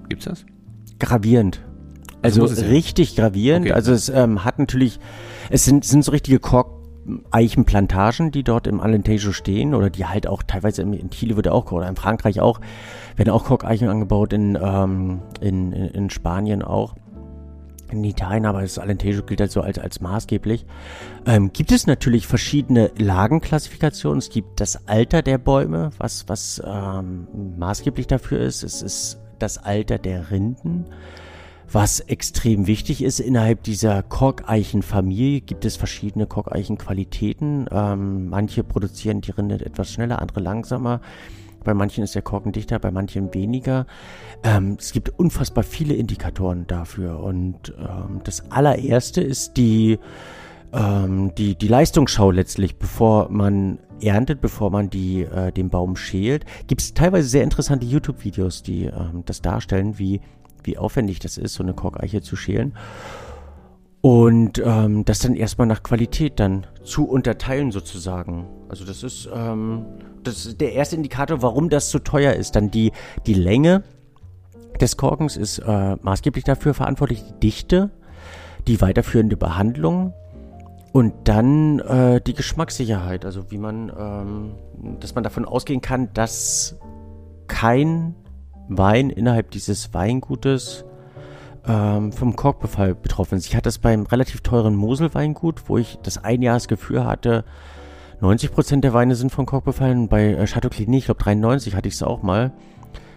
gibt's 0.09 0.25
das? 0.25 0.45
Gravierend. 0.99 1.61
Also 2.23 2.43
richtig 2.45 3.15
gravierend. 3.15 3.65
Okay. 3.65 3.73
Also 3.73 3.93
es 3.93 4.09
ähm, 4.09 4.43
hat 4.43 4.59
natürlich, 4.59 4.99
es 5.49 5.65
sind, 5.65 5.85
sind 5.85 6.03
so 6.03 6.11
richtige 6.11 6.39
Kork-Eichenplantagen, 7.05 8.31
die 8.31 8.43
dort 8.43 8.67
im 8.67 8.79
Alentejo 8.79 9.31
stehen 9.31 9.73
oder 9.73 9.89
die 9.89 10.05
halt 10.05 10.27
auch 10.27 10.43
teilweise 10.43 10.81
in, 10.81 10.93
in 10.93 11.09
Chile 11.09 11.35
wird 11.35 11.47
auch 11.47 11.71
oder 11.71 11.87
in 11.87 11.95
Frankreich 11.95 12.39
auch 12.39 12.59
werden 13.15 13.29
auch 13.29 13.45
Korkeichen 13.45 13.89
angebaut 13.89 14.33
in, 14.33 14.57
ähm, 14.61 15.21
in, 15.41 15.71
in, 15.71 15.87
in 15.87 16.09
Spanien 16.09 16.61
auch 16.61 16.95
in 17.89 18.03
Italien, 18.05 18.45
aber 18.45 18.61
das 18.61 18.79
Alentejo 18.79 19.23
gilt 19.23 19.41
halt 19.41 19.51
so 19.51 19.59
als, 19.59 19.77
als 19.77 19.99
maßgeblich. 19.99 20.65
Ähm, 21.25 21.51
gibt 21.51 21.73
es 21.73 21.87
natürlich 21.87 22.25
verschiedene 22.25 22.89
Lagenklassifikationen. 22.97 24.19
Es 24.19 24.29
gibt 24.29 24.61
das 24.61 24.87
Alter 24.87 25.21
der 25.21 25.37
Bäume, 25.37 25.89
was, 25.97 26.29
was 26.29 26.61
ähm, 26.65 27.27
maßgeblich 27.57 28.07
dafür 28.07 28.39
ist. 28.39 28.63
Es 28.63 28.81
ist 28.81 29.19
das 29.39 29.57
Alter 29.57 29.97
der 29.97 30.31
Rinden. 30.31 30.85
Was 31.73 32.01
extrem 32.01 32.67
wichtig 32.67 33.01
ist, 33.01 33.21
innerhalb 33.21 33.63
dieser 33.63 34.03
Korkeichenfamilie 34.03 35.39
gibt 35.39 35.63
es 35.63 35.77
verschiedene 35.77 36.25
Korkeichenqualitäten. 36.25 37.67
Ähm, 37.71 38.27
manche 38.27 38.65
produzieren 38.65 39.21
die 39.21 39.31
Rinde 39.31 39.65
etwas 39.65 39.89
schneller, 39.89 40.21
andere 40.21 40.41
langsamer. 40.41 40.99
Bei 41.63 41.73
manchen 41.73 42.03
ist 42.03 42.13
der 42.13 42.23
Korken 42.23 42.51
dichter, 42.51 42.77
bei 42.77 42.91
manchen 42.91 43.33
weniger. 43.33 43.85
Ähm, 44.43 44.75
es 44.77 44.91
gibt 44.91 45.17
unfassbar 45.17 45.63
viele 45.63 45.93
Indikatoren 45.93 46.67
dafür. 46.67 47.23
Und 47.23 47.73
ähm, 47.79 48.19
das 48.25 48.51
allererste 48.51 49.21
ist 49.21 49.55
die 49.55 49.97
ähm, 50.73 51.33
die, 51.35 51.55
die 51.55 51.67
Leistungsschau 51.67 52.31
letztlich, 52.31 52.77
bevor 52.77 53.29
man 53.29 53.79
erntet, 54.01 54.41
bevor 54.41 54.71
man 54.71 54.89
die, 54.89 55.23
äh, 55.23 55.51
den 55.51 55.69
Baum 55.69 55.95
schält, 55.95 56.45
gibt 56.67 56.81
es 56.81 56.93
teilweise 56.93 57.27
sehr 57.27 57.43
interessante 57.43 57.85
YouTube-Videos, 57.85 58.63
die 58.63 58.85
ähm, 58.85 59.23
das 59.25 59.41
darstellen, 59.41 59.99
wie, 59.99 60.21
wie 60.63 60.77
aufwendig 60.77 61.19
das 61.19 61.37
ist, 61.37 61.53
so 61.53 61.63
eine 61.63 61.73
Korkeiche 61.73 62.21
zu 62.21 62.35
schälen. 62.35 62.73
Und 64.01 64.59
ähm, 64.65 65.05
das 65.05 65.19
dann 65.19 65.35
erstmal 65.35 65.67
nach 65.67 65.83
Qualität 65.83 66.39
dann 66.39 66.65
zu 66.83 67.05
unterteilen 67.05 67.71
sozusagen. 67.71 68.47
Also 68.67 68.83
das 68.83 69.03
ist, 69.03 69.29
ähm, 69.33 69.85
das 70.23 70.45
ist 70.45 70.61
der 70.61 70.73
erste 70.73 70.95
Indikator, 70.95 71.43
warum 71.43 71.69
das 71.69 71.91
so 71.91 71.99
teuer 71.99 72.33
ist. 72.33 72.55
Dann 72.55 72.71
die, 72.71 72.91
die 73.27 73.35
Länge 73.35 73.83
des 74.79 74.97
Korkens 74.97 75.37
ist 75.37 75.59
äh, 75.59 75.97
maßgeblich 76.01 76.43
dafür 76.43 76.73
verantwortlich, 76.73 77.23
die 77.23 77.39
Dichte, 77.39 77.91
die 78.67 78.81
weiterführende 78.81 79.37
Behandlung 79.37 80.13
und 80.93 81.13
dann 81.25 81.79
äh, 81.79 82.21
die 82.21 82.33
Geschmackssicherheit. 82.33 83.23
Also 83.23 83.51
wie 83.51 83.57
man, 83.57 83.91
ähm, 83.97 84.51
dass 84.99 85.13
man 85.13 85.23
davon 85.23 85.45
ausgehen 85.45 85.81
kann, 85.81 86.09
dass 86.13 86.75
kein 87.47 88.15
Wein 88.67 89.09
innerhalb 89.09 89.51
dieses 89.51 89.93
Weingutes 89.93 90.85
ähm, 91.65 92.11
vom 92.11 92.35
Korkbefall 92.35 92.95
betroffen 92.95 93.37
ist. 93.37 93.47
Ich 93.47 93.55
hatte 93.55 93.63
das 93.63 93.79
beim 93.79 94.03
relativ 94.03 94.41
teuren 94.41 94.75
Moselweingut, 94.75 95.69
wo 95.69 95.77
ich 95.77 95.99
das 96.03 96.23
Einjahresgefühl 96.23 97.05
hatte, 97.05 97.43
90% 98.21 98.81
der 98.81 98.93
Weine 98.93 99.15
sind 99.15 99.31
vom 99.31 99.45
Kork 99.47 99.65
befallen. 99.65 100.07
Bei 100.07 100.33
äh, 100.33 100.45
Chateau 100.45 100.69
Clini, 100.69 100.99
ich 100.99 101.05
glaube 101.05 101.21
93 101.23 101.75
hatte 101.75 101.87
ich 101.87 101.95
es 101.95 102.03
auch 102.03 102.21
mal, 102.21 102.51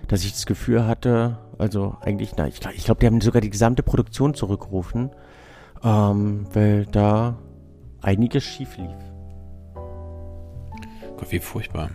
dass 0.09 0.25
ich 0.25 0.33
das 0.33 0.47
Gefühl 0.47 0.87
hatte, 0.87 1.39
also 1.59 1.97
eigentlich, 2.01 2.33
na, 2.37 2.49
ich, 2.49 2.61
ich 2.75 2.85
glaube, 2.85 3.01
die 3.01 3.07
haben 3.07 3.21
sogar 3.21 3.43
die 3.43 3.51
gesamte 3.51 3.83
Produktion 3.83 4.35
zurückgerufen, 4.35 5.11
ähm, 5.83 6.47
weil 6.53 6.87
da 6.87 7.39
einiges 8.01 8.45
schief 8.45 8.77
lief. 8.79 8.97
Gott, 11.17 11.31
wie 11.31 11.39
furchtbar. 11.39 11.91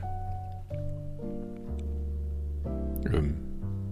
Ähm, 3.14 3.38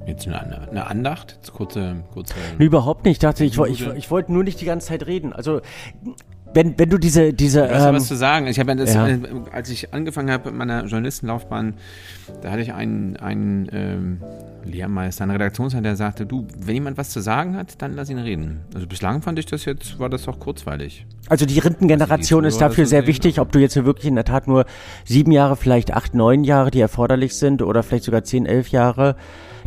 jetzt 0.06 0.27
eine, 0.27 0.69
eine 0.69 0.88
Andacht? 0.88 1.39
Kurze, 1.53 2.03
kurze. 2.13 2.34
Nee, 2.58 2.65
überhaupt 2.65 3.06
nicht. 3.06 3.13
Ich 3.13 3.19
dachte, 3.19 3.43
ich, 3.43 3.58
ich, 3.58 3.88
ich 3.88 4.12
wollte 4.12 4.32
nur 4.32 4.43
nicht 4.43 4.62
die 4.62 4.65
ganze 4.65 4.88
Zeit 4.88 5.06
reden. 5.06 5.34
Also, 5.34 5.62
wenn, 6.57 6.79
wenn 6.79 6.89
du 6.89 6.97
diese, 6.97 7.33
diese. 7.33 7.67
Du, 7.67 7.73
ähm, 7.73 7.95
was 7.95 8.07
zu 8.07 8.15
sagen? 8.15 8.47
Ich 8.47 8.59
habe 8.59 8.73
ja. 8.73 9.07
Äh, 9.07 9.19
als 9.51 9.69
ich 9.69 9.93
angefangen 9.93 10.31
habe 10.31 10.49
mit 10.49 10.57
meiner 10.57 10.85
Journalistenlaufbahn, 10.85 11.75
da 12.41 12.49
hatte 12.49 12.63
ich 12.63 12.73
einen, 12.73 13.15
einen 13.17 13.69
ähm, 13.71 14.21
Lehrmeister, 14.65 15.23
einen 15.23 15.33
Redaktionsleiter, 15.33 15.83
der 15.83 15.95
sagte, 15.95 16.25
du, 16.25 16.47
wenn 16.57 16.73
jemand 16.73 16.97
was 16.97 17.11
zu 17.11 17.19
sagen 17.19 17.55
hat, 17.55 17.79
dann 17.83 17.93
lass 17.93 18.09
ihn 18.09 18.17
reden. 18.17 18.61
Also 18.73 18.87
bislang 18.87 19.21
fand 19.21 19.37
ich 19.37 19.45
das 19.45 19.65
jetzt, 19.65 19.99
war 19.99 20.09
das 20.09 20.27
auch 20.27 20.39
kurzweilig. 20.39 21.05
Also 21.29 21.45
die 21.45 21.59
Rindengeneration 21.59 22.43
also 22.43 22.55
ist 22.55 22.59
dafür 22.59 22.87
sehr 22.87 23.01
sehen, 23.01 23.07
wichtig, 23.07 23.39
ob 23.39 23.51
du 23.51 23.59
jetzt 23.59 23.75
wirklich 23.75 24.07
in 24.07 24.15
der 24.15 24.25
Tat 24.25 24.47
nur 24.47 24.65
sieben 25.05 25.31
Jahre, 25.31 25.57
vielleicht 25.57 25.93
acht, 25.93 26.15
neun 26.15 26.43
Jahre, 26.43 26.71
die 26.71 26.79
erforderlich 26.79 27.35
sind, 27.35 27.61
oder 27.61 27.83
vielleicht 27.83 28.05
sogar 28.05 28.23
zehn, 28.23 28.47
elf 28.47 28.69
Jahre 28.69 29.15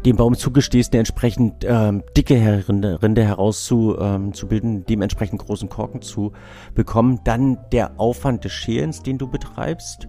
dem 0.05 0.17
Baum 0.17 0.35
zugestehst, 0.35 0.93
eine 0.93 1.01
entsprechend 1.01 1.65
ähm, 1.65 2.03
dicke 2.17 2.65
Rinde, 2.69 3.03
Rinde 3.03 3.25
herauszubilden, 3.25 4.77
ähm, 4.77 4.85
dementsprechend 4.89 5.45
großen 5.45 5.69
Korken 5.69 6.01
zu 6.03 6.33
bekommen. 6.75 7.21
Dann 7.25 7.59
der 7.73 7.99
Aufwand 8.01 8.45
des 8.45 8.53
Schälens, 8.53 9.03
den 9.03 9.19
du 9.19 9.29
betreibst, 9.29 10.09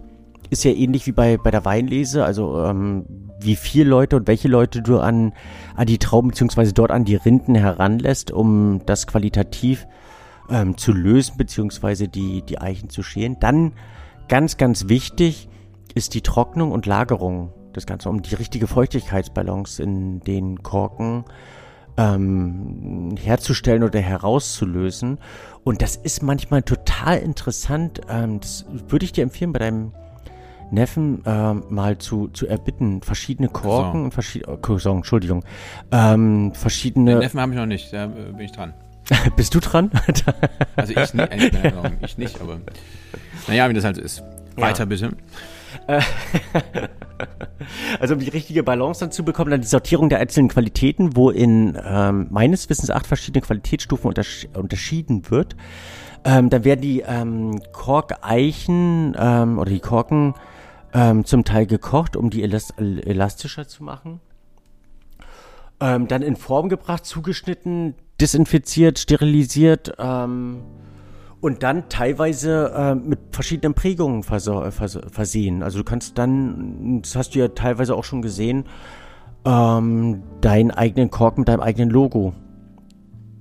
ist 0.50 0.64
ja 0.64 0.70
ähnlich 0.72 1.06
wie 1.06 1.12
bei, 1.12 1.36
bei 1.36 1.50
der 1.50 1.64
Weinlese, 1.64 2.24
also 2.24 2.62
ähm, 2.64 3.04
wie 3.40 3.56
viele 3.56 3.88
Leute 3.88 4.16
und 4.16 4.28
welche 4.28 4.48
Leute 4.48 4.82
du 4.82 4.98
an, 4.98 5.32
an 5.76 5.86
die 5.86 5.98
Trauben 5.98 6.28
beziehungsweise 6.28 6.72
dort 6.72 6.90
an 6.90 7.04
die 7.04 7.16
Rinden 7.16 7.54
heranlässt, 7.54 8.30
um 8.30 8.82
das 8.86 9.06
qualitativ 9.06 9.86
ähm, 10.50 10.76
zu 10.76 10.92
lösen 10.92 11.36
beziehungsweise 11.36 12.08
die, 12.08 12.42
die 12.42 12.58
Eichen 12.58 12.88
zu 12.88 13.02
schälen. 13.02 13.38
Dann 13.40 13.72
ganz, 14.28 14.56
ganz 14.56 14.88
wichtig 14.88 15.48
ist 15.94 16.14
die 16.14 16.22
Trocknung 16.22 16.72
und 16.72 16.86
Lagerung 16.86 17.52
das 17.72 17.86
Ganze, 17.86 18.08
um 18.08 18.22
die 18.22 18.34
richtige 18.34 18.66
Feuchtigkeitsbalance 18.66 19.82
in 19.82 20.20
den 20.20 20.62
Korken 20.62 21.24
ähm, 21.96 23.14
herzustellen 23.20 23.82
oder 23.82 24.00
herauszulösen. 24.00 25.18
Und 25.64 25.82
das 25.82 25.96
ist 25.96 26.22
manchmal 26.22 26.62
total 26.62 27.18
interessant. 27.18 28.00
Ähm, 28.08 28.40
das 28.40 28.64
würde 28.88 29.04
ich 29.04 29.12
dir 29.12 29.22
empfehlen, 29.22 29.52
bei 29.52 29.58
deinem 29.58 29.92
Neffen 30.70 31.24
äh, 31.26 31.52
mal 31.52 31.98
zu, 31.98 32.28
zu 32.28 32.46
erbitten. 32.46 33.02
Verschiedene 33.02 33.48
Korken 33.48 33.92
Cousin. 33.92 34.04
und 34.04 34.14
verschiedene. 34.14 34.54
Oh, 34.54 34.56
Cousin, 34.56 34.96
Entschuldigung. 34.96 35.44
Ähm, 35.90 36.52
verschiedene. 36.54 37.12
Den 37.12 37.18
Neffen 37.20 37.40
habe 37.40 37.52
ich 37.52 37.58
noch 37.58 37.66
nicht, 37.66 37.92
da 37.92 38.06
äh, 38.06 38.08
bin 38.08 38.40
ich 38.40 38.52
dran. 38.52 38.72
Bist 39.36 39.54
du 39.54 39.60
dran? 39.60 39.90
also 40.76 40.92
ich, 40.92 41.14
nicht, 41.14 41.54
äh, 41.54 41.72
ich 42.00 42.18
nicht, 42.18 42.40
aber 42.40 42.60
naja, 43.48 43.68
wie 43.68 43.74
das 43.74 43.84
halt 43.84 43.96
so 43.96 44.02
ist. 44.02 44.22
Weiter 44.56 44.80
ja. 44.80 44.84
bitte. 44.86 45.10
Also 48.00 48.14
um 48.14 48.20
die 48.20 48.28
richtige 48.28 48.62
Balance 48.62 49.00
dann 49.00 49.12
zu 49.12 49.24
bekommen, 49.24 49.50
dann 49.50 49.60
die 49.60 49.66
Sortierung 49.66 50.08
der 50.08 50.18
einzelnen 50.18 50.48
Qualitäten, 50.48 51.16
wo 51.16 51.30
in 51.30 51.78
ähm, 51.84 52.26
meines 52.30 52.68
Wissens 52.68 52.90
acht 52.90 53.06
verschiedene 53.06 53.42
Qualitätsstufen 53.42 54.08
untersch 54.08 54.48
unterschieden 54.54 55.30
wird. 55.30 55.56
Ähm, 56.24 56.50
dann 56.50 56.64
werden 56.64 56.80
die 56.80 57.00
ähm, 57.00 57.60
Korkeichen 57.72 59.16
ähm, 59.18 59.58
oder 59.58 59.70
die 59.70 59.80
Korken 59.80 60.34
ähm, 60.92 61.24
zum 61.24 61.44
Teil 61.44 61.66
gekocht, 61.66 62.16
um 62.16 62.30
die 62.30 62.42
elast 62.42 62.74
elastischer 62.78 63.66
zu 63.66 63.82
machen. 63.82 64.20
Ähm, 65.80 66.06
dann 66.06 66.22
in 66.22 66.36
Form 66.36 66.68
gebracht, 66.68 67.04
zugeschnitten, 67.04 67.94
desinfiziert, 68.20 68.98
sterilisiert. 68.98 69.94
Ähm, 69.98 70.62
und 71.42 71.64
dann 71.64 71.88
teilweise 71.88 72.72
äh, 72.72 72.94
mit 72.94 73.18
verschiedenen 73.32 73.74
Prägungen 73.74 74.22
vers 74.22 74.48
vers 74.70 74.98
versehen. 75.10 75.64
Also 75.64 75.78
du 75.78 75.84
kannst 75.84 76.16
dann, 76.16 77.02
das 77.02 77.16
hast 77.16 77.34
du 77.34 77.40
ja 77.40 77.48
teilweise 77.48 77.96
auch 77.96 78.04
schon 78.04 78.22
gesehen, 78.22 78.64
ähm, 79.44 80.22
deinen 80.40 80.70
eigenen 80.70 81.10
Kork 81.10 81.38
mit 81.38 81.48
deinem 81.48 81.60
eigenen 81.60 81.90
Logo 81.90 82.32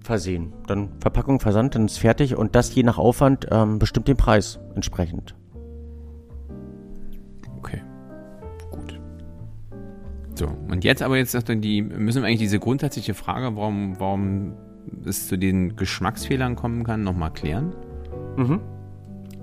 versehen. 0.03 0.51
Dann 0.65 0.89
Verpackung, 0.99 1.39
Versand, 1.39 1.75
dann 1.75 1.85
ist 1.85 1.99
fertig 1.99 2.35
und 2.35 2.55
das 2.55 2.73
je 2.73 2.81
nach 2.81 2.97
Aufwand 2.97 3.47
ähm, 3.51 3.77
bestimmt 3.77 4.07
den 4.07 4.17
Preis 4.17 4.59
entsprechend. 4.73 5.35
Okay, 7.59 7.83
gut. 8.71 8.99
So, 10.33 10.47
und 10.69 10.83
jetzt 10.83 11.03
aber 11.03 11.17
jetzt 11.17 11.37
die, 11.47 11.83
müssen 11.83 12.23
wir 12.23 12.27
eigentlich 12.27 12.39
diese 12.39 12.59
grundsätzliche 12.59 13.13
Frage, 13.13 13.55
warum, 13.55 13.99
warum 13.99 14.53
es 15.05 15.27
zu 15.27 15.37
den 15.37 15.75
Geschmacksfehlern 15.75 16.55
kommen 16.55 16.83
kann, 16.83 17.03
nochmal 17.03 17.31
klären? 17.31 17.73
Mhm. 18.37 18.59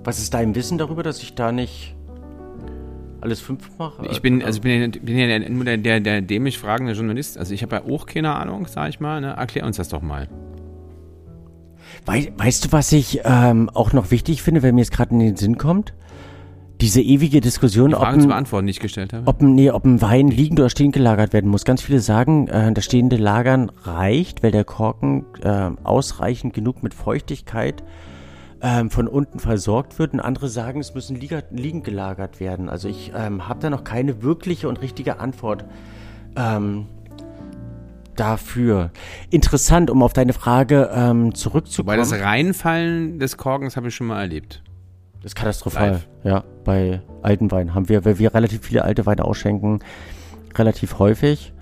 Was 0.03 0.19
ist 0.19 0.33
dein 0.33 0.55
Wissen 0.55 0.77
darüber, 0.77 1.03
dass 1.03 1.21
ich 1.21 1.35
da 1.35 1.51
nicht 1.51 1.95
alles 3.21 3.41
fünf 3.41 3.69
mache? 3.77 4.07
Ich 4.09 4.21
bin, 4.21 4.43
also 4.43 4.57
ich 4.57 4.61
bin, 4.61 4.81
ja, 4.81 4.99
bin 5.01 5.17
ja 5.17 5.49
nur 5.49 5.65
der, 5.65 5.77
der, 5.77 5.99
der 5.99 6.21
dämlich 6.21 6.57
fragende 6.57 6.93
Journalist. 6.93 7.37
Also 7.37 7.53
ich 7.53 7.63
habe 7.63 7.75
ja 7.75 7.83
auch 7.83 8.05
keine 8.05 8.33
Ahnung, 8.35 8.65
sag 8.67 8.89
ich 8.89 8.99
mal. 8.99 9.21
Ne? 9.21 9.31
Erklär 9.31 9.65
uns 9.65 9.77
das 9.77 9.89
doch 9.89 10.01
mal. 10.01 10.27
Wei 12.05 12.31
weißt 12.37 12.65
du, 12.65 12.71
was 12.71 12.91
ich 12.91 13.21
ähm, 13.23 13.69
auch 13.73 13.93
noch 13.93 14.11
wichtig 14.11 14.41
finde, 14.41 14.63
wenn 14.63 14.75
mir 14.75 14.81
jetzt 14.81 14.91
gerade 14.91 15.11
in 15.13 15.19
den 15.19 15.35
Sinn 15.35 15.57
kommt? 15.57 15.93
Diese 16.81 17.01
ewige 17.01 17.41
Diskussion, 17.41 17.89
die 17.89 17.95
ob, 17.97 18.03
ein, 18.03 18.21
zu 18.21 18.27
beantworten, 18.27 18.67
die 18.67 18.71
ich 18.71 18.79
gestellt 18.79 19.11
habe. 19.11 19.27
Ob, 19.27 19.41
nee, 19.41 19.69
ob 19.69 19.83
ein 19.83 20.01
Wein 20.01 20.29
liegend 20.29 20.61
oder 20.61 20.69
stehend 20.69 20.93
gelagert 20.93 21.33
werden 21.33 21.51
muss. 21.51 21.65
Ganz 21.65 21.81
viele 21.81 21.99
sagen, 21.99 22.47
äh, 22.47 22.71
das 22.71 22.85
stehende 22.85 23.17
Lagern 23.17 23.69
reicht, 23.83 24.43
weil 24.43 24.51
der 24.51 24.63
Korken 24.63 25.25
äh, 25.41 25.71
ausreichend 25.83 26.53
genug 26.53 26.81
mit 26.81 26.93
Feuchtigkeit 26.93 27.83
ähm, 28.61 28.89
von 28.89 29.07
unten 29.07 29.39
versorgt 29.39 29.99
wird 29.99 30.13
und 30.13 30.19
andere 30.19 30.47
sagen, 30.47 30.79
es 30.79 30.93
müssen 30.93 31.15
liegend 31.15 31.83
gelagert 31.83 32.39
werden. 32.39 32.69
Also 32.69 32.87
ich 32.87 33.11
ähm, 33.15 33.47
habe 33.47 33.59
da 33.59 33.69
noch 33.69 33.83
keine 33.83 34.21
wirkliche 34.21 34.67
und 34.67 34.81
richtige 34.81 35.19
Antwort 35.19 35.65
ähm, 36.35 36.87
dafür. 38.15 38.91
Interessant, 39.29 39.89
um 39.89 40.03
auf 40.03 40.13
deine 40.13 40.33
Frage 40.33 40.89
ähm, 40.93 41.33
zurückzukommen. 41.33 41.89
Weil 41.89 41.97
das 41.97 42.13
Reinfallen 42.13 43.19
des 43.19 43.37
Korkens 43.37 43.77
habe 43.77 43.87
ich 43.87 43.95
schon 43.95 44.07
mal 44.07 44.19
erlebt. 44.19 44.61
Das 45.21 45.31
ist 45.31 45.35
katastrophal, 45.35 45.91
Live. 45.91 46.07
ja. 46.23 46.43
Bei 46.63 47.01
alten 47.21 47.51
Weinen 47.51 47.73
haben 47.73 47.89
wir, 47.89 48.05
weil 48.05 48.19
wir 48.19 48.33
relativ 48.33 48.61
viele 48.63 48.83
alte 48.83 49.05
Weine 49.05 49.25
ausschenken, 49.25 49.79
relativ 50.55 50.99
häufig, 50.99 51.53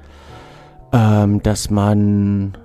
ähm, 0.94 1.42
dass 1.42 1.70
man, 1.70 2.56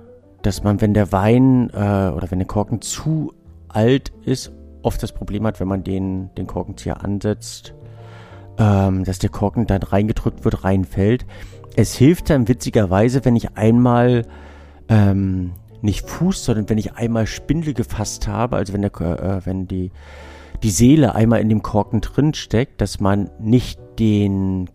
dass 0.43 0.63
man, 0.63 0.81
wenn 0.81 0.93
der 0.93 1.11
Wein 1.11 1.69
äh, 1.71 2.09
oder 2.09 2.27
wenn 2.29 2.39
der 2.39 2.47
Korken 2.47 2.81
zu 2.81 3.33
alt 3.75 4.11
ist, 4.25 4.51
oft 4.81 5.01
das 5.01 5.11
Problem 5.11 5.45
hat, 5.45 5.59
wenn 5.59 5.67
man 5.67 5.83
den, 5.83 6.33
den 6.35 6.47
Korkenzieher 6.47 7.03
ansetzt, 7.03 7.73
ähm, 8.57 9.03
dass 9.03 9.19
der 9.19 9.29
Korken 9.29 9.65
dann 9.65 9.83
reingedrückt 9.83 10.45
wird, 10.45 10.63
reinfällt. 10.63 11.25
Es 11.75 11.95
hilft 11.95 12.29
dann 12.29 12.47
witzigerweise, 12.47 13.25
wenn 13.25 13.35
ich 13.35 13.57
einmal 13.57 14.25
ähm, 14.89 15.53
nicht 15.81 16.09
Fuß, 16.09 16.45
sondern 16.45 16.69
wenn 16.69 16.77
ich 16.77 16.93
einmal 16.93 17.27
Spindel 17.27 17.73
gefasst 17.73 18.27
habe, 18.27 18.55
also 18.55 18.73
wenn, 18.73 18.81
der, 18.81 18.91
äh, 19.01 19.45
wenn 19.45 19.67
die, 19.67 19.91
die 20.61 20.69
Seele 20.69 21.15
einmal 21.15 21.41
in 21.41 21.49
dem 21.49 21.61
Korken 21.61 22.01
drin 22.01 22.33
steckt, 22.33 22.79
dass 22.79 22.99
man 22.99 23.29
nicht 23.39 23.79
den 23.99 24.69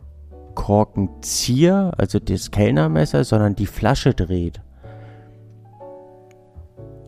Korkenzieher, 0.55 1.93
also 1.97 2.19
das 2.19 2.51
Kellnermesser, 2.51 3.25
sondern 3.25 3.55
die 3.55 3.67
Flasche 3.67 4.13
dreht. 4.13 4.61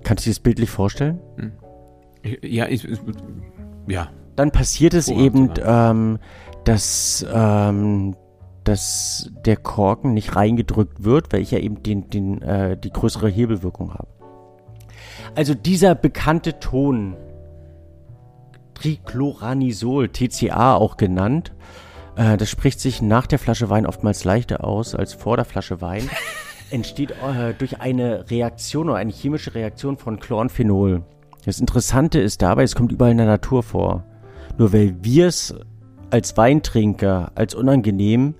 Kannst 0.04 0.24
du 0.24 0.30
dir 0.30 0.34
das 0.34 0.40
bildlich 0.40 0.70
vorstellen? 0.70 1.20
Hm. 1.36 1.52
Ja, 2.42 2.68
ich, 2.68 2.86
ja. 3.88 4.08
Dann 4.36 4.50
passiert 4.50 4.94
es 4.94 5.08
eben, 5.08 5.50
ähm, 5.62 6.18
dass, 6.64 7.26
ähm, 7.32 8.16
dass 8.64 9.30
der 9.44 9.56
Korken 9.56 10.14
nicht 10.14 10.36
reingedrückt 10.36 11.04
wird, 11.04 11.32
weil 11.32 11.40
ich 11.40 11.50
ja 11.50 11.58
eben 11.58 11.82
den, 11.82 12.08
den, 12.10 12.42
äh, 12.42 12.76
die 12.76 12.90
größere 12.90 13.28
Hebelwirkung 13.28 13.92
habe. 13.94 14.08
Also 15.34 15.54
dieser 15.54 15.94
bekannte 15.94 16.58
Ton, 16.58 17.16
Trichloranisol, 18.74 20.08
TCA 20.08 20.74
auch 20.74 20.96
genannt, 20.96 21.52
äh, 22.16 22.36
das 22.36 22.48
spricht 22.48 22.80
sich 22.80 23.02
nach 23.02 23.26
der 23.26 23.38
Flasche 23.38 23.68
Wein 23.68 23.86
oftmals 23.86 24.24
leichter 24.24 24.64
aus 24.64 24.94
als 24.94 25.12
vor 25.14 25.36
der 25.36 25.44
Flasche 25.44 25.80
Wein. 25.80 26.08
entsteht 26.70 27.10
äh, 27.10 27.54
durch 27.54 27.80
eine 27.80 28.30
Reaktion 28.30 28.88
oder 28.88 28.98
eine 28.98 29.12
chemische 29.12 29.54
Reaktion 29.54 29.96
von 29.96 30.20
Chloranphenol. 30.20 31.02
Das 31.44 31.60
Interessante 31.60 32.20
ist 32.20 32.42
dabei, 32.42 32.62
es 32.62 32.74
kommt 32.74 32.92
überall 32.92 33.12
in 33.12 33.18
der 33.18 33.26
Natur 33.26 33.62
vor. 33.62 34.04
Nur 34.58 34.72
weil 34.72 34.96
wir 35.02 35.26
es 35.26 35.54
als 36.10 36.36
Weintrinker 36.36 37.32
als 37.34 37.54
unangenehm 37.54 38.34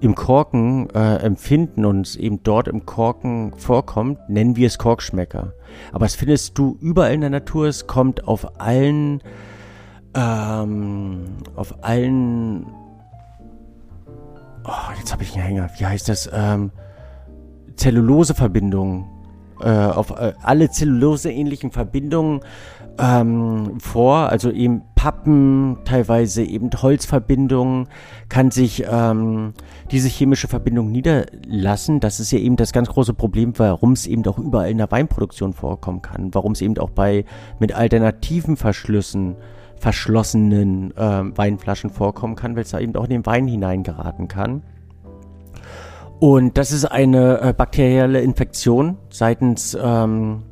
im 0.00 0.14
Korken 0.14 0.90
äh, 0.90 1.16
empfinden 1.16 1.84
und 1.84 2.06
es 2.06 2.16
eben 2.16 2.42
dort 2.42 2.68
im 2.68 2.86
Korken 2.86 3.52
vorkommt, 3.56 4.18
nennen 4.28 4.56
wir 4.56 4.66
es 4.66 4.78
Korkschmecker. 4.78 5.52
Aber 5.92 6.06
es 6.06 6.14
findest 6.14 6.56
du 6.58 6.76
überall 6.80 7.14
in 7.14 7.22
der 7.22 7.30
Natur, 7.30 7.66
es 7.66 7.86
kommt 7.86 8.28
auf 8.28 8.60
allen, 8.60 9.22
ähm, 10.14 11.24
auf 11.56 11.82
allen, 11.82 12.66
oh, 14.64 14.92
jetzt 14.98 15.12
habe 15.12 15.22
ich 15.22 15.34
einen 15.34 15.44
Hänger, 15.44 15.70
wie 15.78 15.86
heißt 15.86 16.08
das, 16.08 16.30
ähm, 16.32 16.70
Zelluloseverbindungen, 17.76 19.06
äh, 19.60 19.68
auf 19.68 20.10
äh, 20.10 20.32
alle 20.42 20.70
Zellulose-ähnlichen 20.70 21.70
Verbindungen 21.70 22.40
ähm, 22.98 23.78
vor, 23.78 24.30
also 24.30 24.50
eben 24.50 24.82
Pappen, 24.94 25.78
teilweise 25.84 26.42
eben 26.42 26.70
Holzverbindungen, 26.70 27.88
kann 28.28 28.50
sich 28.50 28.84
ähm, 28.90 29.52
diese 29.90 30.08
chemische 30.08 30.48
Verbindung 30.48 30.90
niederlassen. 30.90 32.00
Das 32.00 32.20
ist 32.20 32.32
ja 32.32 32.38
eben 32.38 32.56
das 32.56 32.72
ganz 32.72 32.88
große 32.88 33.14
Problem, 33.14 33.52
warum 33.56 33.92
es 33.92 34.06
eben 34.06 34.26
auch 34.26 34.38
überall 34.38 34.70
in 34.70 34.78
der 34.78 34.90
Weinproduktion 34.90 35.52
vorkommen 35.52 36.02
kann, 36.02 36.34
warum 36.34 36.52
es 36.52 36.60
eben 36.60 36.78
auch 36.78 36.90
bei 36.90 37.24
mit 37.58 37.74
alternativen 37.74 38.56
Verschlüssen 38.56 39.36
verschlossenen 39.78 40.96
äh, 40.96 41.36
Weinflaschen 41.36 41.90
vorkommen 41.90 42.34
kann, 42.34 42.56
weil 42.56 42.62
es 42.62 42.70
da 42.70 42.80
eben 42.80 42.96
auch 42.96 43.04
in 43.04 43.10
den 43.10 43.26
Wein 43.26 43.46
hineingeraten 43.46 44.26
kann. 44.26 44.62
Und 46.18 46.56
das 46.56 46.72
ist 46.72 46.86
eine 46.86 47.40
äh, 47.40 47.52
bakterielle 47.52 48.20
Infektion 48.22 48.96
seitens 49.10 49.76
ähm, 49.80 50.44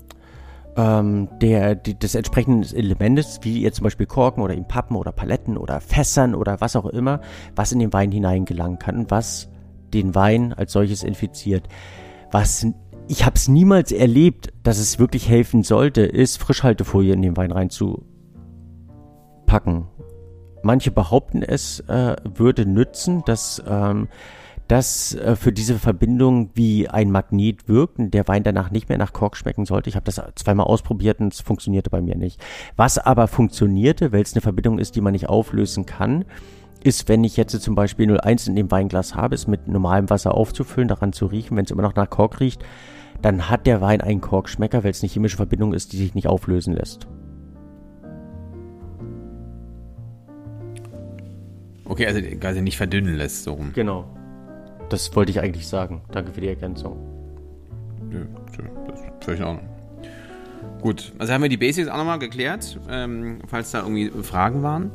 ähm, 0.77 1.29
der, 1.41 1.75
die, 1.75 1.99
des 1.99 2.15
entsprechenden 2.15 2.63
Elementes, 2.77 3.41
wie 3.43 3.63
jetzt 3.63 3.77
zum 3.77 3.85
Beispiel 3.85 4.07
Korken 4.07 4.43
oder 4.43 4.55
eben 4.55 4.69
Pappen 4.69 4.97
oder 4.97 5.13
Paletten 5.13 5.57
oder 5.57 5.81
Fässern 5.81 6.35
oder 6.35 6.61
was 6.61 6.77
auch 6.77 6.87
immer, 6.87 7.21
was 7.57 7.73
in 7.73 7.79
den 7.79 7.93
Wein 7.93 8.11
hineingelangen 8.11 8.79
kann, 8.79 9.11
was 9.11 9.49
den 9.93 10.15
Wein 10.15 10.53
als 10.53 10.73
solches 10.73 11.03
infiziert. 11.03 11.69
Was 12.31 12.67
ich 13.07 13.25
habe 13.25 13.37
es 13.37 13.49
niemals 13.49 13.93
erlebt, 13.93 14.53
dass 14.63 14.79
es 14.79 14.99
wirklich 14.99 15.29
helfen 15.29 15.63
sollte, 15.63 16.03
ist 16.03 16.39
Frischhaltefolie 16.39 17.13
in 17.13 17.23
den 17.23 17.37
Wein 17.37 17.53
reinzupacken. 17.53 18.07
Manche 20.63 20.91
behaupten, 20.91 21.43
es 21.43 21.81
äh, 21.81 22.17
würde 22.25 22.65
nützen, 22.65 23.23
dass 23.27 23.63
ähm, 23.69 24.09
das 24.69 25.15
äh, 25.15 25.37
für 25.37 25.53
diese 25.53 25.79
Verbindung 25.79 26.51
wie 26.55 26.89
ein 26.89 27.11
Magnet 27.11 27.69
wirkt 27.69 27.99
und 27.99 28.13
der 28.13 28.27
Wein 28.29 28.43
danach 28.43 28.71
nicht 28.71 28.89
mehr 28.89 28.99
nach 28.99 29.13
Kork 29.13 29.37
schmecken 29.37 29.67
sollte. 29.67 29.91
Ich 29.91 29.97
habe 29.97 30.07
das 30.07 30.23
zweimal 30.37 30.67
ausprobiert 30.67 31.21
und 31.21 31.33
es 31.33 31.41
funktionierte 31.41 31.91
bei 31.91 32.01
mir 32.01 32.17
nicht. 32.17 32.41
Was 32.77 32.99
aber 32.99 33.29
funktionierte, 33.29 34.13
weil 34.13 34.23
es 34.23 34.35
eine 34.35 34.41
Verbindung 34.41 34.79
ist, 34.79 34.97
die 34.97 35.01
man 35.01 35.13
nicht 35.13 35.29
auflösen 35.29 35.87
kann, 35.87 36.25
ist, 36.83 37.09
wenn 37.09 37.25
ich 37.25 37.37
jetzt 37.37 37.59
zum 37.61 37.75
Beispiel 37.75 38.19
01 38.19 38.49
in 38.49 38.57
dem 38.57 38.71
Weinglas 38.71 39.15
habe, 39.15 39.35
es 39.35 39.47
mit 39.47 39.69
normalem 39.69 40.11
Wasser 40.11 40.35
aufzufüllen, 40.35 40.89
daran 40.89 41.13
zu 41.13 41.27
riechen, 41.27 41.57
wenn 41.57 41.65
es 41.65 41.71
immer 41.71 41.83
noch 41.83 41.95
nach 41.95 42.11
Kork 42.11 42.41
riecht, 42.41 42.65
dann 43.23 43.49
hat 43.49 43.67
der 43.67 43.81
Wein 43.81 44.01
einen 44.01 44.21
Korkschmecker, 44.21 44.85
weil 44.85 44.91
es 44.91 45.03
eine 45.03 45.11
chemische 45.11 45.37
Verbindung 45.37 45.73
ist, 45.73 45.93
die 45.93 45.97
sich 45.97 46.15
nicht 46.15 46.27
auflösen 46.27 46.75
lässt. 46.75 47.07
Okay, 51.87 52.07
also 52.07 52.21
quasi 52.41 52.61
nicht 52.61 52.77
verdünnen 52.77 53.15
lässt, 53.17 53.45
so 53.45 53.55
rum. 53.55 53.73
Genau. 53.75 54.07
Das 54.89 55.15
wollte 55.17 55.31
ich 55.31 55.41
eigentlich 55.41 55.67
sagen. 55.67 56.03
Danke 56.13 56.33
für 56.33 56.41
die 56.41 56.49
Ergänzung. 56.49 56.97
Ja, 58.13 58.21
das 58.87 59.01
völlig 59.25 59.41
in 59.41 59.47
Ordnung. 59.47 59.69
Gut, 60.81 61.13
also 61.19 61.33
haben 61.33 61.43
wir 61.43 61.49
die 61.49 61.57
Basics 61.57 61.89
auch 61.89 61.97
nochmal 61.97 62.19
geklärt, 62.19 62.79
ähm, 62.91 63.39
falls 63.47 63.71
da 63.71 63.81
irgendwie 63.81 64.11
Fragen 64.23 64.63
waren. 64.63 64.91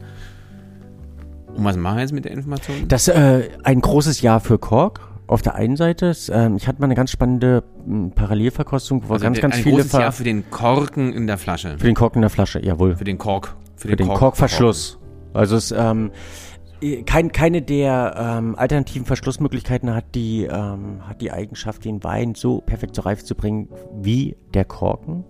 Und 1.55 1.63
was 1.63 1.77
machen 1.77 1.97
wir 1.97 2.01
jetzt 2.01 2.13
mit 2.13 2.25
der 2.25 2.31
Information? 2.31 2.87
Das 2.87 3.07
ist 3.07 3.15
äh, 3.15 3.49
ein 3.63 3.81
großes 3.81 4.21
Jahr 4.21 4.39
für 4.39 4.59
Kork. 4.59 5.01
Auf 5.25 5.41
der 5.41 5.55
einen 5.55 5.77
Seite, 5.77 6.15
äh, 6.29 6.55
ich 6.55 6.67
hatte 6.67 6.79
mal 6.79 6.85
eine 6.85 6.95
ganz 6.95 7.11
spannende 7.11 7.63
m, 7.85 8.11
Parallelverkostung, 8.11 9.03
wo 9.07 9.13
also 9.13 9.23
ganz, 9.23 9.41
ganz 9.41 9.55
ein 9.55 9.63
viele. 9.63 9.77
Ein 9.77 9.81
großes 9.81 9.99
Jahr 9.99 10.11
für 10.11 10.23
den 10.23 10.49
Korken 10.49 11.13
in 11.13 11.27
der 11.27 11.37
Flasche. 11.37 11.77
Für 11.77 11.87
den 11.87 11.95
Korken 11.95 12.19
in 12.19 12.21
der 12.21 12.29
Flasche, 12.29 12.63
jawohl. 12.63 12.95
Für 12.95 13.03
den 13.03 13.17
Kork. 13.17 13.55
Für 13.75 13.87
den, 13.87 13.91
für 13.91 13.95
den 13.95 14.07
Kork 14.07 14.19
Korkverschluss. 14.19 14.99
Also 15.33 15.55
es, 15.55 15.71
ähm, 15.71 16.11
kein, 17.05 17.31
keine 17.31 17.61
der 17.61 18.15
ähm, 18.17 18.55
alternativen 18.55 19.05
Verschlussmöglichkeiten 19.05 19.93
hat 19.93 20.15
die, 20.15 20.43
ähm, 20.43 21.07
hat 21.07 21.21
die 21.21 21.31
Eigenschaft, 21.31 21.85
den 21.85 22.03
Wein 22.03 22.35
so 22.35 22.61
perfekt 22.61 22.95
zur 22.95 23.05
Reife 23.05 23.23
zu 23.23 23.35
bringen 23.35 23.69
wie 23.93 24.35
der 24.53 24.65
Korken. 24.65 25.25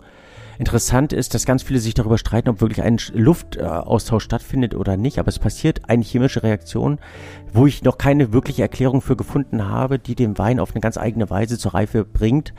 Interessant 0.57 1.13
ist, 1.13 1.33
dass 1.33 1.45
ganz 1.45 1.63
viele 1.63 1.79
sich 1.79 1.93
darüber 1.93 2.17
streiten, 2.17 2.49
ob 2.49 2.59
wirklich 2.59 2.81
ein 2.83 2.97
Luftaustausch 3.13 4.25
stattfindet 4.25 4.75
oder 4.75 4.97
nicht, 4.97 5.17
aber 5.17 5.29
es 5.29 5.39
passiert 5.39 5.89
eine 5.89 6.03
chemische 6.03 6.43
Reaktion, 6.43 6.99
wo 7.53 7.65
ich 7.65 7.83
noch 7.83 7.97
keine 7.97 8.33
wirkliche 8.33 8.61
Erklärung 8.61 9.01
für 9.01 9.15
gefunden 9.15 9.69
habe, 9.69 9.99
die 9.99 10.15
den 10.15 10.37
Wein 10.37 10.59
auf 10.59 10.71
eine 10.71 10.81
ganz 10.81 10.97
eigene 10.97 11.29
Weise 11.29 11.57
zur 11.57 11.73
Reife 11.73 12.03
bringt 12.03 12.53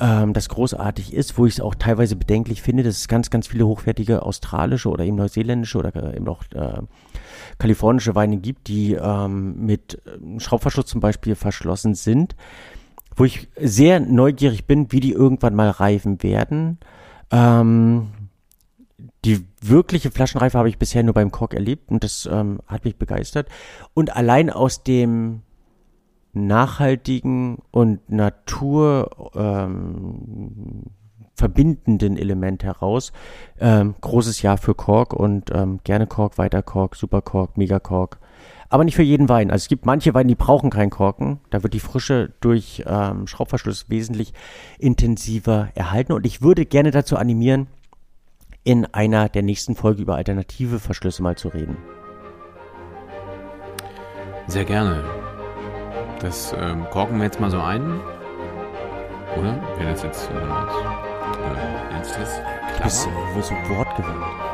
ähm, 0.00 0.32
das 0.32 0.48
großartig 0.48 1.14
ist, 1.14 1.38
wo 1.38 1.46
ich 1.46 1.54
es 1.54 1.60
auch 1.60 1.74
teilweise 1.74 2.16
bedenklich 2.16 2.62
finde, 2.62 2.82
dass 2.82 2.96
es 2.96 3.08
ganz, 3.08 3.30
ganz 3.30 3.48
viele 3.48 3.66
hochwertige 3.66 4.22
australische 4.22 4.88
oder 4.88 5.04
eben 5.04 5.16
neuseeländische 5.16 5.78
oder 5.78 5.94
äh, 5.94 6.16
eben 6.16 6.28
auch 6.28 6.42
äh, 6.54 6.82
kalifornische 7.58 8.14
Weine 8.14 8.38
gibt, 8.38 8.68
die 8.68 8.94
ähm, 8.94 9.64
mit 9.64 10.00
äh, 10.06 10.40
Schraubverschluss 10.40 10.86
zum 10.86 11.00
Beispiel 11.00 11.34
verschlossen 11.34 11.94
sind, 11.94 12.36
wo 13.16 13.24
ich 13.24 13.48
sehr 13.56 14.00
neugierig 14.00 14.66
bin, 14.66 14.92
wie 14.92 15.00
die 15.00 15.12
irgendwann 15.12 15.54
mal 15.54 15.70
reifen 15.70 16.22
werden. 16.22 16.78
Ähm, 17.30 18.08
die 19.24 19.44
wirkliche 19.60 20.10
Flaschenreife 20.10 20.56
habe 20.56 20.68
ich 20.68 20.78
bisher 20.78 21.02
nur 21.02 21.14
beim 21.14 21.30
Kork 21.30 21.54
erlebt 21.54 21.90
und 21.90 22.04
das 22.04 22.28
ähm, 22.30 22.60
hat 22.66 22.84
mich 22.84 22.96
begeistert. 22.96 23.48
Und 23.94 24.14
allein 24.16 24.50
aus 24.50 24.84
dem 24.84 25.42
nachhaltigen 26.32 27.58
und 27.70 28.08
Natur 28.08 29.32
ähm, 29.34 30.84
verbindenden 31.38 32.16
Element 32.16 32.64
heraus. 32.64 33.12
Ähm, 33.60 33.94
großes 34.00 34.42
Jahr 34.42 34.58
für 34.58 34.74
Kork 34.74 35.12
und 35.12 35.50
ähm, 35.54 35.80
gerne 35.84 36.06
Kork, 36.06 36.36
weiter 36.36 36.62
Kork, 36.62 36.96
Super 36.96 37.22
Kork, 37.22 37.56
Mega 37.56 37.78
Kork. 37.78 38.18
Aber 38.68 38.84
nicht 38.84 38.96
für 38.96 39.02
jeden 39.02 39.28
Wein. 39.30 39.50
Also 39.50 39.62
es 39.62 39.68
gibt 39.68 39.86
manche 39.86 40.12
Weine, 40.12 40.28
die 40.28 40.34
brauchen 40.34 40.68
keinen 40.68 40.90
Korken. 40.90 41.40
Da 41.50 41.62
wird 41.62 41.72
die 41.72 41.80
Frische 41.80 42.34
durch 42.40 42.82
ähm, 42.86 43.26
Schraubverschluss 43.26 43.88
wesentlich 43.88 44.34
intensiver 44.78 45.68
erhalten. 45.74 46.12
Und 46.12 46.26
ich 46.26 46.42
würde 46.42 46.66
gerne 46.66 46.90
dazu 46.90 47.16
animieren, 47.16 47.68
in 48.64 48.84
einer 48.84 49.30
der 49.30 49.42
nächsten 49.42 49.74
Folgen 49.74 50.02
über 50.02 50.16
alternative 50.16 50.80
Verschlüsse 50.80 51.22
mal 51.22 51.36
zu 51.36 51.48
reden. 51.48 51.78
Sehr 54.48 54.64
gerne. 54.64 55.02
Das 56.20 56.54
ähm, 56.58 56.84
korken 56.90 57.16
wir 57.18 57.24
jetzt 57.24 57.40
mal 57.40 57.50
so 57.50 57.60
ein. 57.60 58.00
Oder? 59.38 59.62
Wäre 59.78 59.92
das 59.92 60.02
jetzt. 60.02 60.30
Äh, 60.30 61.07
äh, 61.56 61.96
jetzt 61.96 62.16
das? 62.16 62.40
Du 62.76 62.82
bist, 62.82 63.06
äh, 63.06 63.42
so 63.42 63.54
wortgewandt. 63.76 64.47